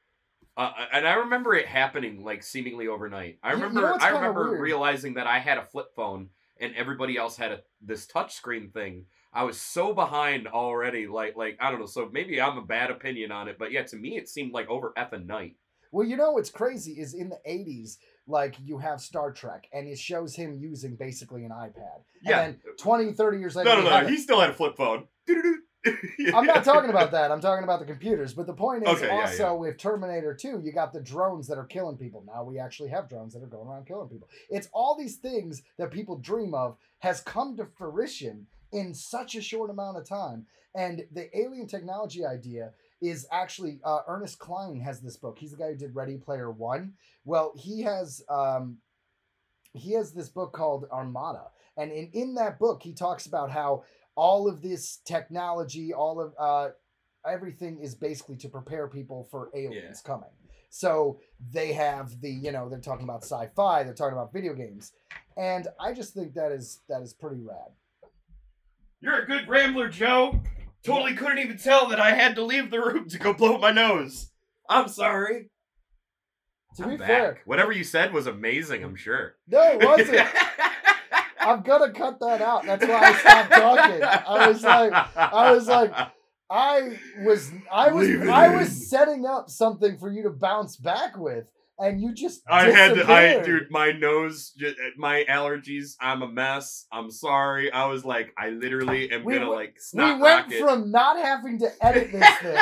Uh, 0.56 0.72
and 0.92 1.06
I 1.06 1.14
remember 1.14 1.54
it 1.54 1.66
happening 1.66 2.24
like 2.24 2.42
seemingly 2.42 2.88
overnight. 2.88 3.38
I 3.44 3.50
You- 3.52 3.58
you 3.58 3.62
know 3.62 3.68
remember 3.68 3.98
I 4.02 4.08
remember 4.08 4.48
weird? 4.50 4.60
realizing 4.60 5.14
that 5.14 5.26
I 5.28 5.38
had 5.38 5.56
a 5.58 5.64
flip 5.64 5.94
phone 5.94 6.30
and 6.60 6.74
everybody 6.74 7.16
else 7.16 7.36
had 7.36 7.52
a 7.52 7.60
this 7.80 8.06
touchscreen 8.06 8.72
thing. 8.72 9.06
I 9.32 9.44
was 9.44 9.60
so 9.60 9.92
behind 9.94 10.48
already. 10.48 11.06
Like 11.06 11.36
like 11.36 11.58
I 11.60 11.70
don't 11.70 11.80
know. 11.80 11.86
So 11.86 12.08
maybe 12.12 12.40
I'm 12.40 12.58
a 12.58 12.62
bad 12.64 12.90
opinion 12.90 13.32
on 13.32 13.48
it, 13.48 13.56
but 13.58 13.72
yeah, 13.72 13.82
to 13.84 13.96
me 13.96 14.16
it 14.16 14.28
seemed 14.28 14.52
like 14.52 14.68
over 14.68 14.92
effing 14.96 15.26
night. 15.26 15.56
Well, 15.90 16.06
you 16.06 16.16
know 16.16 16.32
what's 16.32 16.50
crazy 16.50 16.92
is 16.92 17.14
in 17.14 17.30
the 17.30 17.38
80s, 17.48 17.96
like 18.26 18.56
you 18.62 18.78
have 18.78 19.00
Star 19.00 19.32
Trek 19.32 19.68
and 19.72 19.88
it 19.88 19.98
shows 19.98 20.34
him 20.34 20.58
using 20.60 20.96
basically 20.96 21.44
an 21.44 21.50
iPad. 21.50 22.02
Yeah. 22.22 22.40
And 22.42 22.54
then 22.54 22.74
20, 22.78 23.12
30 23.12 23.38
years 23.38 23.56
later, 23.56 23.70
No, 23.70 23.82
no, 23.82 24.02
no. 24.02 24.06
He 24.06 24.18
still 24.18 24.40
had 24.40 24.50
a 24.50 24.54
flip 24.54 24.76
phone. 24.76 25.06
I'm 26.34 26.44
not 26.44 26.64
talking 26.64 26.90
about 26.90 27.10
that. 27.12 27.30
I'm 27.30 27.40
talking 27.40 27.64
about 27.64 27.78
the 27.80 27.86
computers. 27.86 28.34
But 28.34 28.46
the 28.46 28.52
point 28.52 28.82
is 28.86 28.96
Okay, 28.98 29.06
yeah, 29.06 29.20
also 29.20 29.44
yeah. 29.44 29.52
with 29.52 29.78
Terminator 29.78 30.34
2, 30.34 30.60
you 30.62 30.72
got 30.72 30.92
the 30.92 31.00
drones 31.00 31.46
that 31.48 31.56
are 31.56 31.64
killing 31.64 31.96
people. 31.96 32.22
Now 32.26 32.44
we 32.44 32.58
actually 32.58 32.90
have 32.90 33.08
drones 33.08 33.32
that 33.34 33.42
are 33.42 33.46
going 33.46 33.68
around 33.68 33.86
killing 33.86 34.08
people. 34.08 34.28
It's 34.50 34.68
all 34.72 34.96
these 34.98 35.16
things 35.16 35.62
that 35.78 35.90
people 35.90 36.16
dream 36.18 36.52
of 36.52 36.76
has 36.98 37.20
come 37.20 37.56
to 37.56 37.66
fruition 37.78 38.46
in 38.72 38.94
such 38.94 39.34
a 39.34 39.42
short 39.42 39.70
amount 39.70 39.96
of 39.96 40.08
time. 40.08 40.46
And 40.74 41.04
the 41.12 41.36
alien 41.36 41.66
technology 41.66 42.24
idea 42.24 42.72
is 43.00 43.26
actually 43.32 43.80
uh, 43.84 44.00
Ernest 44.06 44.38
Cline 44.38 44.80
has 44.80 45.00
this 45.00 45.16
book. 45.16 45.38
He's 45.38 45.52
the 45.52 45.56
guy 45.56 45.70
who 45.70 45.76
did 45.76 45.94
Ready 45.94 46.16
Player 46.16 46.50
One. 46.50 46.94
Well, 47.24 47.52
he 47.56 47.82
has 47.82 48.22
um, 48.28 48.78
he 49.72 49.92
has 49.92 50.12
this 50.12 50.28
book 50.28 50.52
called 50.52 50.86
Armada, 50.92 51.46
and 51.76 51.92
in 51.92 52.10
in 52.12 52.34
that 52.34 52.58
book 52.58 52.82
he 52.82 52.92
talks 52.92 53.26
about 53.26 53.50
how 53.50 53.84
all 54.14 54.48
of 54.48 54.62
this 54.62 54.98
technology, 55.04 55.94
all 55.94 56.20
of 56.20 56.34
uh, 56.38 56.70
everything 57.26 57.78
is 57.80 57.94
basically 57.94 58.36
to 58.36 58.48
prepare 58.48 58.88
people 58.88 59.28
for 59.30 59.50
aliens 59.54 60.00
coming. 60.00 60.30
So 60.70 61.20
they 61.52 61.72
have 61.72 62.20
the 62.20 62.30
you 62.30 62.52
know 62.52 62.68
they're 62.68 62.80
talking 62.80 63.04
about 63.04 63.22
sci-fi, 63.22 63.84
they're 63.84 63.94
talking 63.94 64.18
about 64.18 64.32
video 64.32 64.54
games, 64.54 64.92
and 65.36 65.68
I 65.80 65.92
just 65.92 66.14
think 66.14 66.34
that 66.34 66.52
is 66.52 66.80
that 66.88 67.00
is 67.00 67.14
pretty 67.14 67.40
rad. 67.40 67.70
You're 69.00 69.20
a 69.22 69.26
good 69.26 69.48
rambler, 69.48 69.88
Joe. 69.88 70.40
Totally 70.84 71.14
couldn't 71.14 71.38
even 71.38 71.58
tell 71.58 71.88
that 71.88 72.00
I 72.00 72.12
had 72.12 72.34
to 72.36 72.44
leave 72.44 72.70
the 72.70 72.80
room 72.80 73.08
to 73.08 73.18
go 73.18 73.32
blow 73.32 73.58
my 73.58 73.70
nose. 73.70 74.30
I'm 74.68 74.88
sorry. 74.88 75.50
To 76.76 76.84
I'm 76.84 76.90
be 76.90 76.96
back. 76.96 77.08
fair, 77.08 77.38
Whatever 77.44 77.72
you 77.72 77.84
said 77.84 78.12
was 78.12 78.26
amazing, 78.26 78.84
I'm 78.84 78.94
sure. 78.96 79.36
no, 79.48 79.60
it 79.62 79.84
wasn't. 79.84 80.26
I'm 81.40 81.62
gonna 81.62 81.92
cut 81.92 82.20
that 82.20 82.42
out. 82.42 82.64
That's 82.66 82.86
why 82.86 82.94
I 83.00 83.12
stopped 83.14 83.52
talking. 83.52 84.02
I 84.02 84.48
was 84.48 84.62
like, 84.62 84.92
I 85.16 85.50
was 85.52 85.66
like, 85.66 85.92
I 86.50 86.98
was, 87.20 87.50
I 87.72 87.90
was, 87.90 88.08
Leave 88.08 88.22
it 88.22 88.28
I 88.28 88.48
was 88.54 88.88
setting 88.90 89.24
up 89.26 89.48
something 89.48 89.96
for 89.98 90.10
you 90.10 90.22
to 90.24 90.30
bounce 90.30 90.76
back 90.76 91.16
with, 91.16 91.44
and 91.78 92.00
you 92.00 92.12
just 92.14 92.42
I 92.48 92.70
had 92.70 92.94
to, 92.94 93.10
I, 93.10 93.40
dude, 93.42 93.70
my 93.70 93.92
nose, 93.92 94.54
my 94.96 95.24
allergies, 95.28 95.94
I'm 96.00 96.22
a 96.22 96.28
mess. 96.28 96.86
I'm 96.92 97.10
sorry. 97.10 97.70
I 97.72 97.86
was 97.86 98.04
like, 98.04 98.32
I 98.38 98.50
literally 98.50 99.10
am 99.10 99.24
We 99.24 99.34
gonna 99.34 99.50
like 99.50 99.76
We 99.94 100.02
went 100.02 100.20
rocket. 100.20 100.60
from 100.60 100.90
not 100.90 101.18
having 101.18 101.58
to 101.60 101.70
edit 101.80 102.12
this 102.12 102.36
thing 102.42 102.58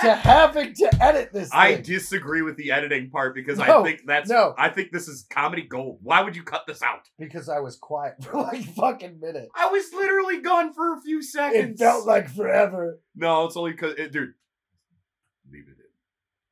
to 0.00 0.12
having 0.14 0.74
to 0.74 0.90
edit 1.00 1.30
this 1.32 1.50
thing. 1.50 1.58
I 1.60 1.74
disagree 1.76 2.42
with 2.42 2.56
the 2.56 2.72
editing 2.72 3.10
part 3.10 3.34
because 3.34 3.58
I 3.60 3.82
think 3.82 4.02
that's, 4.06 4.28
no. 4.28 4.54
I 4.58 4.68
think 4.68 4.90
this 4.92 5.06
is 5.08 5.24
comedy 5.30 5.62
gold. 5.62 5.98
Why 6.02 6.22
would 6.22 6.34
you 6.36 6.42
cut 6.42 6.62
this 6.66 6.82
out? 6.82 7.08
because 7.18 7.48
I 7.48 7.60
was 7.60 7.76
quiet 7.76 8.16
for 8.24 8.42
like 8.42 8.62
fucking 8.74 9.20
minute. 9.20 9.48
I 9.56 9.68
was 9.68 9.84
literally 9.94 10.40
gone 10.40 10.72
for 10.72 10.94
a 10.96 11.00
few 11.00 11.18
It 11.20 11.24
seconds. 11.24 11.80
felt 11.80 12.06
like 12.06 12.28
forever. 12.28 13.00
no, 13.16 13.44
it's 13.46 13.56
only 13.56 13.72
because, 13.72 13.94
dude. 14.10 14.34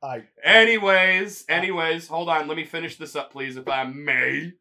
I 0.03 0.23
Anyways, 0.43 1.45
anyways, 1.47 2.07
hold 2.07 2.29
on. 2.29 2.47
Let 2.47 2.57
me 2.57 2.65
finish 2.65 2.97
this 2.97 3.15
up, 3.15 3.31
please, 3.31 3.55
if 3.55 3.67
I 3.67 3.85
may. 3.85 4.53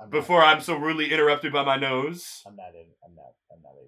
I'm 0.00 0.06
not, 0.06 0.10
Before 0.10 0.42
I'm 0.42 0.60
so 0.60 0.76
rudely 0.76 1.12
interrupted 1.12 1.52
by 1.52 1.64
my 1.64 1.76
nose. 1.76 2.42
I'm 2.46 2.56
not 2.56 2.74
in. 2.74 2.86
I'm 3.04 3.14
not. 3.14 3.34
I'm 3.52 3.62
not 3.62 3.74
in. 3.78 3.84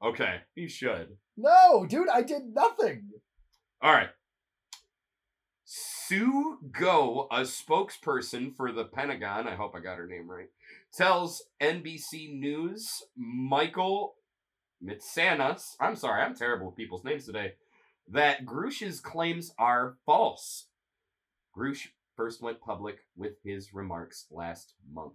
Okay, 0.00 0.36
you 0.54 0.68
should. 0.68 1.16
No, 1.36 1.86
dude, 1.86 2.08
I 2.08 2.22
did 2.22 2.54
nothing. 2.54 3.08
All 3.82 3.92
right. 3.92 4.10
Sue 5.64 6.58
Go, 6.70 7.26
a 7.30 7.40
spokesperson 7.40 8.54
for 8.56 8.72
the 8.72 8.84
Pentagon, 8.84 9.46
I 9.46 9.56
hope 9.56 9.74
I 9.74 9.80
got 9.80 9.98
her 9.98 10.06
name 10.06 10.30
right, 10.30 10.48
tells 10.94 11.42
NBC 11.60 12.38
News 12.38 13.02
Michael 13.16 14.14
Mitsanas, 14.82 15.74
I'm 15.80 15.96
sorry, 15.96 16.22
I'm 16.22 16.34
terrible 16.34 16.66
with 16.66 16.76
people's 16.76 17.04
names 17.04 17.26
today, 17.26 17.54
that 18.10 18.44
Grusch's 18.44 19.00
claims 19.00 19.52
are 19.58 19.96
false. 20.06 20.66
Grusch 21.56 21.88
first 22.16 22.42
went 22.42 22.60
public 22.60 22.98
with 23.16 23.34
his 23.44 23.72
remarks 23.72 24.26
last 24.30 24.74
month. 24.92 25.14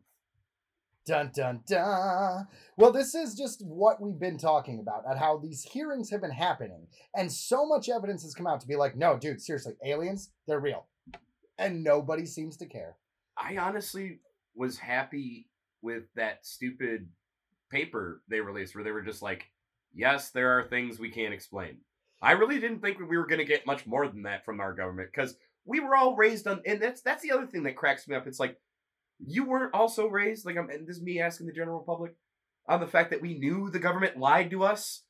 Dun 1.05 1.31
dun 1.35 1.61
dun. 1.67 2.47
Well, 2.77 2.93
this 2.93 3.13
is 3.13 3.35
just 3.35 3.61
what 3.65 4.01
we've 4.01 4.19
been 4.19 4.37
talking 4.37 4.79
about 4.79 5.03
at 5.09 5.17
how 5.17 5.37
these 5.37 5.63
hearings 5.63 6.09
have 6.11 6.21
been 6.21 6.31
happening, 6.31 6.87
and 7.13 7.29
so 7.29 7.65
much 7.65 7.89
evidence 7.89 8.23
has 8.23 8.33
come 8.33 8.47
out 8.47 8.61
to 8.61 8.67
be 8.67 8.77
like, 8.77 8.95
no, 8.95 9.17
dude, 9.17 9.41
seriously, 9.41 9.73
aliens, 9.85 10.31
they're 10.47 10.61
real, 10.61 10.85
and 11.57 11.83
nobody 11.83 12.25
seems 12.25 12.55
to 12.57 12.65
care. 12.65 12.95
I 13.37 13.57
honestly 13.57 14.19
was 14.55 14.77
happy 14.77 15.49
with 15.81 16.03
that 16.15 16.45
stupid 16.45 17.09
paper 17.69 18.21
they 18.29 18.39
released 18.39 18.73
where 18.73 18.83
they 18.85 18.91
were 18.91 19.01
just 19.01 19.21
like, 19.21 19.49
yes, 19.93 20.29
there 20.29 20.57
are 20.57 20.63
things 20.63 20.99
we 20.99 21.11
can't 21.11 21.33
explain. 21.33 21.79
I 22.23 22.31
really 22.31 22.59
didn't 22.59 22.79
think 22.79 22.99
we 22.99 23.17
were 23.17 23.27
going 23.27 23.39
to 23.39 23.45
get 23.45 23.67
much 23.67 23.85
more 23.85 24.07
than 24.07 24.23
that 24.23 24.45
from 24.45 24.61
our 24.61 24.73
government 24.73 25.09
because 25.13 25.35
we 25.65 25.79
were 25.81 25.95
all 25.95 26.15
raised 26.15 26.47
on, 26.47 26.61
and 26.65 26.81
that's 26.81 27.01
that's 27.01 27.21
the 27.21 27.31
other 27.31 27.45
thing 27.45 27.63
that 27.63 27.75
cracks 27.75 28.07
me 28.07 28.15
up. 28.15 28.25
It's 28.27 28.39
like 28.39 28.57
you 29.25 29.45
weren't 29.45 29.73
also 29.73 30.07
raised 30.07 30.45
like 30.45 30.57
I'm, 30.57 30.69
and 30.69 30.87
this 30.87 30.97
is 30.97 31.03
me 31.03 31.19
asking 31.19 31.47
the 31.47 31.53
general 31.53 31.81
public 31.81 32.13
on 32.67 32.79
the 32.79 32.87
fact 32.87 33.11
that 33.11 33.21
we 33.21 33.37
knew 33.37 33.69
the 33.69 33.79
government 33.79 34.17
lied 34.17 34.51
to 34.51 34.63
us 34.63 35.03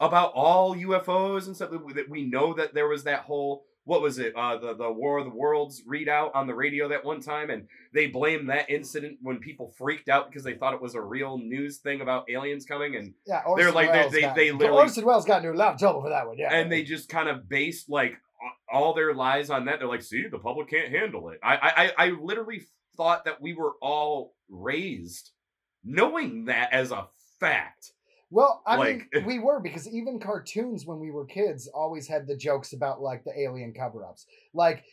about 0.00 0.32
all 0.34 0.76
UFOs 0.76 1.46
and 1.46 1.56
stuff 1.56 1.70
that 1.70 1.84
we- 1.84 1.92
that 1.94 2.08
we 2.08 2.24
know 2.24 2.54
that 2.54 2.74
there 2.74 2.88
was 2.88 3.04
that 3.04 3.20
whole 3.20 3.64
what 3.84 4.00
was 4.00 4.18
it? 4.18 4.34
Uh, 4.36 4.56
the 4.58 4.74
the 4.74 4.90
War 4.92 5.18
of 5.18 5.24
the 5.24 5.30
Worlds 5.34 5.82
readout 5.88 6.30
on 6.34 6.46
the 6.46 6.54
radio 6.54 6.88
that 6.88 7.04
one 7.04 7.20
time, 7.20 7.50
and 7.50 7.66
they 7.92 8.06
blamed 8.06 8.48
that 8.50 8.70
incident 8.70 9.18
when 9.22 9.38
people 9.38 9.74
freaked 9.76 10.08
out 10.08 10.28
because 10.28 10.44
they 10.44 10.54
thought 10.54 10.74
it 10.74 10.80
was 10.80 10.94
a 10.94 11.00
real 11.00 11.38
news 11.38 11.78
thing 11.78 12.00
about 12.00 12.30
aliens 12.30 12.64
coming, 12.64 12.94
and 12.96 13.14
Yeah, 13.26 13.42
Orson 13.46 13.74
like- 13.74 13.90
they- 13.92 13.98
Welles 13.98 14.12
they- 14.12 14.20
got, 14.20 14.36
they 14.36 14.52
literally- 14.52 14.82
Orson 14.82 15.04
Welles 15.04 15.24
got 15.24 15.44
into 15.44 15.56
a 15.56 15.58
lot 15.58 15.74
of 15.74 15.78
trouble 15.80 16.00
for 16.02 16.10
that 16.10 16.26
one. 16.26 16.38
Yeah, 16.38 16.52
and 16.54 16.70
they 16.70 16.82
just 16.84 17.08
kind 17.08 17.28
of 17.28 17.48
based 17.48 17.90
like 17.90 18.14
all 18.72 18.94
their 18.94 19.14
lies 19.14 19.50
on 19.50 19.64
that. 19.66 19.78
They're 19.80 19.88
like, 19.88 20.02
see, 20.02 20.26
the 20.28 20.38
public 20.38 20.68
can't 20.70 20.88
handle 20.90 21.28
it. 21.30 21.38
I 21.42 21.92
I 21.98 22.06
I 22.06 22.10
literally 22.10 22.62
thought 22.96 23.24
that 23.24 23.40
we 23.40 23.52
were 23.54 23.72
all 23.80 24.34
raised 24.48 25.30
knowing 25.84 26.44
that 26.44 26.72
as 26.72 26.92
a 26.92 27.08
fact. 27.40 27.92
Well, 28.32 28.62
I 28.66 28.76
Like- 28.76 29.08
mean, 29.12 29.24
we 29.26 29.38
were 29.38 29.60
because 29.60 29.86
even 29.88 30.18
cartoons 30.18 30.86
when 30.86 30.98
we 30.98 31.10
were 31.10 31.26
kids 31.26 31.68
always 31.68 32.08
had 32.08 32.26
the 32.26 32.36
jokes 32.36 32.72
about 32.72 33.00
like 33.02 33.22
the 33.24 33.38
alien 33.38 33.74
cover-ups. 33.74 34.26
Like 34.54 34.84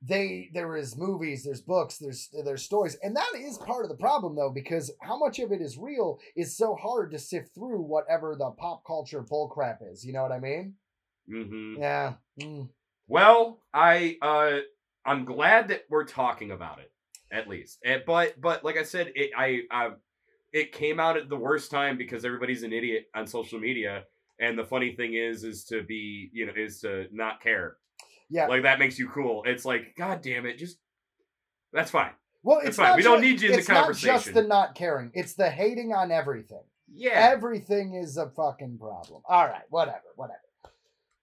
they 0.00 0.50
there 0.54 0.76
is 0.76 0.96
movies, 0.96 1.44
there's 1.44 1.60
books, 1.62 1.98
there's 1.98 2.28
there's 2.44 2.62
stories, 2.62 2.96
and 3.02 3.16
that 3.16 3.32
is 3.36 3.58
part 3.58 3.84
of 3.84 3.90
the 3.90 3.96
problem 3.96 4.36
though 4.36 4.50
because 4.50 4.92
how 5.02 5.18
much 5.18 5.38
of 5.40 5.50
it 5.50 5.60
is 5.60 5.76
real 5.76 6.18
is 6.36 6.56
so 6.56 6.74
hard 6.76 7.10
to 7.10 7.18
sift 7.18 7.52
through 7.54 7.80
whatever 7.82 8.36
the 8.38 8.50
pop 8.52 8.84
culture 8.86 9.22
bullcrap 9.24 9.78
is. 9.90 10.04
You 10.04 10.12
know 10.12 10.22
what 10.22 10.32
I 10.32 10.40
mean? 10.40 10.74
hmm 11.28 11.76
Yeah. 11.78 12.14
Mm. 12.40 12.68
Well, 13.08 13.60
I 13.72 14.18
uh 14.22 14.58
I'm 15.04 15.24
glad 15.24 15.68
that 15.68 15.82
we're 15.90 16.04
talking 16.06 16.50
about 16.52 16.78
it 16.78 16.92
at 17.32 17.48
least. 17.48 17.78
Eh, 17.84 17.98
but 18.06 18.40
but 18.40 18.62
like 18.64 18.76
I 18.76 18.82
said, 18.84 19.10
it 19.14 19.30
I 19.36 19.62
I 19.70 19.90
it 20.54 20.70
came 20.70 21.00
out 21.00 21.16
at 21.16 21.28
the 21.28 21.36
worst 21.36 21.70
time 21.70 21.98
because 21.98 22.24
everybody's 22.24 22.62
an 22.62 22.72
idiot 22.72 23.08
on 23.14 23.26
social 23.26 23.58
media. 23.58 24.04
And 24.40 24.56
the 24.56 24.64
funny 24.64 24.94
thing 24.94 25.14
is, 25.14 25.42
is 25.42 25.64
to 25.64 25.82
be, 25.82 26.30
you 26.32 26.46
know, 26.46 26.52
is 26.56 26.80
to 26.80 27.06
not 27.12 27.42
care. 27.42 27.76
Yeah. 28.30 28.46
Like 28.46 28.62
that 28.62 28.78
makes 28.78 28.96
you 28.98 29.08
cool. 29.08 29.42
It's 29.46 29.64
like, 29.64 29.94
god 29.98 30.22
damn 30.22 30.46
it, 30.46 30.56
just 30.56 30.78
that's 31.72 31.90
fine. 31.90 32.12
Well, 32.44 32.60
it's 32.64 32.76
fine. 32.76 32.90
not 32.90 32.96
We 32.96 33.02
don't 33.02 33.20
need 33.20 33.40
you 33.40 33.50
in 33.50 33.56
the 33.56 33.62
conversation. 33.62 34.14
it's 34.14 34.26
not 34.26 34.32
just 34.32 34.34
the 34.34 34.42
not 34.42 34.74
caring; 34.74 35.10
it's 35.14 35.34
the 35.34 35.50
hating 35.50 35.92
on 35.92 36.12
everything. 36.12 36.62
Yeah. 36.92 37.30
Everything 37.32 37.94
is 37.94 38.16
a 38.16 38.30
fucking 38.30 38.78
problem. 38.78 39.22
All 39.26 39.46
right, 39.46 39.62
whatever, 39.70 40.02
whatever. 40.14 40.38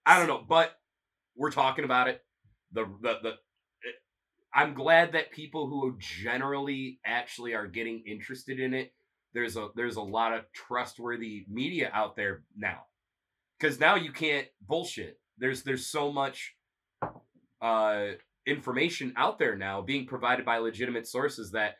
I 0.04 0.18
don't 0.18 0.28
know, 0.28 0.44
but 0.46 0.72
we're 1.36 1.52
talking 1.52 1.84
about 1.84 2.08
it. 2.08 2.22
The 2.72 2.84
the 3.00 3.18
the. 3.22 3.28
it- 3.28 4.02
I'm 4.54 4.74
glad 4.74 5.12
that 5.12 5.30
people 5.30 5.68
who 5.68 5.96
generally 5.98 7.00
actually 7.06 7.54
are 7.54 7.66
getting 7.66 8.02
interested 8.06 8.60
in 8.60 8.74
it. 8.74 8.92
There's 9.34 9.56
a 9.56 9.68
there's 9.74 9.96
a 9.96 10.02
lot 10.02 10.34
of 10.34 10.44
trustworthy 10.52 11.44
media 11.48 11.90
out 11.94 12.16
there 12.16 12.42
now, 12.56 12.82
because 13.58 13.80
now 13.80 13.94
you 13.96 14.12
can't 14.12 14.46
bullshit. 14.66 15.18
There's 15.38 15.62
there's 15.62 15.86
so 15.86 16.12
much 16.12 16.54
uh, 17.60 18.08
information 18.46 19.12
out 19.16 19.38
there 19.38 19.56
now 19.56 19.80
being 19.82 20.06
provided 20.06 20.44
by 20.44 20.58
legitimate 20.58 21.06
sources 21.06 21.52
that 21.52 21.76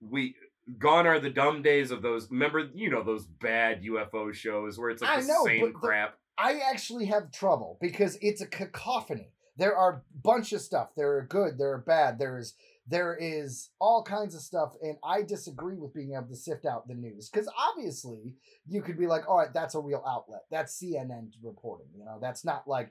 we 0.00 0.36
gone 0.78 1.06
are 1.06 1.18
the 1.18 1.30
dumb 1.30 1.62
days 1.62 1.90
of 1.90 2.02
those. 2.02 2.30
Remember, 2.30 2.68
you 2.74 2.90
know 2.90 3.02
those 3.02 3.26
bad 3.26 3.82
UFO 3.82 4.32
shows 4.32 4.78
where 4.78 4.90
it's 4.90 5.02
like 5.02 5.18
I 5.18 5.20
the 5.20 5.26
know, 5.28 5.44
same 5.44 5.60
but 5.60 5.72
the- 5.72 5.78
crap. 5.78 6.14
I 6.36 6.60
actually 6.68 7.06
have 7.06 7.30
trouble 7.30 7.78
because 7.80 8.18
it's 8.20 8.40
a 8.40 8.46
cacophony. 8.46 9.30
There 9.56 9.76
are 9.76 9.92
a 9.92 10.02
bunch 10.20 10.52
of 10.52 10.60
stuff. 10.60 10.88
There 10.96 11.16
are 11.16 11.22
good. 11.22 11.58
There 11.58 11.72
are 11.72 11.78
bad. 11.78 12.18
There 12.18 12.38
is 12.38 12.54
there 12.86 13.16
is 13.18 13.70
all 13.80 14.02
kinds 14.02 14.34
of 14.34 14.40
stuff, 14.42 14.74
and 14.82 14.96
I 15.02 15.22
disagree 15.22 15.76
with 15.76 15.94
being 15.94 16.14
able 16.14 16.28
to 16.28 16.36
sift 16.36 16.66
out 16.66 16.86
the 16.86 16.94
news 16.94 17.30
because 17.30 17.48
obviously 17.58 18.34
you 18.66 18.82
could 18.82 18.98
be 18.98 19.06
like, 19.06 19.28
all 19.28 19.38
right, 19.38 19.52
that's 19.54 19.74
a 19.74 19.80
real 19.80 20.04
outlet. 20.06 20.42
That's 20.50 20.78
CNN 20.80 21.30
reporting. 21.42 21.86
You 21.96 22.04
know, 22.04 22.18
that's 22.20 22.44
not 22.44 22.68
like 22.68 22.90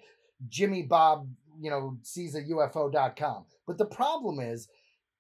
Jimmy 0.49 0.83
Bob. 0.83 1.29
You 1.61 1.69
know, 1.69 1.97
sees 2.01 2.35
a 2.35 2.41
UFO.com. 2.41 3.45
But 3.67 3.77
the 3.77 3.85
problem 3.85 4.39
is. 4.39 4.67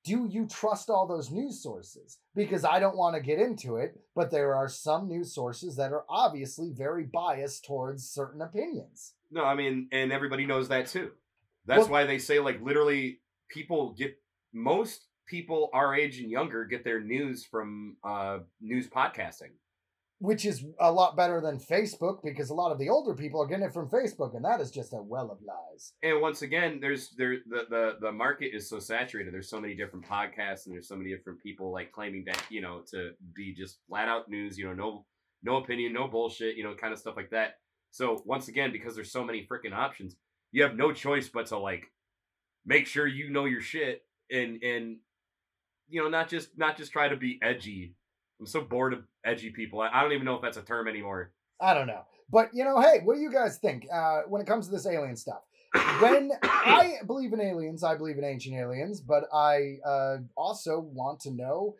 Do 0.05 0.27
you 0.29 0.47
trust 0.47 0.89
all 0.89 1.07
those 1.07 1.31
news 1.31 1.63
sources? 1.63 2.19
Because 2.35 2.65
I 2.65 2.81
don't 2.81 2.97
want 2.97 3.15
to 3.15 3.21
get 3.21 3.39
into 3.39 3.77
it, 3.77 3.97
but 4.13 4.31
there 4.31 4.53
are 4.53 4.67
some 4.67 5.07
news 5.07 5.33
sources 5.33 5.77
that 5.77 5.93
are 5.93 6.03
obviously 6.09 6.73
very 6.75 7.05
biased 7.05 7.63
towards 7.63 8.09
certain 8.09 8.41
opinions. 8.41 9.13
No, 9.31 9.45
I 9.45 9.55
mean, 9.55 9.87
and 9.93 10.11
everybody 10.11 10.45
knows 10.45 10.67
that 10.67 10.87
too. 10.87 11.11
That's 11.65 11.83
Well- 11.83 11.91
why 11.91 12.05
they 12.05 12.17
say 12.17 12.39
like 12.41 12.61
literally 12.61 13.21
people 13.47 13.93
get 13.93 14.17
most 14.53 15.07
people 15.27 15.69
our 15.73 15.95
age 15.95 16.19
and 16.19 16.29
younger 16.29 16.65
get 16.65 16.83
their 16.83 17.01
news 17.01 17.45
from 17.45 17.97
uh 18.03 18.39
news 18.61 18.87
podcasting. 18.89 19.53
which 20.19 20.45
is 20.45 20.63
a 20.79 20.91
lot 20.91 21.17
better 21.17 21.41
than 21.41 21.59
Facebook 21.59 22.17
because 22.23 22.49
a 22.49 22.53
lot 22.53 22.71
of 22.71 22.79
the 22.79 22.89
older 22.89 23.13
people 23.13 23.41
are 23.41 23.47
getting 23.47 23.65
it 23.65 23.73
from 23.73 23.89
Facebook, 23.89 24.35
and 24.35 24.45
that 24.45 24.61
is 24.61 24.71
just 24.71 24.93
a 24.93 25.01
well 25.01 25.29
of 25.31 25.39
lies. 25.45 25.93
And 26.01 26.21
once 26.21 26.41
again, 26.43 26.79
there's 26.79 27.09
there 27.17 27.37
the, 27.49 27.63
the 27.69 27.91
the 28.01 28.11
market 28.11 28.55
is 28.55 28.69
so 28.69 28.79
saturated. 28.79 29.33
There's 29.33 29.49
so 29.49 29.59
many 29.59 29.75
different 29.75 30.05
podcasts 30.05 30.65
and 30.65 30.73
there's 30.73 30.87
so 30.87 30.95
many 30.95 31.13
different 31.13 31.39
people 31.41 31.71
like 31.73 31.91
claiming 31.91 32.23
that, 32.27 32.41
you 32.49 32.61
know, 32.61 32.83
to 32.91 33.11
be 33.35 33.53
just 33.53 33.79
flat 33.87 34.07
out 34.07 34.29
news, 34.29 34.57
you 34.57 34.65
know, 34.65 34.73
no 34.73 35.05
no 35.43 35.57
opinion, 35.57 35.91
no 35.93 36.07
bullshit, 36.07 36.55
you 36.55 36.63
know, 36.63 36.73
kind 36.75 36.93
of 36.93 36.99
stuff 36.99 37.15
like 37.17 37.31
that. 37.31 37.55
So 37.91 38.21
once 38.25 38.47
again, 38.47 38.71
because 38.71 38.95
there's 38.95 39.11
so 39.11 39.23
many 39.25 39.45
freaking 39.51 39.73
options, 39.73 40.15
you 40.51 40.63
have 40.63 40.75
no 40.75 40.93
choice 40.93 41.29
but 41.29 41.47
to 41.47 41.57
like 41.57 41.85
make 42.65 42.87
sure 42.87 43.05
you 43.07 43.29
know 43.29 43.45
your 43.45 43.61
shit 43.61 44.03
and 44.33 44.61
and 44.63 44.97
you 45.87 46.01
know 46.01 46.09
not 46.09 46.27
just 46.27 46.57
not 46.57 46.77
just 46.77 46.91
try 46.91 47.07
to 47.07 47.15
be 47.15 47.39
edgy. 47.41 47.95
I'm 48.39 48.47
so 48.47 48.61
bored 48.61 48.93
of 48.93 49.03
edgy 49.23 49.51
people. 49.51 49.79
I, 49.79 49.89
I 49.89 50.01
don't 50.01 50.11
even 50.11 50.25
know 50.25 50.35
if 50.35 50.41
that's 50.41 50.57
a 50.57 50.63
term 50.63 50.87
anymore. 50.87 51.31
I 51.61 51.73
don't 51.73 51.87
know, 51.87 52.01
but 52.29 52.49
you 52.53 52.63
know, 52.65 52.81
hey, 52.81 52.99
what 53.03 53.15
do 53.15 53.21
you 53.21 53.31
guys 53.31 53.59
think 53.59 53.87
uh, 53.93 54.21
when 54.27 54.41
it 54.41 54.47
comes 54.47 54.65
to 54.65 54.71
this 54.71 54.87
alien 54.87 55.15
stuff? 55.15 55.41
When 55.99 56.31
I 56.43 56.97
believe 57.07 57.33
in 57.33 57.41
aliens, 57.41 57.83
I 57.83 57.95
believe 57.95 58.17
in 58.17 58.23
ancient 58.23 58.55
aliens, 58.55 59.01
but 59.01 59.23
I 59.33 59.77
uh, 59.85 60.17
also 60.35 60.79
want 60.79 61.21
to 61.21 61.31
know. 61.31 61.75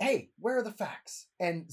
Hey, 0.00 0.30
where 0.38 0.58
are 0.58 0.62
the 0.62 0.72
facts? 0.72 1.26
And 1.38 1.70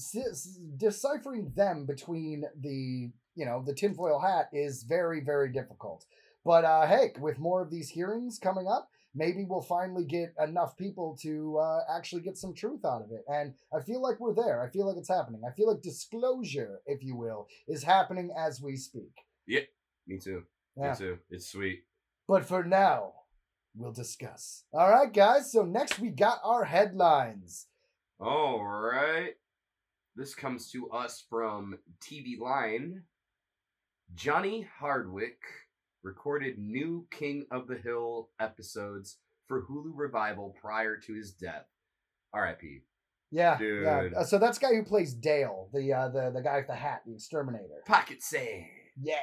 deciphering 0.76 1.52
them 1.56 1.84
between 1.84 2.44
the, 2.60 3.10
you 3.34 3.44
know, 3.44 3.62
the 3.66 3.74
tinfoil 3.74 4.20
hat 4.20 4.48
is 4.52 4.84
very, 4.84 5.20
very 5.20 5.50
difficult. 5.50 6.04
But 6.44 6.64
uh, 6.64 6.86
hey, 6.86 7.12
with 7.18 7.38
more 7.38 7.60
of 7.60 7.70
these 7.70 7.88
hearings 7.88 8.38
coming 8.38 8.68
up, 8.68 8.88
maybe 9.14 9.44
we'll 9.48 9.60
finally 9.60 10.04
get 10.04 10.34
enough 10.42 10.76
people 10.76 11.16
to 11.22 11.58
uh, 11.58 11.80
actually 11.96 12.22
get 12.22 12.36
some 12.36 12.54
truth 12.54 12.84
out 12.84 13.02
of 13.02 13.10
it. 13.10 13.24
And 13.28 13.54
I 13.74 13.80
feel 13.80 14.00
like 14.00 14.20
we're 14.20 14.34
there. 14.34 14.62
I 14.62 14.70
feel 14.70 14.86
like 14.86 14.96
it's 14.96 15.08
happening. 15.08 15.42
I 15.46 15.52
feel 15.52 15.68
like 15.68 15.82
disclosure, 15.82 16.80
if 16.86 17.02
you 17.02 17.16
will, 17.16 17.48
is 17.68 17.82
happening 17.82 18.30
as 18.36 18.60
we 18.60 18.76
speak. 18.76 19.12
Yeah, 19.46 19.60
me 20.06 20.18
too. 20.18 20.44
Yeah. 20.76 20.90
Me 20.90 20.96
too. 20.96 21.18
It's 21.30 21.50
sweet. 21.50 21.84
But 22.28 22.44
for 22.44 22.62
now, 22.62 23.12
we'll 23.74 23.92
discuss. 23.92 24.64
All 24.72 24.90
right, 24.90 25.12
guys. 25.12 25.50
So 25.52 25.64
next 25.64 25.98
we 25.98 26.10
got 26.10 26.38
our 26.44 26.64
headlines. 26.64 27.66
All 28.20 28.64
right. 28.64 29.32
This 30.14 30.34
comes 30.34 30.70
to 30.72 30.90
us 30.90 31.24
from 31.28 31.78
TV 32.00 32.38
Line. 32.38 33.02
Johnny 34.14 34.66
Hardwick 34.78 35.38
recorded 36.02 36.58
new 36.58 37.06
King 37.10 37.46
of 37.50 37.66
the 37.66 37.76
Hill 37.76 38.30
episodes 38.40 39.18
for 39.48 39.62
Hulu 39.62 39.92
Revival 39.94 40.54
prior 40.60 40.96
to 40.96 41.14
his 41.14 41.32
death. 41.32 41.66
R.I.P. 42.32 42.82
Yeah, 43.32 43.58
Dude. 43.58 43.84
yeah. 43.84 44.08
Uh, 44.16 44.24
so 44.24 44.38
that's 44.38 44.58
the 44.58 44.66
guy 44.66 44.74
who 44.74 44.84
plays 44.84 45.14
Dale, 45.14 45.68
the 45.72 45.92
uh, 45.92 46.08
the 46.08 46.30
the 46.34 46.42
guy 46.42 46.56
with 46.56 46.66
the 46.66 46.74
hat, 46.74 47.02
the 47.06 47.14
exterminator. 47.14 47.82
Pocket 47.86 48.22
sand. 48.22 48.64
Yeah. 49.00 49.16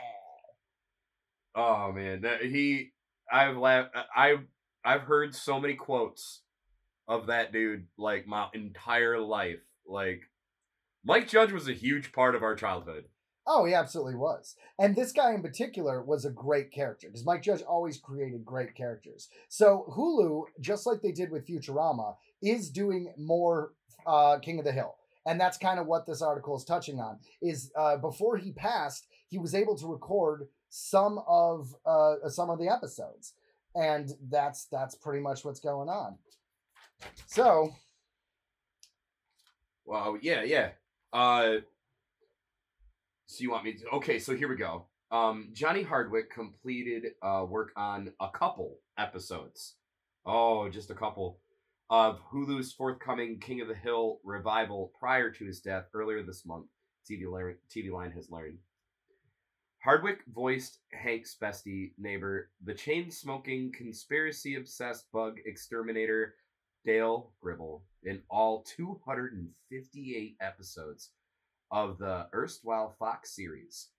Oh 1.55 1.91
man, 1.91 2.21
that 2.21 2.41
he. 2.41 2.91
I've 3.31 3.57
laughed. 3.57 3.89
I've 4.15 4.45
I've 4.85 5.01
heard 5.01 5.35
so 5.35 5.59
many 5.59 5.73
quotes 5.73 6.43
of 7.07 7.27
that 7.27 7.51
dude 7.51 7.87
like 7.97 8.27
my 8.27 8.47
entire 8.53 9.19
life. 9.19 9.59
Like 9.85 10.21
Mike 11.03 11.27
Judge 11.27 11.51
was 11.51 11.67
a 11.67 11.73
huge 11.73 12.13
part 12.13 12.35
of 12.35 12.43
our 12.43 12.55
childhood. 12.55 13.05
Oh, 13.49 13.63
he 13.63 13.73
absolutely 13.73 14.15
was. 14.15 14.55
And 14.77 14.93
this 14.93 15.13
guy 15.13 15.33
in 15.33 15.41
particular 15.41 16.03
was 16.03 16.25
a 16.25 16.29
great 16.29 16.69
character 16.69 17.07
because 17.07 17.25
Mike 17.25 17.41
Judge 17.41 17.61
always 17.61 17.97
created 17.97 18.45
great 18.45 18.75
characters. 18.75 19.29
So 19.47 19.85
Hulu, 19.95 20.43
just 20.59 20.85
like 20.85 21.01
they 21.01 21.13
did 21.13 21.31
with 21.31 21.47
Futurama, 21.47 22.17
is 22.41 22.69
doing 22.69 23.13
more 23.17 23.71
uh, 24.05 24.39
King 24.39 24.59
of 24.59 24.65
the 24.65 24.73
Hill. 24.73 24.95
And 25.25 25.39
that's 25.39 25.57
kind 25.57 25.79
of 25.79 25.87
what 25.87 26.05
this 26.05 26.21
article 26.21 26.57
is 26.57 26.65
touching 26.65 26.99
on. 26.99 27.19
Is 27.41 27.71
uh, 27.77 27.97
before 27.97 28.37
he 28.37 28.51
passed, 28.51 29.07
he 29.27 29.37
was 29.37 29.55
able 29.55 29.77
to 29.77 29.87
record 29.87 30.47
some 30.69 31.21
of 31.27 31.73
uh, 31.85 32.29
some 32.29 32.49
of 32.49 32.59
the 32.59 32.69
episodes, 32.69 33.33
and 33.75 34.09
that's 34.29 34.65
that's 34.65 34.95
pretty 34.95 35.21
much 35.21 35.43
what's 35.43 35.59
going 35.59 35.89
on. 35.89 36.17
So 37.25 37.73
Well, 39.85 40.17
yeah, 40.21 40.43
yeah. 40.43 40.69
Uh, 41.11 41.57
so 43.27 43.43
you 43.43 43.51
want 43.51 43.65
me 43.65 43.73
to? 43.73 43.87
Okay, 43.89 44.19
so 44.19 44.35
here 44.35 44.47
we 44.47 44.55
go. 44.55 44.85
Um, 45.11 45.49
Johnny 45.53 45.83
Hardwick 45.83 46.31
completed 46.31 47.11
uh, 47.21 47.45
work 47.47 47.71
on 47.77 48.11
a 48.19 48.29
couple 48.29 48.79
episodes. 48.97 49.75
Oh, 50.25 50.69
just 50.69 50.91
a 50.91 50.95
couple 50.95 51.39
of 51.89 52.19
Hulu's 52.31 52.73
forthcoming 52.73 53.39
King 53.39 53.61
of 53.61 53.67
the 53.67 53.75
Hill 53.75 54.19
revival 54.23 54.91
prior 54.99 55.29
to 55.29 55.45
his 55.45 55.59
death 55.59 55.85
earlier 55.93 56.23
this 56.23 56.45
month. 56.45 56.67
TV 57.09 57.29
Line, 57.29 57.55
TV 57.73 57.91
Line 57.91 58.11
has 58.11 58.29
learned. 58.29 58.57
Hardwick 59.79 60.19
voiced 60.33 60.79
Hank's 60.91 61.35
bestie 61.41 61.91
neighbor, 61.97 62.49
the 62.63 62.73
chain 62.73 63.11
smoking, 63.11 63.71
conspiracy 63.71 64.55
obsessed 64.55 65.09
bug 65.13 65.37
exterminator 65.45 66.35
Dale 66.85 67.31
Gribble, 67.41 67.83
in 68.03 68.21
all 68.29 68.63
258 68.63 70.37
episodes 70.41 71.11
of 71.71 71.97
the 71.97 72.27
erstwhile 72.33 72.95
Fox 72.99 73.35
series. 73.35 73.89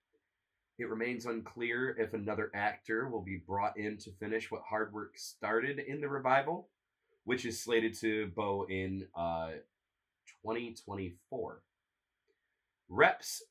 It 0.78 0.88
remains 0.88 1.26
unclear 1.26 1.96
if 1.98 2.14
another 2.14 2.50
actor 2.54 3.08
will 3.08 3.22
be 3.22 3.42
brought 3.44 3.76
in 3.76 3.98
to 3.98 4.12
finish 4.12 4.50
what 4.50 4.62
Hardwick 4.68 5.18
started 5.18 5.80
in 5.80 6.00
the 6.00 6.08
revival, 6.08 6.68
which 7.24 7.44
is 7.44 7.60
slated 7.60 7.94
to 8.00 8.28
bow 8.36 8.64
in 8.68 9.06
uh, 9.16 9.50
2024. 10.44 11.62
Reps 12.88 13.42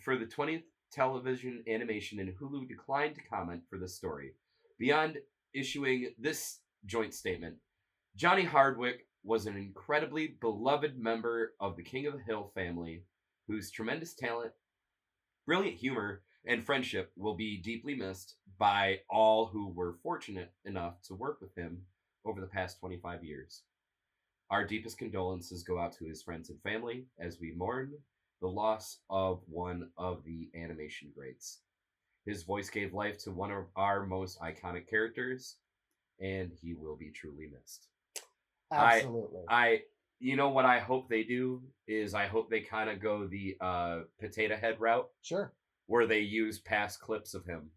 for 0.00 0.16
the 0.16 0.26
20th 0.26 0.64
television 0.92 1.62
animation 1.68 2.20
and 2.20 2.34
Hulu 2.36 2.68
declined 2.68 3.14
to 3.14 3.22
comment 3.22 3.62
for 3.70 3.78
the 3.78 3.88
story. 3.88 4.32
Beyond 4.78 5.18
issuing 5.54 6.12
this 6.18 6.58
joint 6.86 7.14
statement, 7.14 7.56
Johnny 8.16 8.44
Hardwick 8.44 9.06
was 9.22 9.46
an 9.46 9.56
incredibly 9.56 10.36
beloved 10.40 10.98
member 10.98 11.54
of 11.60 11.76
the 11.76 11.82
King 11.82 12.06
of 12.06 12.14
the 12.14 12.22
Hill 12.22 12.50
family, 12.54 13.02
whose 13.48 13.70
tremendous 13.70 14.14
talent, 14.14 14.52
brilliant 15.46 15.76
humor, 15.76 16.22
and 16.46 16.64
friendship 16.64 17.12
will 17.16 17.34
be 17.34 17.56
deeply 17.56 17.94
missed 17.94 18.36
by 18.58 19.00
all 19.08 19.46
who 19.46 19.68
were 19.68 19.96
fortunate 20.02 20.52
enough 20.64 21.00
to 21.02 21.14
work 21.14 21.40
with 21.40 21.54
him 21.54 21.82
over 22.24 22.40
the 22.40 22.46
past 22.46 22.78
25 22.80 23.24
years. 23.24 23.62
Our 24.50 24.66
deepest 24.66 24.98
condolences 24.98 25.62
go 25.62 25.78
out 25.78 25.92
to 25.94 26.04
his 26.04 26.22
friends 26.22 26.50
and 26.50 26.60
family 26.62 27.06
as 27.18 27.40
we 27.40 27.52
mourn 27.52 27.94
the 28.40 28.48
loss 28.48 28.98
of 29.08 29.40
one 29.46 29.88
of 29.96 30.22
the 30.24 30.50
animation 30.54 31.10
greats. 31.14 31.60
His 32.26 32.42
voice 32.42 32.70
gave 32.70 32.92
life 32.92 33.18
to 33.24 33.30
one 33.30 33.50
of 33.50 33.64
our 33.76 34.06
most 34.06 34.38
iconic 34.40 34.88
characters, 34.88 35.56
and 36.20 36.52
he 36.52 36.74
will 36.74 36.96
be 36.96 37.10
truly 37.10 37.50
missed. 37.52 37.88
Absolutely. 38.72 39.40
I, 39.48 39.82
you 40.20 40.36
know 40.36 40.48
what 40.50 40.64
I 40.64 40.78
hope 40.78 41.08
they 41.08 41.22
do 41.24 41.62
is 41.86 42.14
I 42.14 42.26
hope 42.26 42.48
they 42.50 42.60
kind 42.60 42.88
of 42.90 43.00
go 43.00 43.26
the 43.26 43.56
uh, 43.60 43.98
potato 44.20 44.56
head 44.56 44.80
route 44.80 45.08
sure. 45.22 45.52
where 45.86 46.06
they 46.06 46.20
use 46.20 46.58
past 46.60 47.00
clips 47.00 47.34
of 47.34 47.44
him 47.44 47.70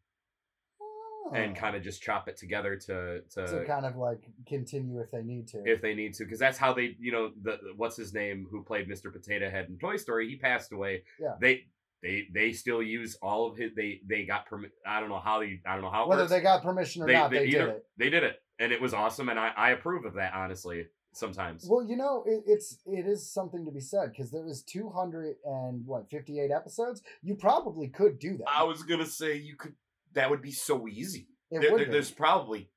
and 1.33 1.51
Oh. 1.57 1.59
kind 1.59 1.75
of 1.75 1.83
just 1.83 2.01
chop 2.01 2.29
it 2.29 2.37
together 2.37 2.77
to 2.77 3.19
to 3.31 3.47
to 3.47 3.65
kind 3.65 3.85
of 3.85 3.97
like 3.97 4.21
continue 4.47 5.01
if 5.01 5.11
they 5.11 5.23
need 5.23 5.47
to. 5.49 5.61
if 5.65 5.81
they 5.81 5.93
need 5.93 6.13
to 6.13 6.23
because 6.23 6.39
that's 6.39 6.57
how 6.57 6.73
they 6.73 6.95
you 6.99 7.11
know 7.11 7.31
the 7.41 7.57
what's 7.75 7.97
his 7.97 8.13
name 8.13 8.47
who 8.49 8.63
played 8.63 8.87
Mr. 8.87 9.11
Potato 9.11 9.49
Head 9.49 9.67
in 9.67 9.77
Toy 9.77 9.97
Story 9.97 10.29
he 10.29 10.37
passed 10.37 10.71
away 10.71 11.03
Yeah. 11.19 11.33
they 11.41 11.65
they 12.01 12.27
they 12.33 12.53
still 12.53 12.81
use 12.81 13.17
all 13.21 13.45
of 13.51 13.57
his 13.57 13.71
they 13.75 13.99
they 14.07 14.23
got 14.23 14.45
permit 14.45 14.71
I 14.85 15.01
don't 15.01 15.09
know 15.09 15.19
how 15.19 15.39
they 15.41 15.59
I 15.65 15.73
don't 15.73 15.81
know 15.81 15.91
how 15.91 16.07
Whether 16.07 16.21
works. 16.21 16.31
they 16.31 16.39
got 16.39 16.63
permission 16.63 17.03
or 17.03 17.07
They- 17.07 17.13
not, 17.13 17.29
they 17.31 17.39
they, 17.39 17.49
did 17.49 17.61
it. 17.69 17.85
they 17.97 18.09
did 18.09 18.23
it 18.23 18.41
and 18.59 18.71
it 18.71 18.79
was 18.81 18.93
awesome 18.93 19.27
and 19.27 19.37
I 19.37 19.51
I 19.57 19.71
approve 19.71 20.05
of 20.05 20.13
that 20.13 20.33
honestly 20.33 20.85
sometimes 21.17 21.65
Well, 21.69 21.85
you 21.85 21.95
know, 21.97 22.23
it, 22.25 22.43
it's 22.45 22.77
it 22.85 23.05
is 23.05 23.31
something 23.31 23.65
to 23.65 23.71
be 23.71 23.79
said 23.79 24.11
because 24.11 24.31
there 24.31 24.43
was 24.43 24.63
two 24.63 24.89
hundred 24.89 25.35
and 25.45 25.85
what 25.85 26.09
fifty 26.09 26.39
eight 26.39 26.51
episodes. 26.51 27.01
You 27.21 27.35
probably 27.35 27.87
could 27.87 28.19
do 28.19 28.37
that. 28.37 28.47
I 28.49 28.63
was 28.63 28.83
gonna 28.83 29.05
say 29.05 29.35
you 29.35 29.55
could 29.55 29.73
that 30.13 30.29
would 30.29 30.41
be 30.41 30.51
so 30.51 30.87
easy 30.87 31.27
it 31.51 31.61
There- 31.61 31.77
there- 31.77 31.91
there's 31.91 32.11
probably 32.11 32.69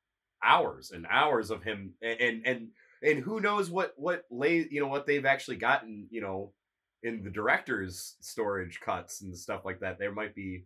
hours 0.42 0.90
and 0.90 1.06
hours 1.08 1.50
of 1.50 1.62
him 1.62 1.94
and 2.02 2.20
and 2.20 2.46
and, 2.46 2.68
and 3.02 3.18
who 3.20 3.40
knows 3.40 3.70
what 3.70 3.92
what 3.96 4.24
lay 4.30 4.66
you 4.70 4.80
know 4.80 4.88
what 4.88 5.06
they've 5.06 5.26
actually 5.26 5.56
gotten 5.56 6.08
you 6.10 6.20
know 6.20 6.52
in 7.02 7.22
the 7.22 7.30
director's 7.30 8.16
storage 8.20 8.80
cuts 8.80 9.22
and 9.22 9.36
stuff 9.36 9.64
like 9.64 9.80
that 9.80 9.98
there 9.98 10.12
might 10.12 10.34
be 10.34 10.64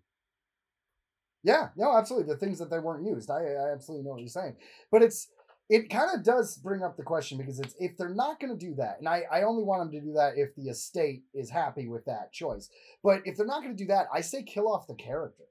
Yeah, 1.43 1.69
no, 1.77 1.97
absolutely. 1.97 2.33
The 2.33 2.39
things 2.41 2.59
that 2.59 2.71
they 2.71 2.79
weren't 2.79 3.07
used, 3.07 3.31
I, 3.31 3.43
I 3.45 3.73
absolutely 3.73 4.05
know 4.05 4.13
what 4.13 4.21
you're 4.21 4.29
saying. 4.29 4.57
But 4.91 5.03
it's 5.03 5.29
it 5.71 5.89
kind 5.89 6.11
of 6.15 6.23
does 6.25 6.57
bring 6.59 6.83
up 6.83 6.97
the 6.97 7.03
question 7.03 7.39
because 7.39 7.59
it's 7.59 7.75
if 7.79 7.97
they're 7.97 8.15
not 8.15 8.39
going 8.41 8.57
to 8.57 8.67
do 8.67 8.75
that, 8.77 8.99
and 8.99 9.09
I, 9.09 9.23
I 9.33 9.43
only 9.45 9.63
want 9.63 9.81
them 9.91 9.93
to 10.01 10.07
do 10.07 10.13
that 10.15 10.35
if 10.37 10.55
the 10.57 10.69
estate 10.69 11.23
is 11.33 11.49
happy 11.51 11.89
with 11.89 12.05
that 12.05 12.33
choice. 12.33 12.69
But 13.03 13.23
if 13.25 13.37
they're 13.37 13.47
not 13.47 13.63
going 13.63 13.77
to 13.77 13.83
do 13.83 13.89
that, 13.89 14.07
I 14.13 14.21
say 14.21 14.43
kill 14.43 14.71
off 14.71 14.87
the 14.87 14.95
character. 14.95 15.45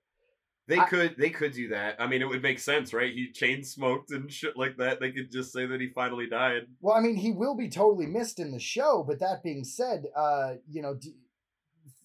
They 0.68 0.78
I- 0.78 0.86
could 0.86 1.16
they 1.18 1.30
could 1.30 1.52
do 1.54 1.70
that. 1.70 1.96
I 2.00 2.08
mean, 2.08 2.22
it 2.22 2.28
would 2.28 2.42
make 2.44 2.60
sense, 2.60 2.94
right? 2.94 3.12
He 3.12 3.32
chain 3.32 3.64
smoked 3.64 4.12
and 4.12 4.32
shit 4.32 4.56
like 4.56 4.78
that. 4.78 5.00
They 5.00 5.12
could 5.12 5.32
just 5.32 5.52
say 5.52 5.66
that 5.66 5.82
he 5.82 5.90
finally 5.90 6.28
died. 6.30 6.68
Well, 6.80 6.96
I 6.96 7.02
mean, 7.02 7.16
he 7.16 7.32
will 7.32 7.56
be 7.56 7.68
totally 7.70 8.06
missed 8.06 8.40
in 8.40 8.52
the 8.52 8.60
show. 8.60 9.04
But 9.06 9.20
that 9.20 9.44
being 9.44 9.64
said, 9.66 10.06
uh, 10.16 10.54
you 10.70 10.82
know, 10.82 10.94
d- 10.94 11.16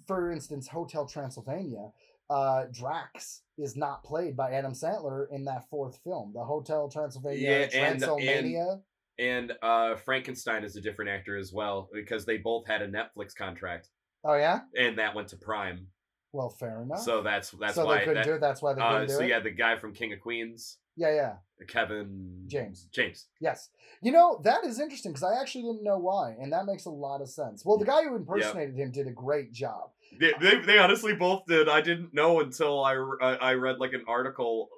for 0.06 0.32
instance, 0.32 0.66
Hotel 0.66 1.06
Transylvania, 1.06 1.90
uh, 2.30 2.64
Drax 2.72 3.42
is 3.56 3.76
not 3.76 4.04
played 4.04 4.36
by 4.36 4.52
Adam 4.52 4.72
Sandler 4.72 5.26
in 5.30 5.44
that 5.46 5.68
fourth 5.70 5.98
film, 6.04 6.32
the 6.34 6.44
Hotel 6.44 6.88
Transylvania, 6.88 7.40
Yeah, 7.40 7.56
and- 7.56 7.74
and- 7.74 7.98
Transylvania. 7.98 8.80
And 9.20 9.52
uh 9.62 9.96
Frankenstein 9.96 10.62
is 10.62 10.76
a 10.76 10.80
different 10.80 11.10
actor 11.10 11.36
as 11.36 11.52
well 11.52 11.90
because 11.92 12.24
they 12.24 12.36
both 12.36 12.68
had 12.68 12.82
a 12.82 12.86
Netflix 12.88 13.34
contract 13.34 13.88
oh 14.24 14.34
yeah, 14.34 14.60
and 14.76 14.96
that 14.98 15.12
went 15.16 15.26
to 15.30 15.36
Prime. 15.36 15.88
well, 16.32 16.50
fair 16.50 16.82
enough. 16.82 17.00
So 17.00 17.22
that's 17.22 17.50
that's 17.50 17.74
so 17.74 17.84
why 17.84 17.98
they 17.98 18.04
couldn't 18.04 18.14
that, 18.22 18.24
do 18.26 18.34
it. 18.34 18.40
That's 18.40 18.62
why 18.62 18.74
they 18.74 18.80
couldn't 18.80 18.96
uh, 18.96 19.06
do 19.06 19.12
so 19.14 19.20
it. 19.22 19.28
yeah, 19.30 19.40
the 19.40 19.50
guy 19.50 19.76
from 19.76 19.92
King 19.92 20.12
of 20.12 20.20
Queens, 20.20 20.78
yeah, 20.96 21.12
yeah. 21.14 21.32
Kevin 21.66 22.44
James. 22.46 22.86
James. 22.92 23.26
Yes. 23.40 23.70
You 24.02 24.12
know, 24.12 24.40
that 24.44 24.64
is 24.64 24.78
interesting 24.78 25.10
because 25.12 25.24
I 25.24 25.40
actually 25.40 25.62
didn't 25.62 25.82
know 25.82 25.98
why, 25.98 26.36
and 26.40 26.52
that 26.52 26.66
makes 26.66 26.84
a 26.84 26.90
lot 26.90 27.20
of 27.20 27.28
sense. 27.28 27.64
Well, 27.64 27.78
the 27.78 27.84
guy 27.86 28.04
who 28.04 28.14
impersonated 28.14 28.76
him 28.76 28.92
did 28.92 29.08
a 29.08 29.12
great 29.12 29.52
job. 29.52 29.90
They, 30.18 30.32
they, 30.40 30.58
they 30.60 30.78
honestly 30.78 31.14
both 31.14 31.44
did. 31.46 31.68
I 31.68 31.80
didn't 31.80 32.14
know 32.14 32.40
until 32.40 32.84
I, 32.84 32.94
I 33.20 33.34
I 33.34 33.54
read 33.54 33.78
like 33.78 33.92
an 33.92 34.04
article 34.08 34.68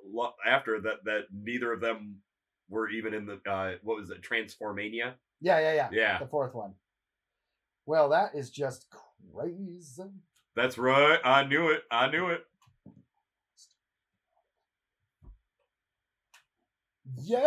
after 0.46 0.80
that 0.80 1.04
that 1.04 1.24
neither 1.32 1.72
of 1.72 1.80
them 1.80 2.16
were 2.68 2.88
even 2.90 3.14
in 3.14 3.26
the 3.26 3.40
uh 3.50 3.74
what 3.82 3.96
was 3.96 4.10
it 4.10 4.22
Transformania? 4.22 5.14
Yeah, 5.40 5.58
yeah, 5.60 5.72
yeah. 5.74 5.88
Yeah, 5.92 6.18
The 6.18 6.26
fourth 6.26 6.54
one. 6.54 6.74
Well, 7.86 8.10
that 8.10 8.34
is 8.34 8.50
just 8.50 8.86
crazy. 9.34 10.10
that's 10.54 10.76
right. 10.78 11.18
I 11.24 11.44
knew 11.44 11.68
it. 11.70 11.82
I 11.90 12.10
knew 12.10 12.28
it. 12.28 12.44
Yeah. 17.22 17.38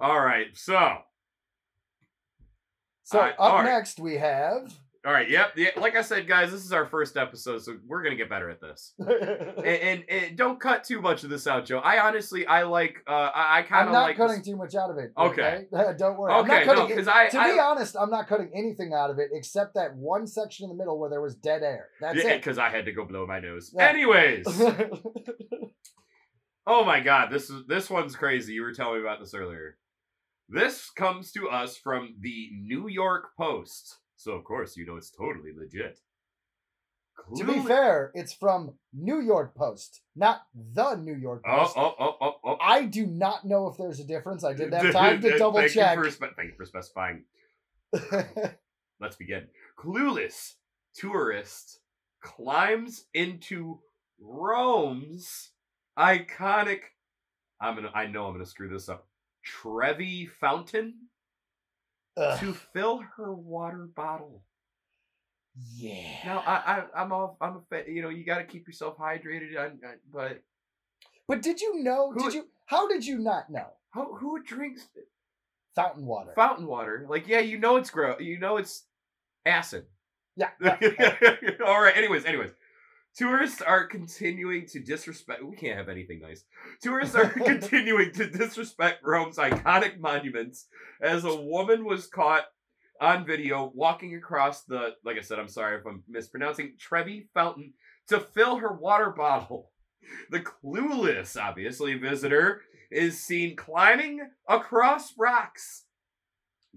All 0.00 0.20
right. 0.20 0.48
So, 0.54 0.98
So 3.04 3.18
Alright, 3.18 3.34
up 3.38 3.64
next 3.64 3.98
we 4.00 4.16
have. 4.16 4.74
All 5.04 5.12
right. 5.12 5.28
Yep. 5.28 5.52
Yeah, 5.56 5.70
like 5.78 5.96
I 5.96 6.02
said, 6.02 6.28
guys, 6.28 6.52
this 6.52 6.64
is 6.64 6.72
our 6.72 6.86
first 6.86 7.16
episode, 7.16 7.62
so 7.62 7.76
we're 7.86 8.02
gonna 8.02 8.16
get 8.16 8.28
better 8.30 8.50
at 8.50 8.60
this. 8.60 8.94
And, 9.62 9.66
and, 9.66 10.04
and 10.08 10.36
don't 10.36 10.58
cut 10.60 10.84
too 10.84 11.00
much 11.00 11.24
of 11.24 11.30
this 11.30 11.46
out, 11.46 11.64
Joe. 11.66 11.78
I 11.78 12.00
honestly, 12.00 12.46
I 12.46 12.62
like. 12.64 12.96
Uh, 13.06 13.30
I, 13.34 13.58
I 13.58 13.62
kind 13.62 13.64
of. 13.64 13.70
Like. 13.70 13.86
I'm 13.86 13.92
not 13.92 14.02
like. 14.04 14.16
cutting 14.16 14.36
this- 14.38 14.46
too 14.46 14.56
much 14.56 14.74
out 14.74 14.90
of 14.90 14.98
it. 14.98 15.12
Okay. 15.16 15.66
Okay. 15.72 15.92
Don't 15.98 16.18
worry. 16.18 16.32
I'm 16.32 16.44
Okay, 16.44 16.64
not 16.64 16.66
no, 16.66 16.74
cutting 16.74 16.96
because 16.96 17.08
I, 17.08 17.28
to 17.28 17.40
I 17.40 17.52
be 17.52 17.58
honest, 17.60 17.96
I'm 18.00 18.10
not 18.10 18.26
cutting 18.28 18.50
anything 18.54 18.92
out 18.92 19.10
of 19.10 19.18
it 19.18 19.28
except 19.32 19.74
that 19.74 19.94
one 19.94 20.26
section 20.26 20.64
in 20.64 20.70
the 20.70 20.76
middle 20.76 20.98
where 20.98 21.10
there 21.10 21.20
was 21.22 21.36
dead 21.36 21.62
air. 21.62 21.88
That's 22.00 22.16
yeah, 22.22 22.30
it. 22.32 22.38
because 22.38 22.58
I 22.58 22.70
had 22.70 22.84
to 22.86 22.92
go 22.92 23.04
blow 23.04 23.26
my 23.26 23.40
nose. 23.40 23.72
Yeah. 23.76 23.88
Anyways. 23.88 24.46
Oh 26.66 26.84
my 26.84 27.00
god, 27.00 27.30
this 27.30 27.50
is 27.50 27.66
this 27.66 27.90
one's 27.90 28.14
crazy. 28.14 28.54
You 28.54 28.62
were 28.62 28.72
telling 28.72 28.96
me 28.96 29.00
about 29.00 29.18
this 29.18 29.34
earlier. 29.34 29.78
This 30.48 30.90
comes 30.90 31.32
to 31.32 31.48
us 31.48 31.76
from 31.76 32.14
the 32.20 32.50
New 32.62 32.88
York 32.88 33.30
Post. 33.36 33.98
So 34.22 34.32
of 34.32 34.44
course 34.44 34.76
you 34.76 34.86
know 34.86 34.96
it's 34.96 35.10
totally 35.10 35.52
legit. 35.56 35.98
to 37.36 37.44
be 37.44 37.60
fair, 37.60 38.10
it's 38.14 38.32
from 38.32 38.74
New 38.94 39.20
York 39.20 39.54
Post, 39.54 40.00
not 40.16 40.42
the 40.54 40.94
New 40.96 41.14
York 41.14 41.42
Oh, 41.46 41.56
Post. 41.58 41.74
oh, 41.76 41.94
oh, 41.98 42.16
oh, 42.20 42.32
oh. 42.44 42.56
I 42.60 42.84
do 42.84 43.06
not 43.06 43.44
know 43.44 43.66
if 43.68 43.76
there's 43.76 44.00
a 44.00 44.04
difference. 44.04 44.44
I 44.44 44.52
didn't 44.54 44.72
have 44.82 44.92
time 44.92 45.20
to 45.22 45.38
double 45.38 45.58
thank 45.58 45.72
check. 45.72 45.96
You 45.98 46.04
for, 46.04 46.10
spe- 46.10 46.36
thank 46.36 46.50
you 46.50 46.56
for 46.56 46.64
specifying. 46.66 47.24
Let's 49.00 49.16
begin. 49.16 49.46
Clueless 49.78 50.52
tourist 50.94 51.80
climbs 52.22 53.04
into 53.14 53.80
Rome's 54.20 55.50
iconic. 55.98 56.80
I'm 57.60 57.74
gonna. 57.74 57.90
I 57.94 58.06
know 58.06 58.26
I'm 58.26 58.32
gonna 58.34 58.46
screw 58.46 58.68
this 58.68 58.88
up. 58.88 59.06
Trevi 59.44 60.26
Fountain 60.26 60.94
Ugh, 62.16 62.38
to 62.40 62.52
fill 62.52 63.02
her 63.16 63.32
water 63.32 63.88
bottle. 63.94 64.42
yeah. 65.74 66.24
Now 66.24 66.38
I, 66.46 66.52
I 66.54 66.84
I'm 67.02 67.12
all 67.12 67.36
I'm 67.40 67.62
a 67.70 67.90
you 67.90 68.02
know 68.02 68.08
you 68.08 68.24
got 68.24 68.38
to 68.38 68.44
keep 68.44 68.66
yourself 68.66 68.96
hydrated. 68.98 69.56
I, 69.56 69.66
I, 69.66 69.94
but 70.12 70.42
But 71.28 71.42
did 71.42 71.60
you 71.60 71.82
know? 71.82 72.12
Who- 72.12 72.24
Did 72.24 72.34
you? 72.34 72.46
How 72.66 72.88
did 72.88 73.06
you 73.06 73.18
not 73.18 73.50
know? 73.50 73.66
who 73.94 74.14
who 74.16 74.42
drinks 74.42 74.88
Fountain 75.74 76.04
water. 76.06 76.32
fountain 76.34 76.66
water? 76.66 77.06
Like 77.08 77.26
yeah, 77.28 77.40
you 77.40 77.58
know 77.58 77.76
it's 77.76 77.90
gross. 77.90 78.20
You 78.20 78.38
know 78.38 78.56
it's 78.58 78.84
acid. 79.46 79.86
Yeah, 80.36 80.50
yeah, 80.60 81.16
All 81.66 81.80
right. 81.82 81.96
Anyways, 81.96 82.24
anyways, 82.24 82.50
tourists 83.16 83.60
are 83.60 83.86
continuing 83.86 84.66
to 84.68 84.80
disrespect. 84.80 85.44
We 85.44 85.56
can't 85.56 85.78
have 85.78 85.88
anything 85.88 86.20
nice. 86.20 86.44
Tourists 86.82 87.14
are 87.14 87.28
continuing 87.46 88.12
to 88.12 88.28
disrespect 88.28 89.00
Rome's 89.04 89.36
iconic 89.36 89.98
monuments 89.98 90.66
as 91.00 91.24
a 91.24 91.34
woman 91.34 91.84
was 91.84 92.06
caught 92.06 92.44
on 93.00 93.26
video 93.26 93.72
walking 93.74 94.14
across 94.14 94.64
the. 94.64 94.94
Like 95.04 95.18
I 95.18 95.22
said, 95.22 95.38
I'm 95.38 95.48
sorry 95.48 95.78
if 95.78 95.86
I'm 95.86 96.02
mispronouncing 96.08 96.74
Trevi 96.78 97.28
Fountain 97.34 97.74
to 98.08 98.20
fill 98.20 98.56
her 98.58 98.72
water 98.72 99.10
bottle. 99.10 99.70
The 100.30 100.40
clueless, 100.40 101.40
obviously, 101.40 101.94
visitor 101.94 102.62
is 102.90 103.22
seen 103.22 103.56
climbing 103.56 104.20
across 104.48 105.14
rocks 105.16 105.84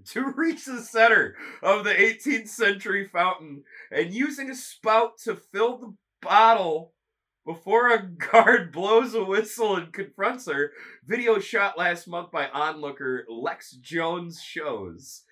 to 0.07 0.33
reach 0.35 0.65
the 0.65 0.81
center 0.81 1.35
of 1.63 1.83
the 1.83 1.93
18th 1.93 2.49
century 2.49 3.07
fountain 3.11 3.63
and 3.91 4.13
using 4.13 4.49
a 4.49 4.55
spout 4.55 5.17
to 5.23 5.35
fill 5.35 5.77
the 5.77 5.93
bottle 6.21 6.93
before 7.45 7.89
a 7.89 8.01
guard 8.03 8.71
blows 8.73 9.13
a 9.13 9.23
whistle 9.23 9.75
and 9.75 9.93
confronts 9.93 10.47
her. 10.47 10.71
Video 11.05 11.39
shot 11.39 11.77
last 11.77 12.07
month 12.07 12.31
by 12.31 12.47
onlooker 12.47 13.25
Lex 13.29 13.71
Jones 13.71 14.41
shows. 14.41 15.23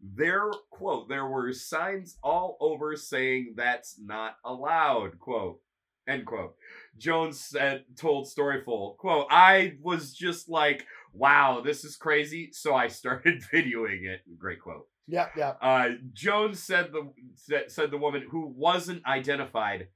There, 0.00 0.50
quote, 0.70 1.08
there 1.08 1.26
were 1.26 1.52
signs 1.52 2.18
all 2.22 2.58
over 2.60 2.94
saying 2.94 3.54
that's 3.56 3.98
not 3.98 4.36
allowed, 4.44 5.18
quote, 5.18 5.60
end 6.06 6.26
quote. 6.26 6.56
Jones 6.98 7.40
said, 7.40 7.84
told 7.96 8.26
Storyful, 8.26 8.98
quote, 8.98 9.26
I 9.30 9.78
was 9.80 10.14
just 10.14 10.50
like, 10.50 10.86
wow, 11.14 11.62
this 11.64 11.84
is 11.84 11.96
crazy. 11.96 12.50
So 12.52 12.74
I 12.74 12.88
started 12.88 13.42
videoing 13.52 14.04
it. 14.04 14.20
Great 14.38 14.60
quote. 14.60 14.86
Yeah, 15.06 15.28
yeah. 15.36 15.54
Uh, 15.60 15.90
Jones 16.12 16.62
said 16.62 16.90
the 16.92 17.12
said, 17.34 17.70
said 17.70 17.90
the 17.90 17.98
woman 17.98 18.26
who 18.30 18.46
wasn't 18.56 19.04
identified 19.06 19.88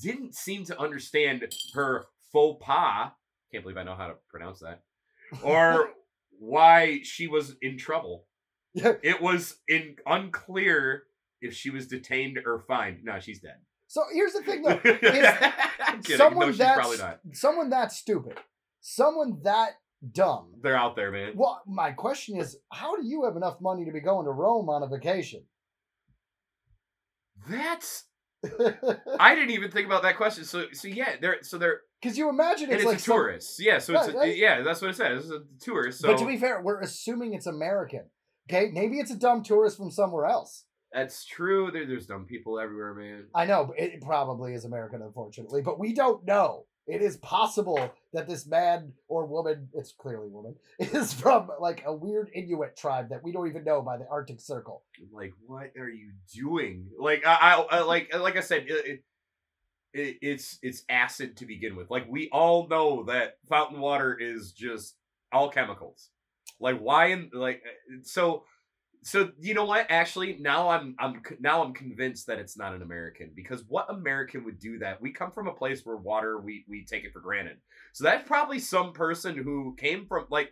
didn't 0.00 0.34
seem 0.34 0.64
to 0.64 0.78
understand 0.80 1.46
her 1.74 2.06
faux 2.32 2.64
pas. 2.64 3.10
Can't 3.52 3.64
believe 3.64 3.76
I 3.76 3.82
know 3.82 3.94
how 3.94 4.08
to 4.08 4.14
pronounce 4.28 4.60
that. 4.60 4.82
Or 5.42 5.90
why 6.38 7.00
she 7.02 7.26
was 7.26 7.56
in 7.62 7.76
trouble. 7.78 8.26
Yeah. 8.74 8.92
It 9.02 9.20
was 9.20 9.56
in 9.68 9.96
unclear 10.06 11.04
if 11.40 11.54
she 11.54 11.70
was 11.70 11.86
detained 11.86 12.38
or 12.46 12.60
fined. 12.60 12.98
No, 13.02 13.18
she's 13.18 13.40
dead. 13.40 13.56
So 13.88 14.02
here's 14.12 14.32
the 14.34 14.42
thing, 14.42 14.62
though. 14.62 14.80
I'm 15.84 16.02
someone 16.04 16.46
no, 16.46 16.52
she's 16.52 16.58
that's- 16.58 16.78
probably 16.78 16.98
not. 16.98 17.20
someone 17.32 17.70
that 17.70 17.90
stupid, 17.92 18.38
someone 18.80 19.40
that 19.42 19.70
dumb. 20.12 20.52
They're 20.62 20.76
out 20.76 20.94
there, 20.94 21.10
man. 21.10 21.32
Well, 21.34 21.60
my 21.66 21.90
question 21.90 22.38
is, 22.38 22.56
how 22.70 22.94
do 22.96 23.04
you 23.04 23.24
have 23.24 23.34
enough 23.36 23.60
money 23.60 23.84
to 23.84 23.90
be 23.90 24.00
going 24.00 24.26
to 24.26 24.30
Rome 24.30 24.68
on 24.68 24.84
a 24.84 24.86
vacation? 24.86 25.42
That's 27.48 28.04
I 29.18 29.34
didn't 29.34 29.50
even 29.50 29.70
think 29.70 29.86
about 29.86 30.02
that 30.02 30.16
question. 30.16 30.44
So 30.44 30.64
so 30.72 30.88
yeah, 30.88 31.16
they're 31.20 31.42
so 31.42 31.58
they're 31.58 31.80
Because 32.00 32.16
you 32.16 32.28
imagine 32.28 32.70
it's, 32.70 32.76
it's 32.82 32.84
like 32.84 32.96
a 32.96 33.00
some- 33.00 33.14
tourist. 33.16 33.60
Yeah, 33.60 33.78
so 33.78 33.98
it's 34.00 34.14
right. 34.14 34.36
yeah, 34.36 34.62
that's 34.62 34.80
what 34.80 34.90
it 34.90 34.96
says. 34.96 35.24
It's 35.24 35.32
a 35.32 35.42
tourist. 35.64 36.00
So 36.00 36.08
But 36.08 36.18
to 36.18 36.26
be 36.26 36.36
fair, 36.38 36.60
we're 36.62 36.80
assuming 36.80 37.34
it's 37.34 37.46
American. 37.46 38.04
Okay, 38.50 38.70
maybe 38.72 38.98
it's 38.98 39.10
a 39.10 39.16
dumb 39.18 39.42
tourist 39.42 39.76
from 39.76 39.90
somewhere 39.90 40.26
else. 40.26 40.64
that's 40.92 41.24
true. 41.24 41.70
There, 41.70 41.86
there's 41.86 42.06
dumb 42.06 42.24
people 42.24 42.58
everywhere, 42.58 42.94
man. 42.94 43.26
I 43.34 43.44
know, 43.44 43.66
but 43.66 43.78
it 43.78 44.00
probably 44.00 44.54
is 44.54 44.64
American, 44.64 45.02
unfortunately. 45.02 45.62
But 45.62 45.78
we 45.78 45.92
don't 45.92 46.24
know. 46.24 46.64
It 46.86 47.02
is 47.02 47.16
possible 47.18 47.94
that 48.12 48.26
this 48.26 48.46
man 48.46 48.92
or 49.06 49.26
woman, 49.26 49.68
it's 49.74 49.92
clearly 49.92 50.28
woman, 50.28 50.56
is 50.78 51.12
from 51.12 51.50
like 51.60 51.82
a 51.86 51.92
weird 51.92 52.30
Inuit 52.34 52.76
tribe 52.76 53.10
that 53.10 53.22
we 53.22 53.32
don't 53.32 53.48
even 53.48 53.64
know 53.64 53.82
by 53.82 53.96
the 53.96 54.08
Arctic 54.10 54.40
Circle. 54.40 54.82
Like, 55.12 55.32
what 55.46 55.70
are 55.78 55.88
you 55.88 56.10
doing? 56.34 56.86
Like, 56.98 57.24
I, 57.26 57.64
I, 57.70 57.80
like, 57.80 58.14
like 58.16 58.36
I 58.36 58.40
said, 58.40 58.64
it, 58.66 58.86
it, 58.86 59.04
it, 59.92 60.16
it's 60.20 60.58
it's 60.62 60.82
acid 60.88 61.36
to 61.38 61.46
begin 61.46 61.76
with. 61.76 61.90
Like, 61.90 62.06
we 62.08 62.28
all 62.32 62.68
know 62.68 63.04
that 63.04 63.38
fountain 63.48 63.80
water 63.80 64.16
is 64.18 64.52
just 64.52 64.96
all 65.32 65.50
chemicals. 65.50 66.10
Like, 66.60 66.78
why? 66.78 67.06
In 67.06 67.30
like, 67.32 67.62
uh, 67.64 67.98
so, 68.02 68.44
so 69.02 69.30
you 69.40 69.54
know 69.54 69.64
what? 69.64 69.86
Actually, 69.88 70.36
now 70.40 70.68
I'm 70.68 70.94
I'm 70.98 71.22
now 71.40 71.62
I'm 71.64 71.72
convinced 71.72 72.26
that 72.26 72.38
it's 72.38 72.56
not 72.58 72.74
an 72.74 72.82
American 72.82 73.30
because 73.34 73.64
what 73.68 73.86
American 73.90 74.44
would 74.44 74.58
do 74.58 74.78
that? 74.80 75.00
We 75.00 75.12
come 75.12 75.30
from 75.32 75.46
a 75.48 75.52
place 75.54 75.80
where 75.84 75.96
water 75.96 76.38
we 76.38 76.64
we 76.68 76.84
take 76.84 77.04
it 77.04 77.12
for 77.12 77.20
granted. 77.20 77.56
So 77.92 78.04
that's 78.04 78.26
probably 78.26 78.58
some 78.58 78.92
person 78.92 79.36
who 79.36 79.74
came 79.78 80.06
from 80.06 80.26
like. 80.30 80.50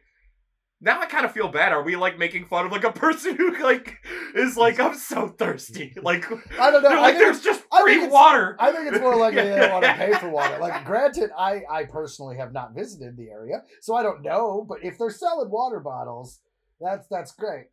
Now 0.81 1.01
I 1.01 1.07
kind 1.07 1.25
of 1.27 1.33
feel 1.33 1.49
bad. 1.49 1.73
Are 1.73 1.83
we 1.83 1.97
like 1.97 2.19
making 2.19 2.45
fun 2.47 2.65
of 2.67 2.71
like 2.71 2.85
a 2.85 2.93
person 3.07 3.35
who 3.35 3.61
like 3.61 3.97
is 4.37 4.57
like 4.57 4.79
I'm 4.79 4.95
so 4.95 5.27
thirsty? 5.27 5.93
Like 6.03 6.25
I 6.59 6.71
don't 6.71 6.83
know. 6.85 6.89
they're 6.89 6.99
I 6.99 7.01
like 7.03 7.19
there's 7.19 7.41
just 7.41 7.65
free 7.83 7.97
it's- 7.97 8.13
water. 8.13 8.57
I 8.61 8.71
think 8.71 8.87
it's 8.93 9.01
more 9.01 9.17
likely 9.17 9.43
they 9.51 9.57
don't 9.59 9.73
want 9.73 9.85
to 9.87 9.95
pay 9.95 10.13
for 10.13 10.29
water. 10.31 10.57
Like, 10.61 10.85
granted, 10.85 11.31
I 11.37 11.63
I 11.69 11.83
personally 11.85 12.37
have 12.37 12.53
not 12.53 12.75
visited 12.77 13.17
the 13.17 13.29
area, 13.29 13.65
so 13.81 13.97
I 13.97 14.05
don't 14.05 14.23
know. 14.23 14.65
But 14.69 14.85
if 14.85 14.99
they're 14.99 15.11
selling 15.11 15.51
water 15.51 15.81
bottles, 15.81 16.41
that's 16.81 17.09
that's 17.09 17.33
great. 17.33 17.67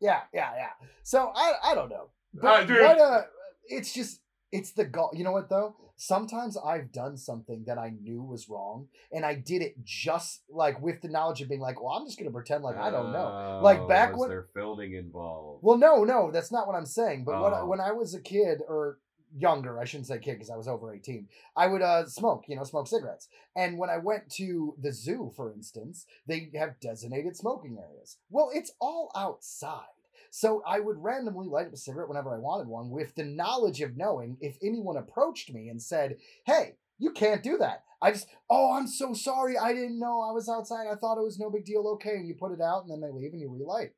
Yeah, 0.00 0.20
yeah, 0.32 0.50
yeah. 0.56 0.86
So 1.02 1.30
I 1.34 1.52
I 1.64 1.74
don't 1.74 1.90
know. 1.90 2.08
But 2.34 2.70
Uh, 2.70 2.74
what 2.74 3.00
uh, 3.00 3.22
it's 3.66 3.92
just 3.92 4.20
it's 4.52 4.72
the 4.72 4.84
goal. 4.84 5.10
You 5.14 5.24
know 5.24 5.32
what 5.32 5.48
though? 5.48 5.76
Sometimes 5.96 6.56
I've 6.56 6.92
done 6.92 7.18
something 7.18 7.64
that 7.66 7.76
I 7.76 7.90
knew 7.90 8.22
was 8.22 8.48
wrong, 8.48 8.88
and 9.12 9.22
I 9.24 9.34
did 9.34 9.60
it 9.60 9.74
just 9.84 10.42
like 10.48 10.80
with 10.80 11.02
the 11.02 11.08
knowledge 11.08 11.42
of 11.42 11.50
being 11.50 11.60
like, 11.60 11.82
well, 11.82 11.92
I'm 11.94 12.06
just 12.06 12.18
gonna 12.18 12.30
pretend 12.30 12.64
like 12.64 12.76
I 12.78 12.90
don't 12.90 13.12
know. 13.12 13.60
Like, 13.62 13.80
Oh, 13.80 13.86
back 13.88 14.12
was 14.12 14.20
when- 14.20 14.28
there 14.30 14.46
filming 14.54 14.94
involved. 14.94 15.62
Well, 15.62 15.76
no, 15.76 16.04
no, 16.04 16.30
that's 16.30 16.50
not 16.50 16.66
what 16.66 16.74
I'm 16.74 16.86
saying. 16.86 17.24
But 17.24 17.42
when, 17.42 17.52
I, 17.52 17.60
Oh. 17.60 17.66
when 17.66 17.80
I 17.80 17.92
was 17.92 18.14
a 18.14 18.20
kid 18.20 18.60
or 18.66 18.98
younger, 19.36 19.78
I 19.78 19.84
shouldn't 19.84 20.06
say 20.08 20.18
kid 20.18 20.34
because 20.34 20.50
I 20.50 20.56
was 20.56 20.68
over 20.68 20.94
18, 20.94 21.28
I 21.56 21.66
would 21.66 21.82
uh, 21.82 22.06
smoke, 22.06 22.44
you 22.48 22.56
know, 22.56 22.64
smoke 22.64 22.88
cigarettes. 22.88 23.28
And 23.56 23.78
when 23.78 23.90
I 23.90 23.98
went 23.98 24.30
to 24.36 24.74
the 24.80 24.92
zoo, 24.92 25.32
for 25.34 25.52
instance, 25.52 26.06
they 26.26 26.50
have 26.54 26.80
designated 26.80 27.36
smoking 27.36 27.78
areas. 27.78 28.18
Well, 28.30 28.50
it's 28.52 28.72
all 28.80 29.10
outside. 29.14 29.84
So 30.30 30.62
I 30.66 30.80
would 30.80 31.02
randomly 31.02 31.48
light 31.48 31.66
up 31.66 31.72
a 31.72 31.76
cigarette 31.76 32.08
whenever 32.08 32.34
I 32.34 32.38
wanted 32.38 32.68
one 32.68 32.90
with 32.90 33.14
the 33.14 33.24
knowledge 33.24 33.80
of 33.80 33.96
knowing 33.96 34.36
if 34.40 34.56
anyone 34.62 34.96
approached 34.96 35.52
me 35.52 35.68
and 35.68 35.82
said, 35.82 36.18
hey, 36.46 36.76
you 36.98 37.10
can't 37.10 37.42
do 37.42 37.58
that. 37.58 37.82
I 38.02 38.12
just, 38.12 38.28
oh, 38.48 38.74
I'm 38.74 38.86
so 38.86 39.12
sorry. 39.12 39.58
I 39.58 39.72
didn't 39.72 39.98
know 39.98 40.20
I 40.20 40.32
was 40.32 40.48
outside. 40.48 40.86
I 40.90 40.94
thought 40.94 41.18
it 41.18 41.24
was 41.24 41.38
no 41.38 41.50
big 41.50 41.64
deal. 41.64 41.86
Okay. 41.94 42.16
And 42.16 42.28
you 42.28 42.34
put 42.34 42.52
it 42.52 42.60
out 42.60 42.84
and 42.84 42.90
then 42.90 43.00
they 43.00 43.12
leave 43.12 43.32
and 43.32 43.40
you 43.40 43.50
relight. 43.50 43.92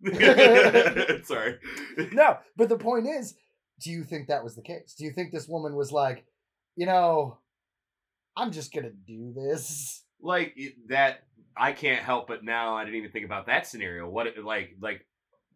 Sorry. 1.24 1.58
no, 2.12 2.38
but 2.56 2.68
the 2.68 2.78
point 2.78 3.06
is, 3.06 3.34
do 3.80 3.90
you 3.90 4.04
think 4.04 4.28
that 4.28 4.44
was 4.44 4.56
the 4.56 4.62
case? 4.62 4.94
Do 4.96 5.04
you 5.04 5.12
think 5.12 5.32
this 5.32 5.48
woman 5.48 5.74
was 5.74 5.92
like, 5.92 6.24
you 6.76 6.86
know, 6.86 7.38
I'm 8.36 8.52
just 8.52 8.72
gonna 8.72 8.90
do 8.90 9.32
this? 9.34 10.04
Like 10.20 10.56
that, 10.88 11.20
I 11.56 11.70
can't 11.70 12.02
help 12.02 12.26
but 12.26 12.42
now 12.42 12.74
I 12.74 12.82
didn't 12.84 12.96
even 12.96 13.12
think 13.12 13.24
about 13.24 13.46
that 13.46 13.68
scenario. 13.68 14.08
What 14.08 14.26
it 14.26 14.44
like 14.44 14.70
like. 14.80 15.06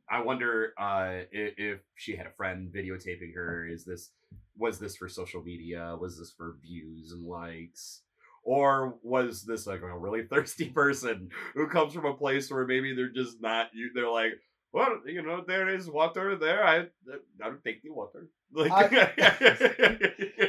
I 0.09 0.21
wonder 0.21 0.73
uh, 0.79 1.25
if, 1.33 1.55
if 1.57 1.81
she 1.97 2.15
had 2.15 2.27
a 2.27 2.31
friend 2.31 2.73
videotaping 2.73 3.35
her. 3.35 3.67
Is 3.67 3.85
this 3.85 4.11
was 4.57 4.79
this 4.79 4.97
for 4.97 5.09
social 5.09 5.43
media? 5.43 5.97
Was 6.01 6.17
this 6.17 6.31
for 6.31 6.59
views 6.63 7.11
and 7.11 7.27
likes? 7.27 8.03
Or 8.45 8.99
was 9.03 9.45
this 9.45 9.67
like 9.67 9.83
a 9.83 9.99
really 9.99 10.23
thirsty 10.31 10.69
person 10.69 11.31
who 11.55 11.69
comes 11.69 11.93
from 11.93 12.07
a 12.07 12.15
place 12.15 12.51
where 12.51 12.67
maybe 12.67 12.95
they're 12.95 13.09
just 13.09 13.41
not 13.41 13.69
you? 13.75 13.91
They're 13.95 14.11
like, 14.11 14.33
well, 14.73 15.01
you 15.07 15.23
know, 15.23 15.43
there 15.47 15.69
is 15.69 15.89
water 15.89 16.37
there. 16.37 16.65
I 16.65 16.79
I 16.81 17.49
don't 17.49 17.63
take 17.65 17.83
the 17.83 17.91
water. 17.91 18.29
Like, 18.53 18.93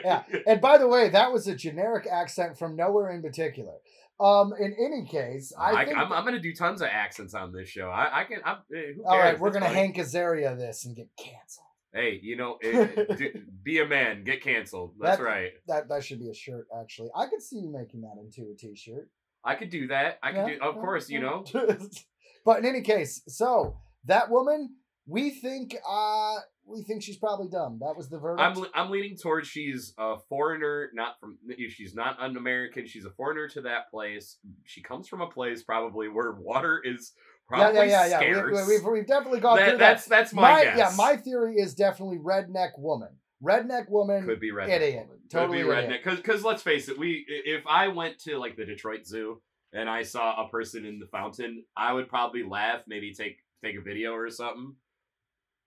Yeah. 0.03 0.23
And 0.45 0.59
by 0.61 0.77
the 0.77 0.87
way, 0.87 1.09
that 1.09 1.31
was 1.31 1.47
a 1.47 1.55
generic 1.55 2.07
accent 2.11 2.57
from 2.57 2.75
nowhere 2.75 3.11
in 3.11 3.21
particular. 3.21 3.75
Um, 4.19 4.53
in 4.59 4.73
any 4.79 5.05
case, 5.09 5.51
I, 5.57 5.71
I, 5.71 5.85
think. 5.85 5.97
am 5.97 6.13
I'm 6.13 6.23
gonna 6.23 6.39
do 6.39 6.53
tons 6.53 6.81
of 6.81 6.87
accents 6.91 7.33
on 7.33 7.51
this 7.51 7.67
show. 7.67 7.89
I, 7.89 8.21
I 8.21 8.23
can. 8.25 8.39
I'm, 8.45 8.57
eh, 8.73 8.93
all 9.05 9.17
right, 9.17 9.39
we're 9.39 9.49
gonna 9.51 9.65
funny. 9.65 9.77
Hank 9.79 9.95
Azaria 9.97 10.57
this 10.57 10.85
and 10.85 10.95
get 10.95 11.07
canceled. 11.17 11.67
Hey, 11.93 12.19
you 12.21 12.35
know, 12.37 12.57
eh, 12.63 12.87
d- 13.17 13.33
be 13.63 13.79
a 13.79 13.87
man, 13.87 14.23
get 14.23 14.43
canceled. 14.43 14.93
That's 14.99 15.17
That- 15.17 15.23
right. 15.23 15.51
That 15.67 15.89
that 15.89 16.03
should 16.03 16.19
be 16.19 16.29
a 16.29 16.33
shirt. 16.33 16.67
Actually, 16.79 17.09
I 17.15 17.25
could 17.25 17.41
see 17.41 17.57
you 17.57 17.71
making 17.71 18.01
that 18.01 18.15
into 18.21 18.49
a 18.51 18.55
T-shirt. 18.55 19.09
I 19.43 19.55
could 19.55 19.69
do 19.69 19.87
that. 19.87 20.19
I 20.23 20.31
could 20.31 20.47
Yeah, 20.47 20.55
do. 20.55 20.61
Of 20.61 20.75
yeah, 20.75 20.81
course, 20.81 21.09
you 21.09 21.19
know. 21.19 21.43
but 22.45 22.59
in 22.59 22.65
any 22.65 22.81
case, 22.81 23.21
so 23.27 23.77
that 24.05 24.29
woman, 24.29 24.75
we 25.07 25.31
think, 25.31 25.75
uh, 25.89 26.35
we 26.65 26.81
think 26.83 27.03
she's 27.03 27.17
probably 27.17 27.47
dumb. 27.49 27.79
That 27.81 27.97
was 27.97 28.09
the 28.09 28.19
verdict. 28.19 28.41
I'm 28.41 28.65
I'm 28.73 28.89
leaning 28.89 29.17
towards 29.17 29.47
she's 29.47 29.93
a 29.97 30.15
foreigner, 30.29 30.89
not 30.93 31.19
from. 31.19 31.37
She's 31.69 31.93
not 31.93 32.17
an 32.21 32.37
American. 32.37 32.87
She's 32.87 33.05
a 33.05 33.09
foreigner 33.11 33.49
to 33.49 33.61
that 33.61 33.91
place. 33.91 34.37
She 34.63 34.81
comes 34.81 35.07
from 35.09 35.21
a 35.21 35.27
place 35.27 35.63
probably 35.63 36.07
where 36.07 36.31
water 36.31 36.81
is 36.83 37.11
yeah, 37.51 37.57
probably 37.57 37.89
yeah, 37.89 38.05
yeah, 38.05 38.07
yeah. 38.07 38.19
scarce. 38.19 38.67
We, 38.67 38.75
have 38.75 38.85
we've 38.85 39.07
definitely 39.07 39.41
gone 39.41 39.57
That- 39.57 39.69
through 39.71 39.77
that's 39.79 40.05
that. 40.05 40.09
that's 40.09 40.31
that's 40.31 40.33
my, 40.33 40.63
guess. 40.63 40.77
yeah, 40.77 40.91
my 40.95 41.17
theory 41.17 41.55
is 41.55 41.75
definitely 41.75 42.19
redneck 42.19 42.71
woman. 42.77 43.09
Redneck 43.43 43.89
woman. 43.89 44.25
could 44.25 44.39
be 44.39 44.51
redneck. 44.51 44.69
idiot. 44.69 45.07
woman. 45.07 45.21
Totally 45.29 45.57
could 45.63 45.65
be 45.65 45.71
idiot. 45.73 45.89
redneck. 45.89 46.03
Because 46.03 46.17
because 46.19 46.43
let's 46.45 46.63
face 46.63 46.87
it, 46.87 46.97
we 46.97 47.25
if 47.27 47.67
I 47.67 47.89
went 47.89 48.19
to 48.19 48.37
like 48.37 48.55
the 48.55 48.63
Detroit 48.63 49.05
Zoo 49.05 49.41
and 49.73 49.89
I 49.89 50.03
saw 50.03 50.45
a 50.45 50.47
person 50.47 50.85
in 50.85 50.99
the 50.99 51.07
fountain, 51.07 51.65
I 51.75 51.91
would 51.91 52.07
probably 52.07 52.43
laugh, 52.43 52.81
maybe 52.87 53.13
take 53.13 53.37
take 53.63 53.77
a 53.77 53.81
video 53.81 54.13
or 54.13 54.29
something. 54.29 54.75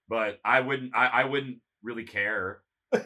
But 0.09 0.39
I 0.45 0.61
wouldn't. 0.61 0.95
I, 0.95 1.07
I 1.07 1.25
wouldn't 1.25 1.59
really 1.83 2.05
care. 2.05 2.61
All 2.93 3.01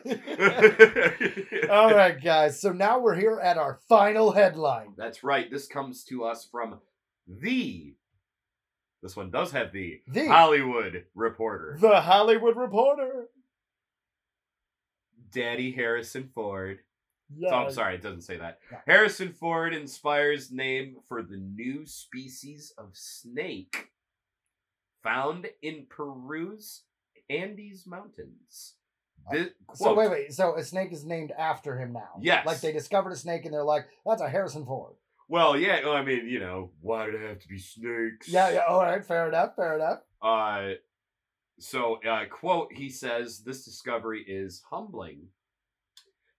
right, 1.94 2.18
guys. 2.22 2.60
So 2.60 2.72
now 2.72 2.98
we're 2.98 3.14
here 3.14 3.40
at 3.42 3.56
our 3.56 3.80
final 3.88 4.32
headline. 4.32 4.92
That's 4.96 5.24
right. 5.24 5.50
This 5.50 5.66
comes 5.66 6.04
to 6.04 6.24
us 6.24 6.46
from 6.50 6.80
the. 7.26 7.94
This 9.02 9.16
one 9.16 9.30
does 9.30 9.52
have 9.52 9.72
the 9.72 10.02
The 10.08 10.26
Hollywood 10.28 11.06
Reporter. 11.14 11.78
The 11.80 12.02
Hollywood 12.02 12.56
Reporter. 12.56 13.28
Daddy 15.32 15.72
Harrison 15.72 16.28
Ford. 16.34 16.80
Oh, 17.46 17.54
I'm 17.54 17.70
sorry, 17.70 17.94
it 17.94 18.02
doesn't 18.02 18.22
say 18.22 18.36
that. 18.38 18.58
Yeah. 18.70 18.78
Harrison 18.86 19.32
Ford 19.32 19.72
inspires 19.72 20.50
name 20.50 20.96
for 21.08 21.22
the 21.22 21.36
new 21.36 21.86
species 21.86 22.74
of 22.76 22.90
snake 22.92 23.90
found 25.02 25.46
in 25.62 25.86
Peru's 25.88 26.82
Andes 27.28 27.86
Mountains. 27.86 28.74
This, 29.30 29.48
So 29.74 29.94
wait, 29.94 30.10
wait. 30.10 30.32
So 30.32 30.56
a 30.56 30.64
snake 30.64 30.92
is 30.92 31.04
named 31.04 31.32
after 31.38 31.78
him 31.78 31.92
now. 31.92 32.18
Yes. 32.20 32.46
Like 32.46 32.60
they 32.60 32.72
discovered 32.72 33.12
a 33.12 33.16
snake 33.16 33.44
and 33.44 33.52
they're 33.52 33.62
like, 33.62 33.86
"That's 34.04 34.22
a 34.22 34.28
Harrison 34.28 34.64
Ford." 34.64 34.94
Well, 35.28 35.56
yeah, 35.56 35.84
well, 35.84 35.92
I 35.94 36.02
mean, 36.02 36.26
you 36.26 36.40
know, 36.40 36.72
why 36.80 37.06
did 37.06 37.14
it 37.16 37.28
have 37.28 37.38
to 37.38 37.48
be 37.48 37.58
snakes? 37.58 38.28
Yeah. 38.28 38.50
Yeah. 38.50 38.62
All 38.68 38.80
right. 38.80 39.04
Fair 39.04 39.28
enough. 39.28 39.54
Fair 39.54 39.76
enough. 39.76 40.00
Uh, 40.20 40.74
so, 41.60 42.00
uh, 42.02 42.24
quote, 42.28 42.72
he 42.72 42.88
says, 42.88 43.40
this 43.44 43.64
discovery 43.64 44.24
is 44.26 44.62
humbling. 44.70 45.28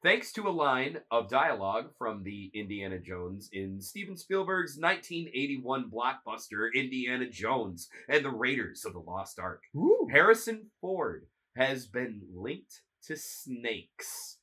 Thanks 0.03 0.31
to 0.33 0.47
a 0.47 0.49
line 0.49 0.97
of 1.11 1.29
dialogue 1.29 1.91
from 1.95 2.23
the 2.23 2.49
Indiana 2.55 2.97
Jones 2.97 3.51
in 3.53 3.79
Steven 3.79 4.17
Spielberg's 4.17 4.75
1981 4.75 5.91
blockbuster 5.91 6.73
Indiana 6.73 7.29
Jones 7.29 7.87
and 8.09 8.25
the 8.25 8.31
Raiders 8.31 8.83
of 8.83 8.93
the 8.93 8.99
Lost 8.99 9.37
Ark, 9.37 9.61
Ooh. 9.75 10.07
Harrison 10.11 10.71
Ford 10.81 11.27
has 11.55 11.85
been 11.85 12.19
linked 12.33 12.81
to 13.05 13.15
snakes. 13.15 14.39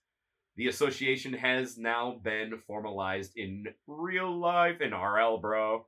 The 0.55 0.69
association 0.69 1.33
has 1.33 1.77
now 1.77 2.21
been 2.23 2.61
formalized 2.65 3.33
in 3.35 3.67
real 3.89 4.39
life 4.39 4.81
in 4.81 4.93
RL, 4.93 5.39
bro. 5.39 5.87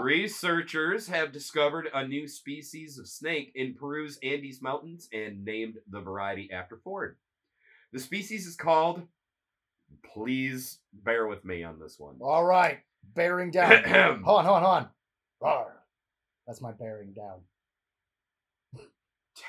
Researchers 0.00 1.06
have 1.06 1.30
discovered 1.30 1.90
a 1.94 2.08
new 2.08 2.26
species 2.26 2.98
of 2.98 3.06
snake 3.06 3.52
in 3.54 3.74
Peru's 3.74 4.18
Andes 4.20 4.60
Mountains 4.60 5.08
and 5.12 5.44
named 5.44 5.74
the 5.88 6.00
variety 6.00 6.50
after 6.52 6.80
Ford. 6.82 7.18
The 7.92 7.98
species 7.98 8.46
is 8.46 8.56
called. 8.56 9.02
Please 10.04 10.78
bear 10.92 11.26
with 11.26 11.42
me 11.44 11.64
on 11.64 11.78
this 11.78 11.98
one. 11.98 12.16
All 12.20 12.44
right. 12.44 12.80
Bearing 13.14 13.50
down. 13.50 13.84
hold 14.24 14.40
on. 14.40 14.44
Hold 14.44 14.56
on. 14.56 14.62
Hold 14.62 14.64
on. 14.64 14.88
Rawr. 15.42 15.66
That's 16.46 16.60
my 16.60 16.72
bearing 16.72 17.14
down. 17.14 17.40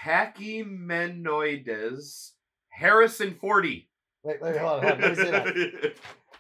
Tachymenoides 0.04 2.32
Harrison 2.70 3.36
40. 3.40 3.90
Wait. 4.24 4.42
Wait. 4.42 4.58
Hold 4.58 4.84
on. 4.84 4.88
Hold 4.88 4.94
on. 4.94 5.02
Let 5.02 5.18
me 5.18 5.24
see 5.24 5.32
that. 5.32 5.94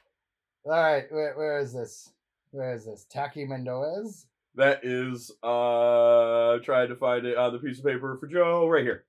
All 0.65 0.71
right. 0.71 1.11
Where, 1.11 1.35
where 1.35 1.59
is 1.59 1.73
this? 1.73 2.11
Where 2.51 2.73
is 2.73 2.85
this? 2.85 3.05
Mendoez. 3.13 4.25
that 4.55 4.79
is, 4.83 5.31
uh, 5.43 6.57
trying 6.63 6.89
to 6.89 6.95
find 6.95 7.25
it 7.25 7.37
on 7.37 7.53
the 7.53 7.59
piece 7.59 7.79
of 7.79 7.85
paper 7.85 8.17
for 8.17 8.27
Joe 8.27 8.67
right 8.67 8.83
here. 8.83 9.05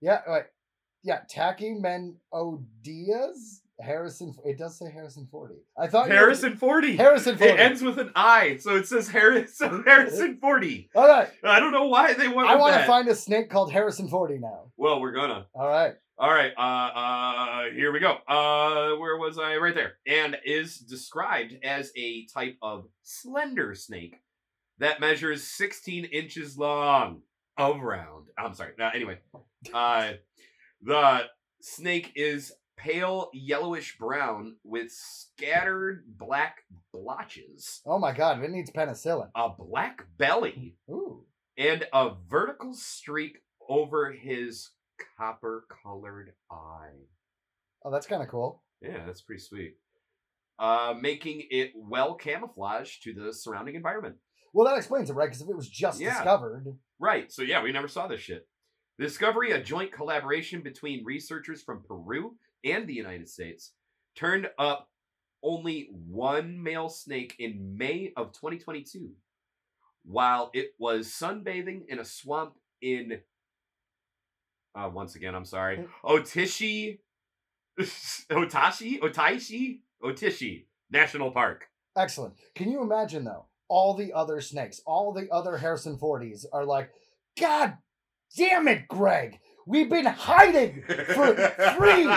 Yeah. 0.00 0.20
Wait. 0.26 0.44
Yeah. 1.02 1.20
Taki 1.28 1.74
Menodias. 1.74 3.60
Harrison. 3.80 4.34
It 4.44 4.58
does 4.58 4.78
say 4.78 4.90
Harrison 4.92 5.26
Forty. 5.30 5.56
I 5.76 5.88
thought 5.88 6.08
Harrison 6.08 6.56
40. 6.56 6.96
Harrison 6.96 7.36
Forty. 7.36 7.52
It 7.52 7.58
ends 7.58 7.82
with 7.82 7.98
an 7.98 8.12
I, 8.14 8.58
so 8.58 8.76
it 8.76 8.86
says 8.86 9.08
Harrison 9.08 9.82
Harrison 9.84 10.38
40. 10.40 10.90
All 10.94 11.08
right. 11.08 11.28
I 11.42 11.58
don't 11.58 11.72
know 11.72 11.86
why 11.86 12.14
they 12.14 12.28
went 12.28 12.48
I 12.48 12.56
want 12.56 12.76
to 12.76 12.86
find 12.86 13.08
a 13.08 13.14
snake 13.14 13.50
called 13.50 13.72
Harrison 13.72 14.08
Forty 14.08 14.38
now. 14.38 14.70
Well, 14.76 15.00
we're 15.00 15.12
gonna. 15.12 15.46
All 15.54 15.68
right. 15.68 15.94
All 16.18 16.30
right. 16.30 16.52
Uh, 16.56 16.60
uh, 16.60 17.74
here 17.74 17.92
we 17.92 17.98
go. 17.98 18.18
Uh, 18.28 18.96
where 18.98 19.16
was 19.16 19.38
I? 19.38 19.56
Right 19.56 19.74
there. 19.74 19.94
And 20.06 20.36
is 20.44 20.78
described 20.78 21.54
as 21.64 21.90
a 21.96 22.26
type 22.26 22.56
of 22.62 22.84
slender 23.02 23.74
snake 23.74 24.20
that 24.78 25.00
measures 25.00 25.42
16 25.42 26.04
inches 26.04 26.56
long. 26.56 27.22
Around. 27.58 28.28
I'm 28.38 28.54
sorry. 28.54 28.72
Uh, 28.80 28.90
anyway, 28.94 29.18
uh, 29.74 30.12
the 30.82 31.22
snake 31.60 32.12
is 32.16 32.52
pale 32.76 33.30
yellowish 33.32 33.96
brown 33.98 34.56
with 34.64 34.90
scattered 34.90 36.04
black 36.18 36.62
blotches, 36.92 37.80
Oh 37.86 37.98
my 37.98 38.12
God! 38.12 38.42
It 38.42 38.50
needs 38.50 38.70
penicillin. 38.70 39.30
a 39.34 39.48
black 39.50 40.04
belly, 40.18 40.76
Ooh. 40.90 41.24
and 41.56 41.86
a 41.92 42.10
vertical 42.28 42.74
streak 42.74 43.38
over 43.68 44.12
his 44.12 44.70
copper 45.18 45.64
colored 45.82 46.32
eye. 46.50 46.90
Oh, 47.84 47.90
that's 47.90 48.06
kind 48.06 48.22
of 48.22 48.28
cool. 48.28 48.62
Yeah, 48.80 49.04
that's 49.06 49.20
pretty 49.22 49.40
sweet. 49.42 49.74
Uh, 50.58 50.94
making 51.00 51.42
it 51.50 51.72
well 51.76 52.14
camouflaged 52.14 53.02
to 53.04 53.12
the 53.14 53.32
surrounding 53.32 53.74
environment. 53.74 54.16
Well, 54.52 54.66
that 54.66 54.76
explains 54.76 55.08
it, 55.10 55.14
right? 55.14 55.26
Because 55.26 55.40
if 55.42 55.48
it 55.48 55.56
was 55.56 55.68
just 55.68 56.00
Yeah. 56.00 56.10
discovered, 56.14 56.66
Right. 57.00 57.32
So 57.32 57.42
yeah, 57.42 57.62
we 57.62 57.72
never 57.72 57.88
saw 57.88 58.06
this 58.06 58.20
shit. 58.20 58.46
Discovery, 59.02 59.50
a 59.50 59.60
joint 59.60 59.90
collaboration 59.90 60.60
between 60.60 61.04
researchers 61.04 61.60
from 61.60 61.82
Peru 61.82 62.36
and 62.64 62.86
the 62.86 62.94
United 62.94 63.28
States, 63.28 63.72
turned 64.14 64.48
up 64.60 64.88
only 65.42 65.88
one 66.06 66.62
male 66.62 66.88
snake 66.88 67.34
in 67.40 67.76
May 67.76 68.12
of 68.16 68.30
2022, 68.30 69.10
while 70.04 70.52
it 70.54 70.74
was 70.78 71.08
sunbathing 71.08 71.80
in 71.88 71.98
a 71.98 72.04
swamp 72.04 72.52
in. 72.80 73.18
Uh, 74.76 74.88
once 74.94 75.16
again, 75.16 75.34
I'm 75.34 75.46
sorry, 75.46 75.84
Otishi, 76.04 77.00
Otashi, 77.80 79.00
Otaishi, 79.00 79.80
Otishi 80.00 80.66
National 80.92 81.32
Park. 81.32 81.64
excellent. 81.96 82.34
Can 82.54 82.70
you 82.70 82.80
imagine 82.80 83.24
though? 83.24 83.46
All 83.66 83.94
the 83.94 84.12
other 84.12 84.40
snakes, 84.40 84.80
all 84.86 85.12
the 85.12 85.28
other 85.32 85.56
Harrison 85.56 85.98
Forties 85.98 86.46
are 86.52 86.64
like, 86.64 86.92
God 87.36 87.78
damn 88.36 88.68
it, 88.68 88.88
Greg! 88.88 89.38
We've 89.66 89.88
been 89.90 90.06
hiding 90.06 90.82
for 91.14 91.34
three 91.76 92.08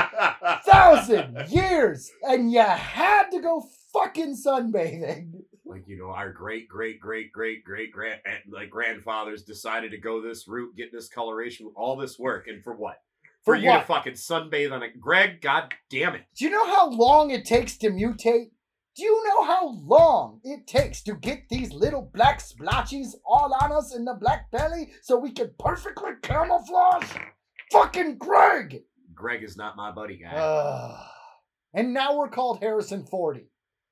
thousand 0.66 1.50
years, 1.50 2.12
and 2.24 2.52
you 2.52 2.62
had 2.62 3.30
to 3.32 3.40
go 3.42 3.66
fucking 3.94 4.36
sunbathing. 4.36 5.32
like 5.66 5.88
you 5.88 5.98
know 5.98 6.10
our 6.10 6.32
great 6.32 6.68
great 6.68 7.00
great 7.00 7.32
great 7.32 7.64
great 7.64 7.92
grand 7.92 8.20
eh, 8.26 8.38
like 8.52 8.70
grandfathers 8.70 9.44
decided 9.44 9.92
to 9.92 9.98
go 9.98 10.22
this 10.22 10.48
route 10.48 10.76
get 10.76 10.92
this 10.92 11.08
coloration 11.08 11.72
all 11.76 11.96
this 11.96 12.20
work 12.20 12.48
and 12.48 12.64
for 12.64 12.74
what 12.76 12.98
for, 13.44 13.56
For 13.56 13.62
you 13.62 13.70
what? 13.70 13.80
to 13.82 13.86
fucking 13.86 14.14
sunbathe 14.14 14.72
on 14.72 14.84
it 14.84 15.00
greg 15.00 15.42
god 15.42 15.74
damn 15.90 16.14
it 16.16 16.24
Do 16.38 16.46
you 16.46 16.52
know 16.52 16.66
how 16.66 16.90
long 16.90 17.32
it 17.32 17.46
takes 17.46 17.78
to 17.78 17.90
mutate? 17.90 18.52
Do 18.96 19.04
you 19.04 19.24
know 19.28 19.44
how 19.44 19.70
long 19.84 20.40
it 20.44 20.68
takes 20.68 21.02
to 21.04 21.16
get 21.16 21.50
these 21.50 21.74
little 21.74 22.10
black 22.14 22.40
splotches 22.40 23.16
all 23.26 23.54
on 23.62 23.72
us 23.74 23.94
in 23.94 24.06
the 24.06 24.14
black 24.14 24.50
belly 24.52 24.92
so 25.02 25.18
we 25.20 25.32
can 25.32 25.52
perfectly 25.60 26.12
camouflage? 26.22 27.10
Fucking 27.72 28.18
Greg! 28.18 28.84
greg 29.14 29.44
is 29.44 29.56
not 29.56 29.78
my 29.78 29.92
buddy 29.92 30.18
guy 30.18 30.30
Ugh. 30.36 31.08
and 31.74 31.94
now 31.94 32.18
we're 32.18 32.28
called 32.28 32.60
Harrison 32.60 33.06
40. 33.06 33.48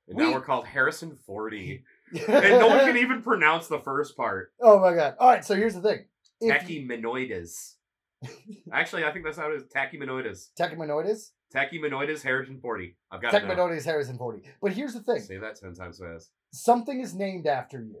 and 0.08 0.18
now 0.18 0.26
we- 0.28 0.34
we're 0.34 0.42
called 0.42 0.66
harrison 0.66 1.16
40 1.26 1.82
and 2.28 2.58
no 2.60 2.66
one 2.68 2.80
can 2.80 2.98
even 2.98 3.22
pronounce 3.22 3.66
the 3.66 3.78
first 3.78 4.16
part 4.18 4.52
Oh 4.60 4.78
my 4.78 4.94
god. 4.94 5.14
Alright, 5.18 5.44
so 5.46 5.54
here's 5.54 5.74
the 5.74 5.80
thing. 5.80 6.04
If 6.42 6.62
tachymenoides 6.62 7.76
actually 8.72 9.04
i 9.04 9.12
think 9.12 9.24
that's 9.24 9.38
how 9.38 9.50
it 9.50 9.54
is 9.56 9.64
tachymenoides 9.74 10.48
Tachymenoides? 10.58 11.30
Tachymenoides 11.54 12.22
harrison 12.22 12.58
40 12.60 12.96
i've 13.10 13.22
got 13.22 13.32
now. 13.32 13.38
Tachymenoides 13.38 13.84
Harrison 13.84 14.18
40. 14.18 14.42
But 14.60 14.72
here's 14.72 14.94
the 14.94 15.00
thing. 15.00 15.20
say 15.20 15.38
that 15.38 15.60
10 15.60 15.74
times 15.74 15.98
fast 15.98 16.30
something 16.52 17.00
is 17.00 17.14
named 17.14 17.46
after 17.46 17.80
you, 17.80 18.00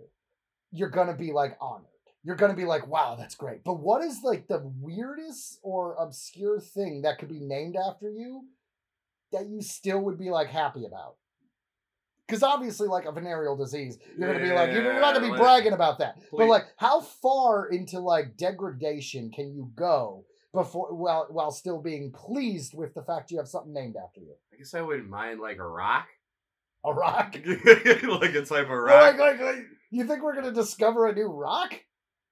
you're 0.70 0.90
gonna 0.90 1.16
be 1.16 1.32
like 1.32 1.56
honored. 1.60 1.86
You're 2.22 2.36
gonna 2.36 2.54
be 2.54 2.64
like, 2.64 2.86
wow, 2.86 3.16
that's 3.18 3.34
great. 3.34 3.64
But 3.64 3.80
what 3.80 4.02
is 4.02 4.20
like 4.22 4.48
the 4.48 4.62
weirdest 4.80 5.58
or 5.62 5.94
obscure 5.98 6.58
thing 6.58 7.02
that 7.02 7.18
could 7.18 7.28
be 7.28 7.40
named 7.40 7.76
after 7.76 8.10
you 8.10 8.46
that 9.32 9.46
you 9.46 9.60
still 9.60 10.00
would 10.00 10.18
be 10.18 10.30
like 10.30 10.48
happy 10.48 10.84
about? 10.86 11.16
Because 12.26 12.42
obviously, 12.42 12.88
like 12.88 13.04
a 13.04 13.12
venereal 13.12 13.56
disease, 13.56 13.98
you're 14.18 14.32
gonna 14.32 14.42
be 14.42 14.52
like, 14.52 14.72
you're 14.72 14.98
not 14.98 15.14
gonna 15.14 15.26
be 15.26 15.32
like- 15.32 15.40
bragging 15.40 15.74
about 15.74 15.98
that. 15.98 16.16
But 16.32 16.48
like, 16.48 16.64
how 16.78 17.00
far 17.02 17.66
into 17.66 18.00
like 18.00 18.36
degradation 18.38 19.30
can 19.30 19.52
you 19.52 19.70
go 19.74 20.24
before 20.54 20.94
while 20.94 21.26
while 21.30 21.50
still 21.50 21.80
being 21.82 22.10
pleased 22.12 22.72
with 22.74 22.94
the 22.94 23.02
fact 23.02 23.30
you 23.30 23.36
have 23.38 23.48
something 23.48 23.74
named 23.74 23.96
after 24.02 24.20
you? 24.20 24.34
i 24.52 24.56
guess 24.56 24.72
i 24.74 24.80
wouldn't 24.80 25.08
mind 25.10 25.40
like 25.40 25.58
a 25.58 25.66
rock 25.66 26.06
A 26.86 26.92
rock? 26.94 27.34
like 27.46 28.34
a 28.34 28.44
type 28.44 28.64
of 28.64 28.70
rock 28.70 29.18
Like, 29.18 29.18
like, 29.18 29.40
like, 29.40 29.64
you 29.90 30.06
think 30.06 30.22
we're 30.22 30.34
gonna 30.34 30.52
discover 30.52 31.06
a 31.06 31.14
new 31.14 31.26
rock? 31.26 31.74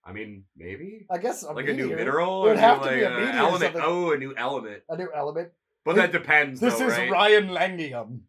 I 0.04 0.12
mean, 0.12 0.44
maybe 0.56 1.06
I 1.10 1.18
guess 1.18 1.42
a 1.42 1.52
like 1.52 1.68
a 1.68 1.72
new 1.72 1.88
mineral. 1.94 2.46
It 2.46 2.48
would 2.50 2.56
or 2.58 2.60
have 2.60 2.82
to 2.82 2.88
be 2.88 3.02
like, 3.02 3.04
a 3.04 3.14
uh, 3.14 3.20
meteor 3.20 3.32
element. 3.38 3.76
Oh, 3.78 4.10
a 4.12 4.18
new 4.18 4.34
element. 4.36 4.82
A 4.88 4.96
new 4.96 5.08
element. 5.14 5.48
But 5.84 5.94
This- 5.94 6.02
that 6.02 6.12
depends. 6.12 6.60
This 6.60 6.78
though, 6.78 6.86
is 6.88 6.92
right? 6.92 7.10
Ryan 7.10 7.48
Langium. 7.50 8.20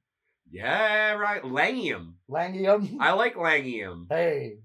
Yeah, 0.51 1.13
right. 1.13 1.41
Langium. 1.41 2.13
Langium. 2.29 2.97
I 2.99 3.13
like 3.13 3.35
Langium. 3.35 4.05
hey, 4.09 4.57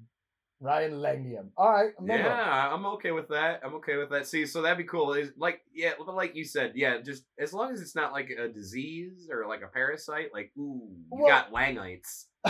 Ryan 0.60 0.92
Langium. 0.94 1.48
All 1.56 1.70
right, 1.72 1.90
remember. 1.98 2.28
Yeah, 2.28 2.72
I'm 2.74 2.84
okay 2.86 3.12
with 3.12 3.28
that. 3.28 3.60
I'm 3.64 3.74
okay 3.76 3.96
with 3.96 4.10
that. 4.10 4.26
See, 4.26 4.44
so 4.44 4.60
that'd 4.62 4.76
be 4.78 4.84
cool. 4.84 5.12
Is 5.12 5.30
like, 5.36 5.60
yeah, 5.72 5.92
but 5.98 6.14
like 6.14 6.34
you 6.34 6.44
said, 6.44 6.72
yeah, 6.74 7.00
just 7.00 7.24
as 7.38 7.52
long 7.52 7.72
as 7.72 7.80
it's 7.80 7.94
not 7.94 8.12
like 8.12 8.30
a 8.30 8.48
disease 8.48 9.28
or 9.30 9.46
like 9.46 9.62
a 9.62 9.68
parasite. 9.68 10.30
Like, 10.32 10.50
ooh, 10.58 10.82
you 10.90 11.04
Well- 11.10 11.28
got 11.28 11.52
langites. 11.52 12.24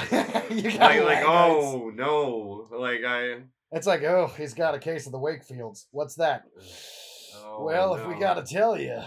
you 0.51 0.71
got 0.79 0.81
Like, 0.97 1.03
like, 1.05 1.25
oh 1.27 1.91
no, 1.95 2.69
like 2.79 3.01
I. 3.07 3.43
It's 3.73 3.87
like, 3.87 4.03
oh, 4.05 4.33
he's 4.37 4.55
got 4.55 4.75
a 4.75 4.79
case 4.79 5.05
of 5.07 5.13
the 5.13 5.19
Wakefields. 5.19 5.87
What's 5.91 6.15
that? 6.17 6.45
Oh, 7.37 7.65
well, 7.65 7.95
if 7.95 8.07
we 8.07 8.19
gotta 8.19 8.43
tell 8.43 8.79
you, 8.79 9.01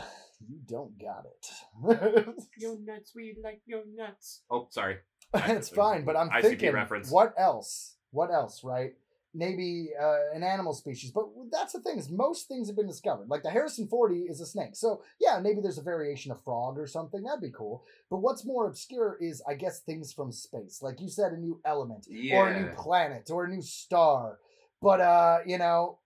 You 0.48 0.60
don't 0.68 0.94
got 1.00 1.26
it. 1.26 2.28
Yo 2.58 2.76
nuts, 2.84 3.14
we 3.16 3.36
like 3.44 3.62
your 3.66 3.82
nuts. 3.96 4.42
Oh, 4.50 4.68
sorry. 4.72 4.98
it's 5.34 5.70
fine, 5.84 6.04
but 6.06 6.16
I'm 6.16 6.30
ICP 6.30 6.42
thinking, 6.42 6.74
reference. 6.74 7.12
what 7.12 7.34
else? 7.38 7.96
What 8.12 8.32
else, 8.32 8.64
right? 8.64 8.94
Maybe 9.34 9.92
uh, 10.00 10.36
an 10.36 10.44
animal 10.44 10.74
species, 10.74 11.12
but 11.12 11.26
that's 11.52 11.72
the 11.72 11.80
thing 11.80 11.98
is 11.98 12.10
most 12.10 12.50
things 12.50 12.68
have 12.68 12.76
been 12.76 12.88
discovered. 12.88 13.30
Like 13.30 13.44
the 13.44 13.50
Harrison 13.50 13.88
40 13.88 14.24
is 14.24 14.42
a 14.42 14.46
snake, 14.46 14.76
so 14.76 15.04
yeah, 15.22 15.40
maybe 15.40 15.62
there's 15.62 15.78
a 15.78 15.82
variation 15.84 16.34
of 16.34 16.44
frog 16.44 16.78
or 16.78 16.86
something. 16.86 17.24
That'd 17.24 17.42
be 17.42 17.50
cool. 17.50 17.86
But 18.10 18.18
what's 18.18 18.46
more 18.46 18.68
obscure 18.68 19.18
is, 19.22 19.42
I 19.48 19.54
guess, 19.54 19.80
things 19.80 20.12
from 20.12 20.34
space. 20.34 20.82
Like 20.82 21.00
you 21.00 21.08
said, 21.08 21.32
a 21.32 21.38
new 21.38 21.62
element, 21.64 22.08
or 22.34 22.50
a 22.50 22.60
new 22.60 22.70
planet, 22.76 23.30
or 23.32 23.46
a 23.46 23.50
new 23.50 23.62
star. 23.62 24.40
But 24.82 25.00
uh, 25.00 25.38
you 25.46 25.58
know, 25.58 26.00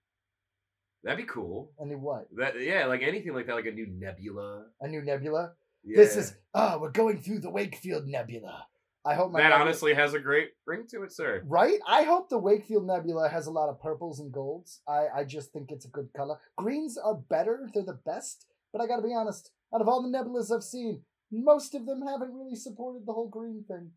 That'd 1.03 1.17
be 1.25 1.31
cool. 1.31 1.71
a 1.79 1.85
new 1.85 1.97
what? 1.97 2.27
That 2.35 2.61
yeah, 2.61 2.85
like 2.85 3.01
anything 3.01 3.33
like 3.33 3.47
that, 3.47 3.55
like 3.55 3.65
a 3.65 3.71
new 3.71 3.87
nebula. 3.87 4.65
A 4.81 4.87
new 4.87 5.01
nebula. 5.01 5.53
Yeah. 5.83 5.97
This 5.97 6.15
is 6.15 6.35
ah, 6.53 6.77
we're 6.79 6.91
going 6.91 7.21
through 7.21 7.39
the 7.39 7.49
Wakefield 7.49 8.07
Nebula. 8.07 8.67
I 9.05 9.13
hope 9.13 9.31
my 9.31 9.39
that 9.39 9.49
nebula- 9.49 9.65
honestly 9.65 9.93
has 9.93 10.13
a 10.13 10.19
great 10.19 10.49
ring 10.65 10.85
to 10.89 11.03
it, 11.03 11.11
sir. 11.11 11.43
Right? 11.45 11.79
I 11.87 12.03
hope 12.03 12.29
the 12.29 12.39
Wakefield 12.39 12.87
Nebula 12.87 13.29
has 13.29 13.45
a 13.45 13.51
lot 13.51 13.69
of 13.69 13.79
purples 13.79 14.19
and 14.19 14.31
golds. 14.31 14.81
I, 14.87 15.05
I 15.15 15.23
just 15.23 15.53
think 15.53 15.71
it's 15.71 15.85
a 15.85 15.89
good 15.89 16.09
color. 16.15 16.39
Greens 16.57 16.97
are 16.97 17.15
better, 17.15 17.69
they're 17.73 17.83
the 17.83 17.99
best, 18.05 18.47
but 18.73 18.81
I 18.81 18.87
gotta 18.87 19.03
be 19.03 19.13
honest, 19.13 19.51
out 19.73 19.81
of 19.81 19.87
all 19.87 20.01
the 20.01 20.09
nebulas 20.09 20.53
I've 20.53 20.63
seen, 20.63 21.01
most 21.31 21.75
of 21.75 21.85
them 21.85 22.01
haven't 22.01 22.33
really 22.33 22.55
supported 22.55 23.05
the 23.05 23.13
whole 23.13 23.29
green 23.29 23.63
thing. 23.67 23.91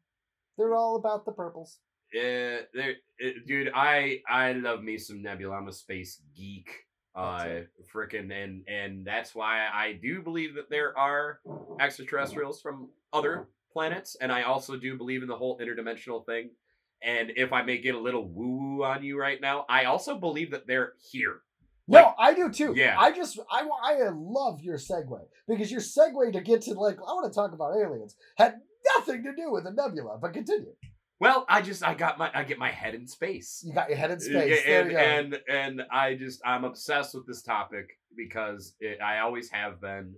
They're 0.56 0.74
all 0.74 0.96
about 0.96 1.24
the 1.24 1.32
purples. 1.32 1.78
Yeah, 2.12 2.60
there, 2.74 2.94
it, 3.18 3.46
dude. 3.46 3.70
I 3.74 4.20
I 4.28 4.52
love 4.52 4.82
me 4.82 4.98
some 4.98 5.22
nebula. 5.22 5.56
I'm 5.56 5.68
a 5.68 5.72
space 5.72 6.20
geek. 6.36 6.70
Uh, 7.14 7.62
frickin' 7.92 8.30
and 8.32 8.62
and 8.68 9.04
that's 9.04 9.34
why 9.34 9.66
I 9.72 9.98
do 10.00 10.22
believe 10.22 10.54
that 10.54 10.70
there 10.70 10.96
are 10.96 11.40
extraterrestrials 11.80 12.60
from 12.60 12.90
other 13.12 13.48
planets, 13.72 14.16
and 14.20 14.30
I 14.32 14.42
also 14.42 14.76
do 14.76 14.96
believe 14.96 15.22
in 15.22 15.28
the 15.28 15.36
whole 15.36 15.58
interdimensional 15.58 16.24
thing. 16.26 16.50
And 17.02 17.30
if 17.36 17.52
I 17.52 17.62
may 17.62 17.78
get 17.78 17.94
a 17.94 18.00
little 18.00 18.26
woo 18.28 18.56
woo 18.76 18.84
on 18.84 19.02
you 19.04 19.18
right 19.18 19.40
now, 19.40 19.64
I 19.68 19.84
also 19.84 20.18
believe 20.18 20.50
that 20.50 20.66
they're 20.66 20.94
here. 21.12 21.40
No, 21.86 22.02
Like- 22.02 22.14
I 22.18 22.34
do 22.34 22.50
too. 22.50 22.74
Yeah. 22.76 22.96
I 22.98 23.12
just 23.12 23.38
I 23.50 23.66
I 23.82 24.08
love 24.12 24.60
your 24.62 24.76
segue 24.76 25.20
because 25.46 25.70
your 25.70 25.80
segue 25.80 26.32
to 26.32 26.40
get 26.40 26.62
to 26.62 26.74
like 26.74 26.96
I 26.96 27.12
want 27.12 27.32
to 27.32 27.34
talk 27.34 27.52
about 27.52 27.76
aliens 27.76 28.16
had 28.36 28.56
nothing 28.96 29.22
to 29.24 29.34
do 29.34 29.50
with 29.52 29.64
the 29.64 29.70
nebula. 29.72 30.18
But 30.20 30.32
continue. 30.34 30.74
Well, 31.20 31.46
I 31.48 31.62
just 31.62 31.82
I 31.84 31.94
got 31.94 32.18
my 32.18 32.30
I 32.34 32.44
get 32.44 32.58
my 32.58 32.70
head 32.70 32.94
in 32.94 33.06
space. 33.06 33.62
You 33.66 33.72
got 33.74 33.88
your 33.88 33.98
head 33.98 34.10
in 34.10 34.20
space. 34.20 34.60
and 34.66 34.92
and 34.92 35.40
and 35.48 35.82
I 35.90 36.14
just 36.14 36.40
I'm 36.44 36.64
obsessed 36.64 37.14
with 37.14 37.26
this 37.26 37.42
topic 37.42 37.88
because 38.16 38.74
it, 38.80 39.00
I 39.00 39.20
always 39.20 39.48
have 39.50 39.80
been, 39.80 40.14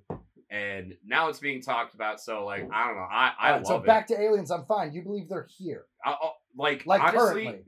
and 0.51 0.95
now 1.07 1.29
it's 1.29 1.39
being 1.39 1.63
talked 1.63 1.95
about. 1.95 2.21
So 2.21 2.45
like 2.45 2.69
I 2.73 2.87
don't 2.87 2.97
know, 2.97 3.07
I 3.11 3.33
I 3.41 3.51
right, 3.53 3.57
love 3.59 3.67
so 3.67 3.77
it. 3.77 3.87
back 3.87 4.07
to 4.09 4.21
aliens. 4.21 4.51
I'm 4.51 4.65
fine. 4.67 4.93
You 4.93 5.03
believe 5.03 5.29
they're 5.29 5.49
here, 5.59 5.85
I, 6.05 6.11
I- 6.11 6.31
like 6.57 6.85
like 6.87 7.01
honestly, 7.03 7.45
currently. 7.45 7.65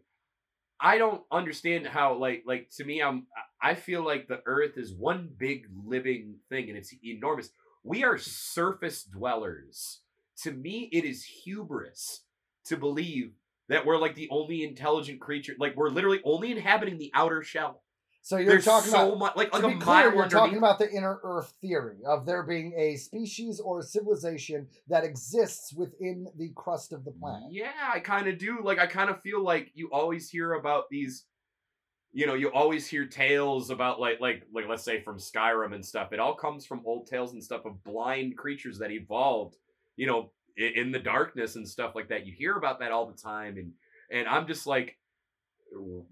I 0.81 0.99
don't 0.99 1.23
understand 1.31 1.87
how 1.87 2.15
like 2.17 2.43
like 2.47 2.71
to 2.77 2.85
me 2.85 3.01
I'm 3.01 3.27
I 3.63 3.75
feel 3.75 4.05
like 4.05 4.27
the 4.27 4.41
Earth 4.47 4.77
is 4.77 4.93
one 4.93 5.31
big 5.39 5.67
living 5.87 6.37
thing 6.49 6.69
and 6.69 6.77
it's 6.77 6.93
enormous. 7.05 7.51
We 7.85 8.05
are 8.05 8.19
surface 8.19 9.05
dwellers. 9.05 10.01
To 10.43 10.51
me, 10.53 10.89
it 10.93 11.05
is 11.05 11.25
hubris 11.25 12.23
to 12.65 12.77
believe 12.77 13.33
that 13.69 13.87
we're 13.87 13.99
like 13.99 14.17
the 14.17 14.29
only 14.31 14.65
intelligent 14.65 15.21
creature. 15.21 15.55
Like 15.59 15.77
we're 15.77 15.89
literally 15.91 16.21
only 16.25 16.51
inhabiting 16.51 16.99
the 16.99 17.13
outer 17.15 17.43
shell. 17.45 17.83
So 18.25 18.37
you're 18.37 18.51
There's 18.51 18.65
talking 18.65 18.93
so 18.93 19.09
about 19.09 19.19
much 19.19 19.37
like 19.37 19.53
like 19.53 19.63
to 19.63 19.69
be 19.69 19.75
clear, 19.75 20.03
you're 20.03 20.23
underneath. 20.23 20.31
talking 20.31 20.59
about 20.59 20.79
the 20.79 20.89
inner 20.89 21.19
Earth 21.25 21.55
theory 21.61 21.99
of 22.07 22.25
there 22.25 22.45
being 22.45 22.73
a 22.79 22.95
species 22.95 23.59
or 23.59 23.81
a 23.81 23.83
civilization 23.83 24.69
that 24.89 25.03
exists 25.03 25.73
within 25.75 26.29
the 26.39 26.51
crust 26.55 26.93
of 26.93 27.05
the 27.05 27.11
planet. 27.11 27.49
Yeah, 27.51 27.73
I 27.93 27.99
kind 27.99 28.29
of 28.29 28.39
do. 28.39 28.61
Like, 28.63 28.79
I 28.79 28.87
kind 28.87 29.11
of 29.11 29.21
feel 29.21 29.43
like 29.43 29.73
you 29.75 29.91
always 29.93 30.31
hear 30.31 30.53
about 30.53 30.85
these. 30.89 31.25
You 32.13 32.27
know, 32.27 32.35
you 32.35 32.53
always 32.53 32.87
hear 32.87 33.07
tales 33.07 33.71
about 33.71 33.99
like, 33.99 34.21
like, 34.21 34.45
like, 34.55 34.69
let's 34.69 34.85
say 34.85 35.03
from 35.03 35.19
Skyrim 35.19 35.75
and 35.75 35.85
stuff. 35.85 36.13
It 36.13 36.21
all 36.21 36.35
comes 36.35 36.65
from 36.65 36.83
old 36.85 37.09
tales 37.09 37.33
and 37.33 37.43
stuff 37.43 37.65
of 37.65 37.83
blind 37.83 38.37
creatures 38.37 38.79
that 38.79 38.93
evolved. 38.93 39.57
You 39.97 40.07
know, 40.07 40.31
in, 40.57 40.73
in 40.77 40.93
the 40.93 40.99
darkness 41.01 41.57
and 41.57 41.69
stuff 41.69 41.97
like 41.97 42.09
that. 42.11 42.25
You 42.25 42.33
hear 42.33 42.57
about 42.57 42.79
that 42.81 42.93
all 42.93 43.07
the 43.07 43.21
time, 43.21 43.57
and 43.57 43.73
and 44.11 44.29
I'm 44.29 44.47
just 44.47 44.67
like, 44.67 44.97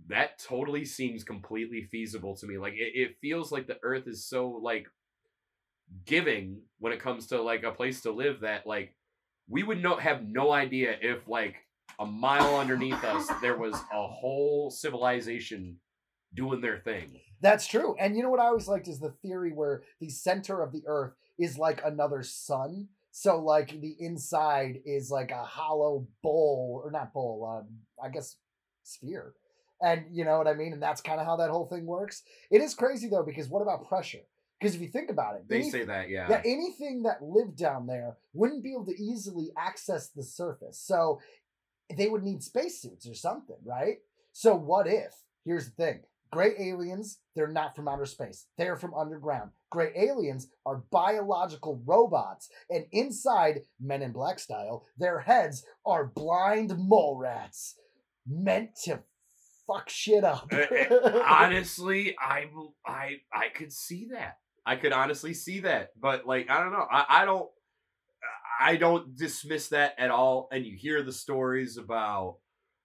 that 0.08 0.38
totally 0.38 0.84
seems 0.84 1.24
completely 1.24 1.88
feasible 1.90 2.36
to 2.36 2.46
me. 2.46 2.58
Like, 2.58 2.74
it, 2.74 2.92
it 2.94 3.16
feels 3.20 3.52
like 3.52 3.66
the 3.66 3.78
Earth 3.82 4.06
is 4.06 4.26
so 4.26 4.48
like 4.62 4.86
giving 6.04 6.60
when 6.78 6.92
it 6.92 7.00
comes 7.00 7.26
to 7.28 7.42
like 7.42 7.62
a 7.62 7.72
place 7.72 8.00
to 8.02 8.12
live 8.12 8.40
that 8.40 8.66
like 8.66 8.94
we 9.48 9.62
would 9.62 9.82
no 9.82 9.96
have 9.96 10.22
no 10.22 10.52
idea 10.52 10.94
if 11.00 11.26
like 11.26 11.56
a 11.98 12.06
mile 12.06 12.56
underneath 12.58 13.02
us 13.04 13.28
there 13.42 13.56
was 13.56 13.74
a 13.74 14.06
whole 14.06 14.70
civilization 14.70 15.76
doing 16.34 16.60
their 16.60 16.78
thing. 16.78 17.20
That's 17.40 17.66
true. 17.66 17.96
And 17.98 18.16
you 18.16 18.22
know 18.22 18.30
what 18.30 18.40
I 18.40 18.46
always 18.46 18.68
liked 18.68 18.88
is 18.88 19.00
the 19.00 19.14
theory 19.22 19.52
where 19.52 19.82
the 20.00 20.10
center 20.10 20.62
of 20.62 20.72
the 20.72 20.82
Earth 20.86 21.14
is 21.38 21.58
like 21.58 21.82
another 21.84 22.22
sun. 22.22 22.88
So 23.10 23.40
like 23.40 23.80
the 23.80 23.96
inside 23.98 24.80
is 24.84 25.10
like 25.10 25.32
a 25.32 25.42
hollow 25.42 26.06
bowl 26.22 26.80
or 26.84 26.90
not 26.92 27.12
bowl, 27.12 27.62
um, 27.64 27.78
I 28.02 28.10
guess 28.10 28.36
sphere. 28.84 29.34
And 29.82 30.04
you 30.10 30.24
know 30.24 30.36
what 30.38 30.46
I 30.46 30.54
mean? 30.54 30.72
And 30.72 30.82
that's 30.82 31.00
kind 31.00 31.20
of 31.20 31.26
how 31.26 31.36
that 31.36 31.50
whole 31.50 31.66
thing 31.66 31.86
works. 31.86 32.22
It 32.50 32.60
is 32.60 32.74
crazy 32.74 33.08
though, 33.08 33.22
because 33.22 33.48
what 33.48 33.62
about 33.62 33.88
pressure? 33.88 34.20
Because 34.60 34.74
if 34.74 34.82
you 34.82 34.88
think 34.88 35.10
about 35.10 35.36
it, 35.36 35.48
They 35.48 35.60
any- 35.60 35.70
say 35.70 35.84
that, 35.84 36.10
yeah. 36.10 36.26
yeah, 36.28 36.42
anything 36.44 37.02
that 37.04 37.22
lived 37.22 37.56
down 37.56 37.86
there 37.86 38.18
wouldn't 38.34 38.62
be 38.62 38.72
able 38.74 38.84
to 38.86 39.02
easily 39.02 39.50
access 39.56 40.10
the 40.10 40.22
surface. 40.22 40.78
So 40.78 41.18
they 41.96 42.08
would 42.08 42.22
need 42.22 42.42
spacesuits 42.42 43.08
or 43.08 43.14
something, 43.14 43.56
right? 43.64 43.96
So 44.32 44.54
what 44.54 44.86
if? 44.86 45.14
Here's 45.46 45.64
the 45.70 45.70
thing. 45.72 46.00
Gray 46.30 46.52
aliens, 46.60 47.18
they're 47.34 47.48
not 47.48 47.74
from 47.74 47.88
outer 47.88 48.04
space. 48.06 48.46
They're 48.58 48.76
from 48.76 48.94
underground. 48.94 49.50
Gray 49.70 49.92
aliens 49.96 50.48
are 50.64 50.84
biological 50.92 51.82
robots, 51.84 52.48
and 52.68 52.86
inside, 52.92 53.62
Men 53.80 54.02
in 54.02 54.12
Black 54.12 54.38
style, 54.38 54.84
their 54.96 55.20
heads 55.20 55.64
are 55.84 56.06
blind 56.06 56.72
mole 56.78 57.16
rats 57.16 57.76
meant 58.28 58.76
to 58.84 59.00
fuck 59.72 59.88
shit 59.88 60.24
up. 60.24 60.52
Uh, 60.52 60.56
uh, 60.58 61.22
honestly, 61.28 62.16
I 62.20 62.46
I 62.86 63.16
I 63.32 63.48
could 63.54 63.72
see 63.72 64.08
that. 64.12 64.38
I 64.66 64.76
could 64.76 64.92
honestly 64.92 65.34
see 65.34 65.60
that. 65.60 65.90
But 66.00 66.26
like 66.26 66.50
I 66.50 66.60
don't 66.60 66.72
know. 66.72 66.86
I, 66.90 67.04
I 67.08 67.24
don't 67.24 67.48
I 68.60 68.76
don't 68.76 69.16
dismiss 69.16 69.68
that 69.68 69.94
at 69.98 70.10
all. 70.10 70.48
And 70.52 70.64
you 70.66 70.76
hear 70.76 71.02
the 71.02 71.12
stories 71.12 71.76
about 71.76 72.36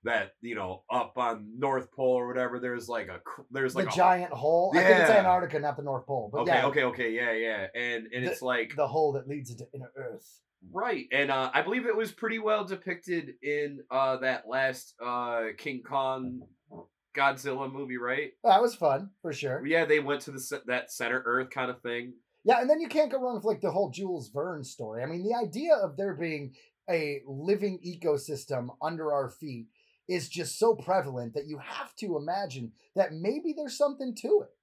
that, 0.04 0.34
you 0.42 0.56
know, 0.56 0.84
up 0.90 1.18
on 1.18 1.48
North 1.58 1.92
Pole 1.92 2.14
or 2.14 2.28
whatever, 2.28 2.60
there's 2.60 2.88
like 2.88 3.08
a 3.10 3.20
there's 3.52 3.74
the 3.74 3.80
like 3.80 3.94
a 3.94 3.96
giant 3.96 4.32
hole. 4.32 4.72
I 4.76 4.84
think 4.84 5.00
it's 5.00 5.10
Antarctica, 5.10 5.60
not 5.60 5.78
the 5.78 5.84
North 5.84 6.06
Pole. 6.06 6.30
But 6.32 6.42
Okay, 6.42 6.54
yeah, 6.54 6.66
okay, 6.68 6.84
okay, 6.84 7.12
yeah, 7.12 7.34
yeah. 7.34 7.68
And 7.76 8.08
and 8.14 8.26
it's 8.26 8.42
like 8.42 8.76
the 8.76 8.88
hole 8.88 9.14
that 9.14 9.28
leads 9.28 9.52
into 9.52 9.68
inner 9.74 9.92
Earth. 9.96 10.42
Right, 10.72 11.06
and 11.12 11.32
uh, 11.32 11.52
I 11.54 11.62
believe 11.62 11.86
it 11.86 11.96
was 11.96 12.12
pretty 12.12 12.40
well 12.40 12.66
depicted 12.66 13.34
in 13.42 13.80
uh, 13.92 14.18
that 14.18 14.48
last 14.48 14.96
uh, 15.04 15.46
King 15.58 15.84
Kong 15.88 16.42
Godzilla 17.16 17.72
movie, 17.72 17.98
right? 17.98 18.32
That 18.44 18.62
was 18.62 18.76
fun 18.76 19.12
for 19.22 19.32
sure. 19.32 19.66
Yeah, 19.66 19.86
they 19.86 20.00
went 20.00 20.22
to 20.22 20.32
the 20.32 20.62
that 20.68 20.92
center 20.92 21.22
Earth 21.26 21.50
kind 21.50 21.72
of 21.72 21.82
thing. 21.82 22.14
Yeah, 22.44 22.62
and 22.62 22.70
then 22.70 22.80
you 22.80 22.88
can't 22.88 23.12
go 23.12 23.20
wrong 23.20 23.36
with 23.36 23.44
like 23.44 23.62
the 23.62 23.72
whole 23.72 23.90
Jules 23.90 24.30
Verne 24.30 24.64
story. 24.64 25.02
I 25.02 25.08
mean, 25.08 25.24
the 25.24 25.36
idea 25.36 25.76
of 25.76 25.98
there 25.98 26.14
being 26.14 26.54
a 26.90 27.22
living 27.28 27.80
ecosystem 27.86 28.68
under 28.82 29.12
our 29.12 29.30
feet 29.30 29.68
is 30.08 30.30
just 30.30 30.60
so 30.60 30.76
prevalent 30.76 31.34
that 31.34 31.48
you 31.48 31.58
have 31.58 31.96
to 31.96 32.18
imagine 32.18 32.72
that 32.96 33.14
maybe 33.14 33.54
there's 33.56 33.78
something 33.78 34.14
to 34.16 34.44
it. 34.44 34.55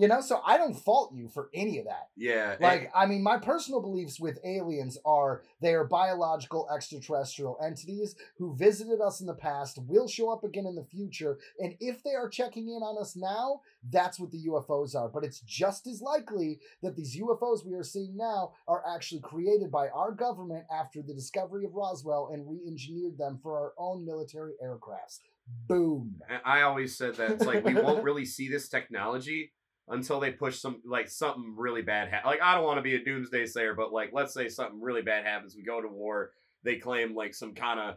You 0.00 0.08
know, 0.08 0.22
so 0.22 0.40
I 0.46 0.56
don't 0.56 0.72
fault 0.72 1.12
you 1.14 1.28
for 1.28 1.50
any 1.52 1.78
of 1.78 1.84
that. 1.84 2.08
Yeah, 2.16 2.52
and- 2.52 2.60
Like, 2.62 2.90
I 2.94 3.04
mean, 3.04 3.22
my 3.22 3.36
personal 3.36 3.82
beliefs 3.82 4.18
with 4.18 4.38
aliens 4.44 4.96
are 5.04 5.42
they 5.60 5.74
are 5.74 5.84
biological 5.84 6.66
extraterrestrial 6.74 7.58
entities 7.62 8.14
who 8.38 8.54
visited 8.56 9.02
us 9.02 9.20
in 9.20 9.26
the 9.26 9.34
past, 9.34 9.78
will 9.86 10.08
show 10.08 10.30
up 10.32 10.42
again 10.42 10.64
in 10.64 10.74
the 10.74 10.84
future, 10.84 11.38
and 11.58 11.74
if 11.80 12.02
they 12.02 12.14
are 12.14 12.30
checking 12.30 12.68
in 12.70 12.82
on 12.82 12.96
us 12.98 13.14
now, 13.14 13.60
that's 13.90 14.18
what 14.18 14.30
the 14.30 14.46
UFOs 14.46 14.94
are. 14.94 15.08
But 15.10 15.24
it's 15.24 15.40
just 15.40 15.86
as 15.86 16.00
likely 16.00 16.60
that 16.82 16.96
these 16.96 17.16
UFOs 17.20 17.66
we 17.66 17.74
are 17.74 17.84
seeing 17.84 18.16
now 18.16 18.52
are 18.66 18.82
actually 18.88 19.20
created 19.20 19.70
by 19.70 19.88
our 19.90 20.12
government 20.12 20.64
after 20.74 21.02
the 21.02 21.12
discovery 21.12 21.66
of 21.66 21.74
Roswell 21.74 22.30
and 22.32 22.48
re 22.48 22.60
engineered 22.66 23.18
them 23.18 23.38
for 23.42 23.58
our 23.58 23.74
own 23.76 24.06
military 24.06 24.54
aircrafts. 24.64 25.20
Boom. 25.66 26.20
I 26.44 26.62
always 26.62 26.96
said 26.96 27.16
that 27.16 27.32
it's 27.32 27.44
like 27.44 27.64
we 27.64 27.74
won't 27.74 28.04
really 28.04 28.24
see 28.24 28.48
this 28.48 28.68
technology 28.68 29.52
until 29.90 30.20
they 30.20 30.30
push 30.30 30.58
some 30.58 30.80
like 30.86 31.08
something 31.08 31.54
really 31.56 31.82
bad. 31.82 32.10
Ha- 32.12 32.28
like 32.28 32.40
I 32.42 32.54
don't 32.54 32.64
want 32.64 32.78
to 32.78 32.82
be 32.82 32.94
a 32.94 33.04
doomsday 33.04 33.46
sayer, 33.46 33.74
but 33.74 33.92
like 33.92 34.10
let's 34.12 34.32
say 34.32 34.48
something 34.48 34.80
really 34.80 35.02
bad 35.02 35.24
happens, 35.24 35.54
we 35.56 35.62
go 35.62 35.80
to 35.80 35.88
war. 35.88 36.30
They 36.62 36.76
claim 36.76 37.14
like 37.14 37.34
some 37.34 37.54
kind 37.54 37.80
of 37.80 37.96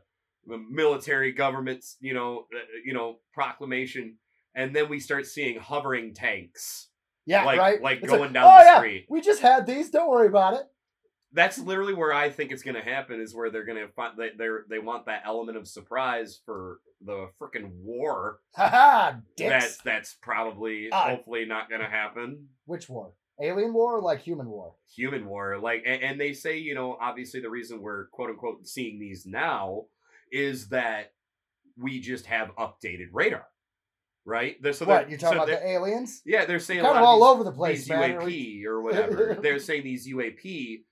military 0.69 1.31
government's 1.31 1.97
you 2.01 2.13
know 2.13 2.47
uh, 2.53 2.59
you 2.83 2.93
know 2.93 3.17
proclamation, 3.33 4.15
and 4.55 4.75
then 4.75 4.89
we 4.89 4.99
start 4.99 5.25
seeing 5.25 5.59
hovering 5.59 6.13
tanks 6.13 6.89
Yeah, 7.25 7.45
like 7.45 7.59
right. 7.59 7.81
like 7.81 7.99
It's 7.99 8.07
going 8.09 8.21
like, 8.21 8.33
down 8.33 8.45
oh 8.45 8.59
the 8.59 8.65
yeah, 8.65 8.77
street. 8.79 9.05
we 9.09 9.21
just 9.21 9.41
had 9.41 9.65
these. 9.65 9.89
Don't 9.89 10.09
worry 10.09 10.27
about 10.27 10.55
it. 10.55 10.63
That's 11.33 11.57
literally 11.57 11.93
where 11.93 12.13
I 12.13 12.29
think 12.29 12.51
it's 12.51 12.63
going 12.63 12.75
to 12.75 12.81
happen. 12.81 13.19
Is 13.19 13.33
where 13.35 13.49
they're 13.49 13.65
going 13.65 13.79
to 13.85 13.91
find 13.93 14.17
they 14.17 14.29
they 14.37 14.47
they 14.69 14.79
want 14.79 15.05
that 15.07 15.23
element 15.25 15.57
of 15.57 15.67
surprise 15.67 16.39
for 16.45 16.79
the 17.03 17.29
freaking 17.41 17.71
war. 17.81 18.39
Haha, 18.55 19.13
dicks. 19.35 19.49
That's 19.49 19.77
that's 19.77 20.13
probably 20.21 20.89
Ah. 20.91 21.09
hopefully 21.09 21.45
not 21.45 21.69
going 21.69 21.81
to 21.81 21.87
happen. 21.89 22.47
Which 22.65 22.87
war? 22.89 23.13
Alien 23.41 23.73
war 23.73 23.97
or 23.97 24.01
like 24.01 24.21
human 24.21 24.47
war? 24.47 24.75
Human 24.95 25.25
war, 25.25 25.57
like, 25.59 25.81
and, 25.87 26.03
and 26.03 26.21
they 26.21 26.33
say, 26.33 26.59
you 26.59 26.75
know, 26.75 26.95
obviously 27.01 27.39
the 27.41 27.49
reason 27.49 27.81
we're 27.81 28.05
quote 28.09 28.29
unquote 28.29 28.67
seeing 28.67 28.99
these 28.99 29.25
now 29.25 29.85
is 30.31 30.67
that 30.69 31.13
we 31.75 31.99
just 31.99 32.27
have 32.27 32.55
updated 32.57 33.07
radar, 33.11 33.47
right? 34.23 34.61
They're- 34.61 34.71
So 34.73 34.85
what 34.85 35.09
you're 35.09 35.17
talking 35.17 35.39
so 35.39 35.43
about 35.45 35.47
the 35.59 35.67
aliens? 35.67 36.21
Yeah, 36.25 36.45
they're 36.45 36.59
saying 36.59 36.81
Kind 36.83 36.95
of 36.95 37.03
all 37.03 37.17
these- 37.21 37.27
over 37.33 37.43
the 37.43 37.51
place, 37.51 37.79
these 37.79 37.89
man. 37.89 38.19
UAP 38.19 38.65
or 38.65 38.81
whatever. 38.83 39.39
They're 39.41 39.57
saying 39.59 39.83
these 39.83 40.07
UAP 40.07 40.83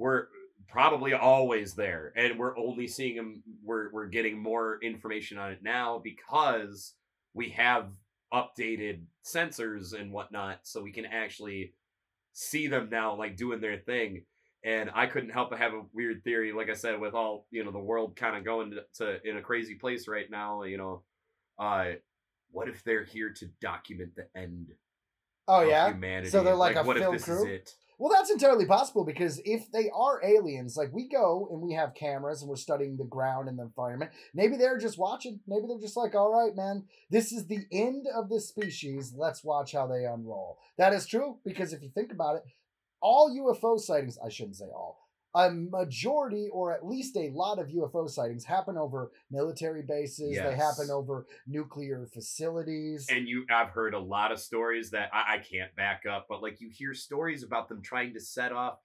were 0.00 0.30
probably 0.68 1.12
always 1.12 1.74
there, 1.74 2.12
and 2.16 2.38
we're 2.38 2.56
only 2.58 2.88
seeing 2.88 3.16
them. 3.16 3.42
We're 3.62 3.92
we're 3.92 4.06
getting 4.06 4.42
more 4.42 4.78
information 4.82 5.38
on 5.38 5.52
it 5.52 5.62
now 5.62 6.00
because 6.02 6.94
we 7.34 7.50
have 7.50 7.90
updated 8.32 9.02
sensors 9.24 9.92
and 9.98 10.10
whatnot, 10.10 10.60
so 10.62 10.82
we 10.82 10.90
can 10.90 11.06
actually 11.06 11.74
see 12.32 12.66
them 12.66 12.88
now, 12.90 13.14
like 13.14 13.36
doing 13.36 13.60
their 13.60 13.78
thing. 13.78 14.24
And 14.62 14.90
I 14.94 15.06
couldn't 15.06 15.30
help 15.30 15.50
but 15.50 15.58
have 15.58 15.72
a 15.72 15.84
weird 15.94 16.22
theory, 16.22 16.52
like 16.52 16.68
I 16.68 16.74
said, 16.74 17.00
with 17.00 17.14
all 17.14 17.46
you 17.50 17.62
know 17.62 17.70
the 17.70 17.78
world 17.78 18.16
kind 18.16 18.36
of 18.36 18.44
going 18.44 18.72
to, 18.72 18.84
to 18.94 19.28
in 19.28 19.36
a 19.36 19.42
crazy 19.42 19.74
place 19.74 20.08
right 20.08 20.30
now. 20.30 20.62
You 20.62 20.78
know, 20.78 21.02
uh, 21.58 21.92
what 22.50 22.68
if 22.68 22.82
they're 22.84 23.04
here 23.04 23.32
to 23.34 23.46
document 23.60 24.12
the 24.16 24.26
end 24.34 24.72
Oh 25.50 25.62
yeah. 25.62 25.88
humanity. 25.88 26.30
So 26.30 26.44
they're 26.44 26.54
like 26.54 26.76
a 26.76 26.84
what 26.84 26.96
film 26.96 27.14
if 27.14 27.20
this 27.20 27.24
crew? 27.24 27.44
is 27.44 27.60
it? 27.60 27.74
Well, 28.00 28.10
that's 28.10 28.30
entirely 28.30 28.64
possible 28.64 29.04
because 29.04 29.42
if 29.44 29.70
they 29.72 29.90
are 29.94 30.24
aliens, 30.24 30.74
like 30.74 30.90
we 30.90 31.06
go 31.06 31.46
and 31.52 31.60
we 31.60 31.74
have 31.74 31.94
cameras 31.94 32.40
and 32.40 32.48
we're 32.48 32.56
studying 32.56 32.96
the 32.96 33.04
ground 33.04 33.46
and 33.46 33.58
the 33.58 33.64
environment, 33.64 34.10
maybe 34.32 34.56
they're 34.56 34.78
just 34.78 34.96
watching. 34.96 35.40
Maybe 35.46 35.66
they're 35.68 35.78
just 35.78 35.98
like, 35.98 36.14
all 36.14 36.32
right, 36.32 36.56
man, 36.56 36.84
this 37.10 37.30
is 37.30 37.46
the 37.46 37.66
end 37.70 38.06
of 38.16 38.30
this 38.30 38.48
species. 38.48 39.12
Let's 39.14 39.44
watch 39.44 39.72
how 39.72 39.86
they 39.86 40.06
unroll. 40.06 40.56
That 40.78 40.94
is 40.94 41.06
true 41.06 41.40
because 41.44 41.74
if 41.74 41.82
you 41.82 41.90
think 41.90 42.10
about 42.10 42.36
it, 42.36 42.42
all 43.02 43.36
UFO 43.36 43.78
sightings, 43.78 44.16
I 44.24 44.30
shouldn't 44.30 44.56
say 44.56 44.70
all, 44.74 45.09
a 45.34 45.50
majority 45.50 46.48
or 46.52 46.72
at 46.74 46.84
least 46.86 47.16
a 47.16 47.30
lot 47.30 47.58
of 47.58 47.68
UFO 47.68 48.08
sightings 48.08 48.44
happen 48.44 48.76
over 48.76 49.12
military 49.30 49.82
bases, 49.82 50.36
they 50.36 50.56
happen 50.56 50.88
over 50.90 51.26
nuclear 51.46 52.06
facilities. 52.12 53.06
And 53.10 53.28
you, 53.28 53.44
I've 53.52 53.70
heard 53.70 53.94
a 53.94 53.98
lot 53.98 54.32
of 54.32 54.40
stories 54.40 54.90
that 54.90 55.10
I, 55.12 55.34
I 55.34 55.38
can't 55.38 55.74
back 55.76 56.02
up, 56.10 56.26
but 56.28 56.42
like 56.42 56.60
you 56.60 56.68
hear 56.72 56.94
stories 56.94 57.42
about 57.42 57.68
them 57.68 57.82
trying 57.82 58.14
to 58.14 58.20
set 58.20 58.52
off 58.52 58.78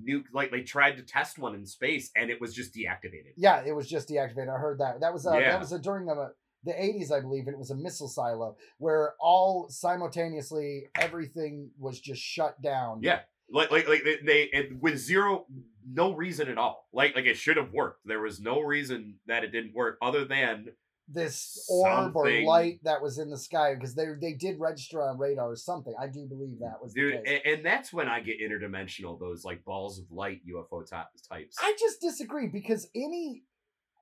nuke, 0.00 0.24
like 0.32 0.50
they 0.50 0.62
tried 0.62 0.96
to 0.96 1.02
test 1.02 1.38
one 1.38 1.54
in 1.54 1.66
space 1.66 2.10
and 2.16 2.30
it 2.30 2.40
was 2.40 2.54
just 2.54 2.74
deactivated. 2.74 3.34
Yeah, 3.36 3.62
it 3.64 3.72
was 3.72 3.88
just 3.88 4.08
deactivated. 4.08 4.54
I 4.54 4.58
heard 4.58 4.80
that. 4.80 5.00
That 5.00 5.12
was 5.12 5.26
uh, 5.26 5.38
Yeah. 5.38 5.52
that 5.52 5.60
was 5.60 5.72
uh, 5.72 5.78
during 5.78 6.06
the 6.06 6.32
the 6.64 6.72
80s, 6.72 7.10
I 7.10 7.20
believe, 7.20 7.46
and 7.48 7.54
it 7.54 7.58
was 7.58 7.72
a 7.72 7.76
missile 7.76 8.06
silo 8.08 8.56
where 8.78 9.14
all 9.20 9.66
simultaneously 9.68 10.84
everything 10.96 11.70
was 11.78 12.00
just 12.00 12.22
shut 12.22 12.60
down. 12.62 13.00
Yeah. 13.02 13.20
Like, 13.52 13.70
like, 13.70 13.88
like 13.88 14.04
they, 14.04 14.16
they 14.24 14.50
and 14.52 14.80
with 14.80 14.98
zero, 14.98 15.46
no 15.86 16.14
reason 16.14 16.48
at 16.48 16.58
all. 16.58 16.88
Like, 16.92 17.14
like 17.14 17.26
it 17.26 17.36
should 17.36 17.56
have 17.56 17.72
worked. 17.72 18.06
There 18.06 18.20
was 18.20 18.40
no 18.40 18.60
reason 18.60 19.16
that 19.26 19.44
it 19.44 19.52
didn't 19.52 19.74
work 19.74 19.98
other 20.00 20.24
than 20.24 20.68
This 21.08 21.66
orb 21.68 22.16
or 22.16 22.30
light 22.42 22.80
that 22.84 23.02
was 23.02 23.18
in 23.18 23.28
the 23.28 23.38
sky 23.38 23.74
because 23.74 23.94
they 23.94 24.06
they 24.20 24.32
did 24.32 24.58
register 24.58 25.02
on 25.02 25.18
radar 25.18 25.50
or 25.50 25.56
something. 25.56 25.94
I 26.00 26.06
do 26.06 26.26
believe 26.26 26.60
that 26.60 26.82
was 26.82 26.94
dude, 26.94 27.12
the 27.12 27.18
case. 27.18 27.40
and, 27.44 27.54
and 27.54 27.66
that's 27.66 27.92
when 27.92 28.08
I 28.08 28.20
get 28.20 28.40
interdimensional. 28.40 29.18
Those 29.20 29.44
like 29.44 29.64
balls 29.64 29.98
of 29.98 30.10
light 30.10 30.40
UFO 30.48 30.88
type, 30.88 31.08
types. 31.28 31.56
I 31.60 31.76
just 31.78 32.00
disagree 32.00 32.48
because 32.48 32.88
any 32.94 33.42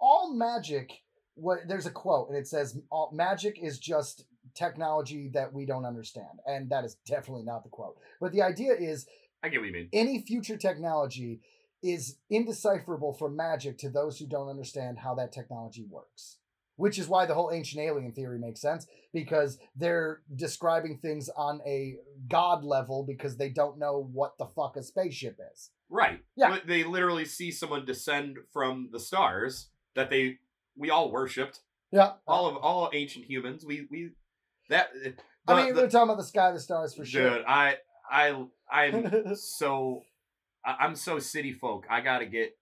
all 0.01 0.33
magic 0.35 1.03
what 1.35 1.61
there's 1.67 1.87
a 1.87 1.91
quote 1.91 2.29
and 2.29 2.37
it 2.37 2.47
says 2.47 2.79
all, 2.91 3.11
magic 3.13 3.59
is 3.61 3.79
just 3.79 4.25
technology 4.55 5.31
that 5.33 5.53
we 5.53 5.65
don't 5.65 5.85
understand 5.85 6.41
and 6.47 6.71
that 6.71 6.85
is 6.85 6.97
definitely 7.07 7.45
not 7.45 7.63
the 7.63 7.69
quote. 7.69 7.97
But 8.21 8.33
the 8.33 8.43
idea 8.43 8.73
is 8.75 9.07
I 9.43 9.49
get 9.49 9.61
what 9.61 9.67
you 9.67 9.73
mean. 9.73 9.89
any 9.93 10.21
future 10.23 10.57
technology 10.57 11.41
is 11.83 12.17
indecipherable 12.31 13.15
from 13.15 13.37
magic 13.37 13.79
to 13.79 13.89
those 13.89 14.19
who 14.19 14.27
don't 14.27 14.49
understand 14.49 14.99
how 14.99 15.15
that 15.15 15.33
technology 15.33 15.87
works. 15.89 16.37
Which 16.77 16.99
is 16.99 17.09
why 17.09 17.27
the 17.27 17.35
whole 17.35 17.51
ancient 17.53 17.83
alien 17.83 18.13
theory 18.13 18.39
makes 18.39 18.61
sense 18.63 18.87
because 19.13 19.59
they're 19.77 20.23
describing 20.35 20.97
things 20.97 21.29
on 21.37 21.61
a 21.67 21.97
god 22.29 22.65
level 22.65 23.05
because 23.07 23.37
they 23.37 23.51
don't 23.51 23.79
know 23.79 24.09
what 24.13 24.39
the 24.39 24.47
fuck 24.47 24.77
a 24.77 24.83
spaceship 24.83 25.39
is. 25.53 25.71
Right. 25.91 26.21
Yeah. 26.37 26.49
But 26.49 26.67
They 26.67 26.85
literally 26.85 27.27
see 27.27 27.51
someone 27.51 27.85
descend 27.85 28.39
from 28.51 28.89
the 28.93 29.01
stars 29.01 29.69
that 29.95 30.09
they 30.09 30.39
we 30.75 30.89
all 30.89 31.11
worshipped. 31.13 31.61
Yeah. 31.93 32.13
All 32.27 32.47
of 32.47 32.57
all 32.57 32.89
ancient 32.95 33.27
humans. 33.27 33.63
We 33.63 33.87
we 33.91 34.13
that. 34.71 34.89
I 35.47 35.57
mean, 35.65 35.75
the- 35.75 35.83
we're 35.83 35.91
talking 35.91 36.05
about 36.09 36.17
the 36.19 36.25
sky, 36.25 36.51
the 36.53 36.61
stars 36.61 36.95
for 36.95 37.05
sure. 37.05 37.39
Dude, 37.39 37.45
I 37.47 37.77
I 38.11 38.43
I'm 38.71 39.35
so 39.35 40.03
I'm 40.65 40.95
so 40.95 41.19
city 41.19 41.53
folk. 41.53 41.87
I 41.91 42.01
gotta 42.01 42.27
get. 42.27 42.57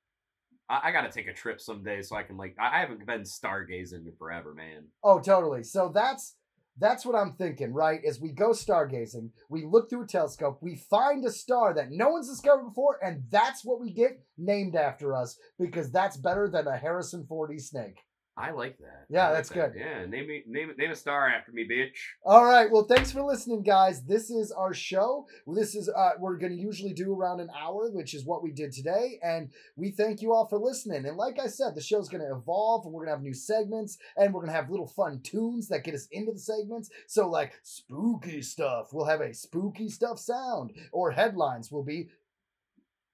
I, 0.69 0.81
I 0.85 0.93
gotta 0.93 1.11
take 1.11 1.29
a 1.29 1.33
trip 1.33 1.61
someday 1.61 2.03
so 2.03 2.17
I 2.17 2.23
can 2.23 2.37
like. 2.37 2.57
I 2.59 2.77
I 2.77 2.81
haven't 2.81 3.07
been 3.07 3.23
stargazing 3.23 4.07
in 4.07 4.13
forever, 4.19 4.55
man. 4.55 4.85
Oh, 5.03 5.21
totally. 5.21 5.63
So 5.63 5.91
that's 5.93 6.37
that's 6.81 7.05
what 7.05 7.17
I'm 7.17 7.33
thinking, 7.33 7.73
right? 7.73 8.01
As 8.07 8.21
we 8.21 8.31
go 8.31 8.51
stargazing, 8.51 9.31
we 9.49 9.65
look 9.67 9.91
through 9.91 10.05
a 10.05 10.07
telescope, 10.07 10.59
we 10.61 10.77
find 10.77 11.25
a 11.25 11.31
star 11.31 11.75
that 11.75 11.91
no 11.91 12.11
one's 12.11 12.29
discovered 12.29 12.69
before, 12.69 12.99
and 13.03 13.25
that's 13.31 13.65
what 13.65 13.81
we 13.81 13.93
get 13.93 14.21
named 14.37 14.77
after 14.77 15.15
us 15.15 15.39
because 15.59 15.91
that's 15.91 16.17
better 16.17 16.49
than 16.49 16.67
a 16.67 16.77
Harrison 16.77 17.27
4D 17.29 17.61
snake. 17.61 17.99
I 18.39 18.53
like 18.53 18.79
that. 18.79 19.07
Yeah, 19.09 19.27
like 19.27 19.35
that's 19.35 19.49
that. 19.49 19.73
good. 19.73 19.81
Yeah, 19.81 20.07
name 20.07 20.29
me 20.29 20.45
name 20.47 20.71
name 20.79 20.91
a 20.93 20.95
star 20.95 21.29
after 21.29 21.51
me, 21.51 21.67
bitch. 21.69 21.91
All 22.25 22.45
right. 22.45 22.71
Well, 22.71 22.85
thanks 22.85 23.11
for 23.11 23.23
listening, 23.23 23.63
guys. 23.65 24.05
This 24.05 24.31
is 24.31 24.53
our 24.53 24.73
show. 24.73 25.27
This 25.47 25.75
is 25.75 25.89
uh, 25.89 26.11
we're 26.21 26.37
going 26.37 26.53
to 26.53 26.59
usually 26.59 26.93
do 26.93 27.13
around 27.13 27.41
an 27.41 27.51
hour, 27.59 27.91
which 27.91 28.15
is 28.15 28.25
what 28.25 28.43
we 28.43 28.53
did 28.53 28.71
today, 28.71 29.19
and 29.23 29.51
we 29.77 29.91
thank 29.91 30.23
you 30.23 30.33
all 30.33 30.47
for 30.47 30.59
listening. 30.59 31.05
And 31.05 31.17
like 31.17 31.41
I 31.41 31.49
said, 31.49 31.75
the 31.75 31.81
show's 31.81 32.09
going 32.09 32.23
to 32.23 32.33
evolve, 32.33 32.85
and 32.85 32.95
we're 32.95 33.01
going 33.01 33.09
to 33.09 33.17
have 33.17 33.23
new 33.23 33.35
segments, 33.35 33.99
and 34.17 34.33
we're 34.33 34.43
going 34.43 34.53
to 34.53 34.57
have 34.57 34.71
little 34.71 34.87
fun 34.87 35.21
tunes 35.23 35.67
that 35.69 35.83
get 35.83 35.95
us 35.95 36.07
into 36.13 36.33
the 36.33 36.39
segments. 36.39 36.91
So, 37.09 37.29
like 37.29 37.55
spooky 37.65 38.43
stuff, 38.43 38.93
we'll 38.93 39.07
have 39.07 39.21
a 39.21 39.35
spooky 39.35 39.89
stuff 39.89 40.19
sound, 40.21 40.73
or 40.93 41.11
headlines 41.11 41.73
will 41.73 41.85
be, 41.85 42.09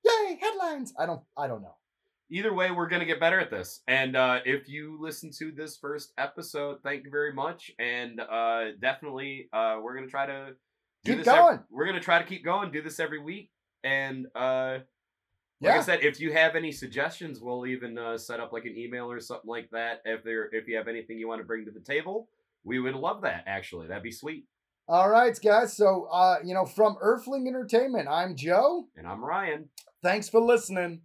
yay, 0.04 0.38
headlines. 0.38 0.92
I 0.98 1.06
don't, 1.06 1.22
I 1.36 1.46
don't 1.46 1.62
know. 1.62 1.76
Either 2.34 2.52
way, 2.52 2.72
we're 2.72 2.88
gonna 2.88 3.04
get 3.04 3.20
better 3.20 3.38
at 3.38 3.48
this. 3.48 3.82
And 3.86 4.16
uh, 4.16 4.40
if 4.44 4.68
you 4.68 4.98
listen 5.00 5.30
to 5.38 5.52
this 5.52 5.76
first 5.76 6.12
episode, 6.18 6.78
thank 6.82 7.04
you 7.04 7.10
very 7.12 7.32
much. 7.32 7.70
And 7.78 8.20
uh, 8.20 8.72
definitely, 8.80 9.48
uh, 9.52 9.78
we're 9.80 9.94
gonna 9.94 10.08
try 10.08 10.26
to 10.26 10.48
do 11.04 11.14
Keep 11.14 11.26
going. 11.26 11.60
we're 11.70 11.86
gonna 11.86 12.00
try 12.00 12.18
to 12.18 12.24
keep 12.24 12.44
going. 12.44 12.72
Do 12.72 12.82
this 12.82 12.98
every 12.98 13.20
week. 13.20 13.52
And 13.84 14.26
uh, 14.34 14.78
like 15.60 15.74
I 15.74 15.80
said, 15.82 16.00
if 16.02 16.18
you 16.18 16.32
have 16.32 16.56
any 16.56 16.72
suggestions, 16.72 17.38
we'll 17.40 17.66
even 17.66 17.96
uh, 17.96 18.18
set 18.18 18.40
up 18.40 18.52
like 18.52 18.64
an 18.64 18.76
email 18.76 19.08
or 19.08 19.20
something 19.20 19.48
like 19.48 19.70
that. 19.70 20.02
If 20.04 20.24
there, 20.24 20.48
if 20.52 20.66
you 20.66 20.76
have 20.76 20.88
anything 20.88 21.20
you 21.20 21.28
want 21.28 21.40
to 21.40 21.46
bring 21.46 21.64
to 21.66 21.70
the 21.70 21.78
table, 21.78 22.28
we 22.64 22.80
would 22.80 22.96
love 22.96 23.22
that. 23.22 23.44
Actually, 23.46 23.86
that'd 23.86 24.02
be 24.02 24.10
sweet. 24.10 24.46
All 24.88 25.08
right, 25.08 25.38
guys. 25.40 25.76
So, 25.76 26.08
uh, 26.10 26.38
you 26.44 26.52
know, 26.52 26.66
from 26.66 26.96
Earthling 27.00 27.46
Entertainment, 27.46 28.08
I'm 28.08 28.34
Joe. 28.34 28.88
And 28.96 29.06
I'm 29.06 29.24
Ryan. 29.24 29.68
Thanks 30.02 30.28
for 30.28 30.40
listening. 30.40 31.02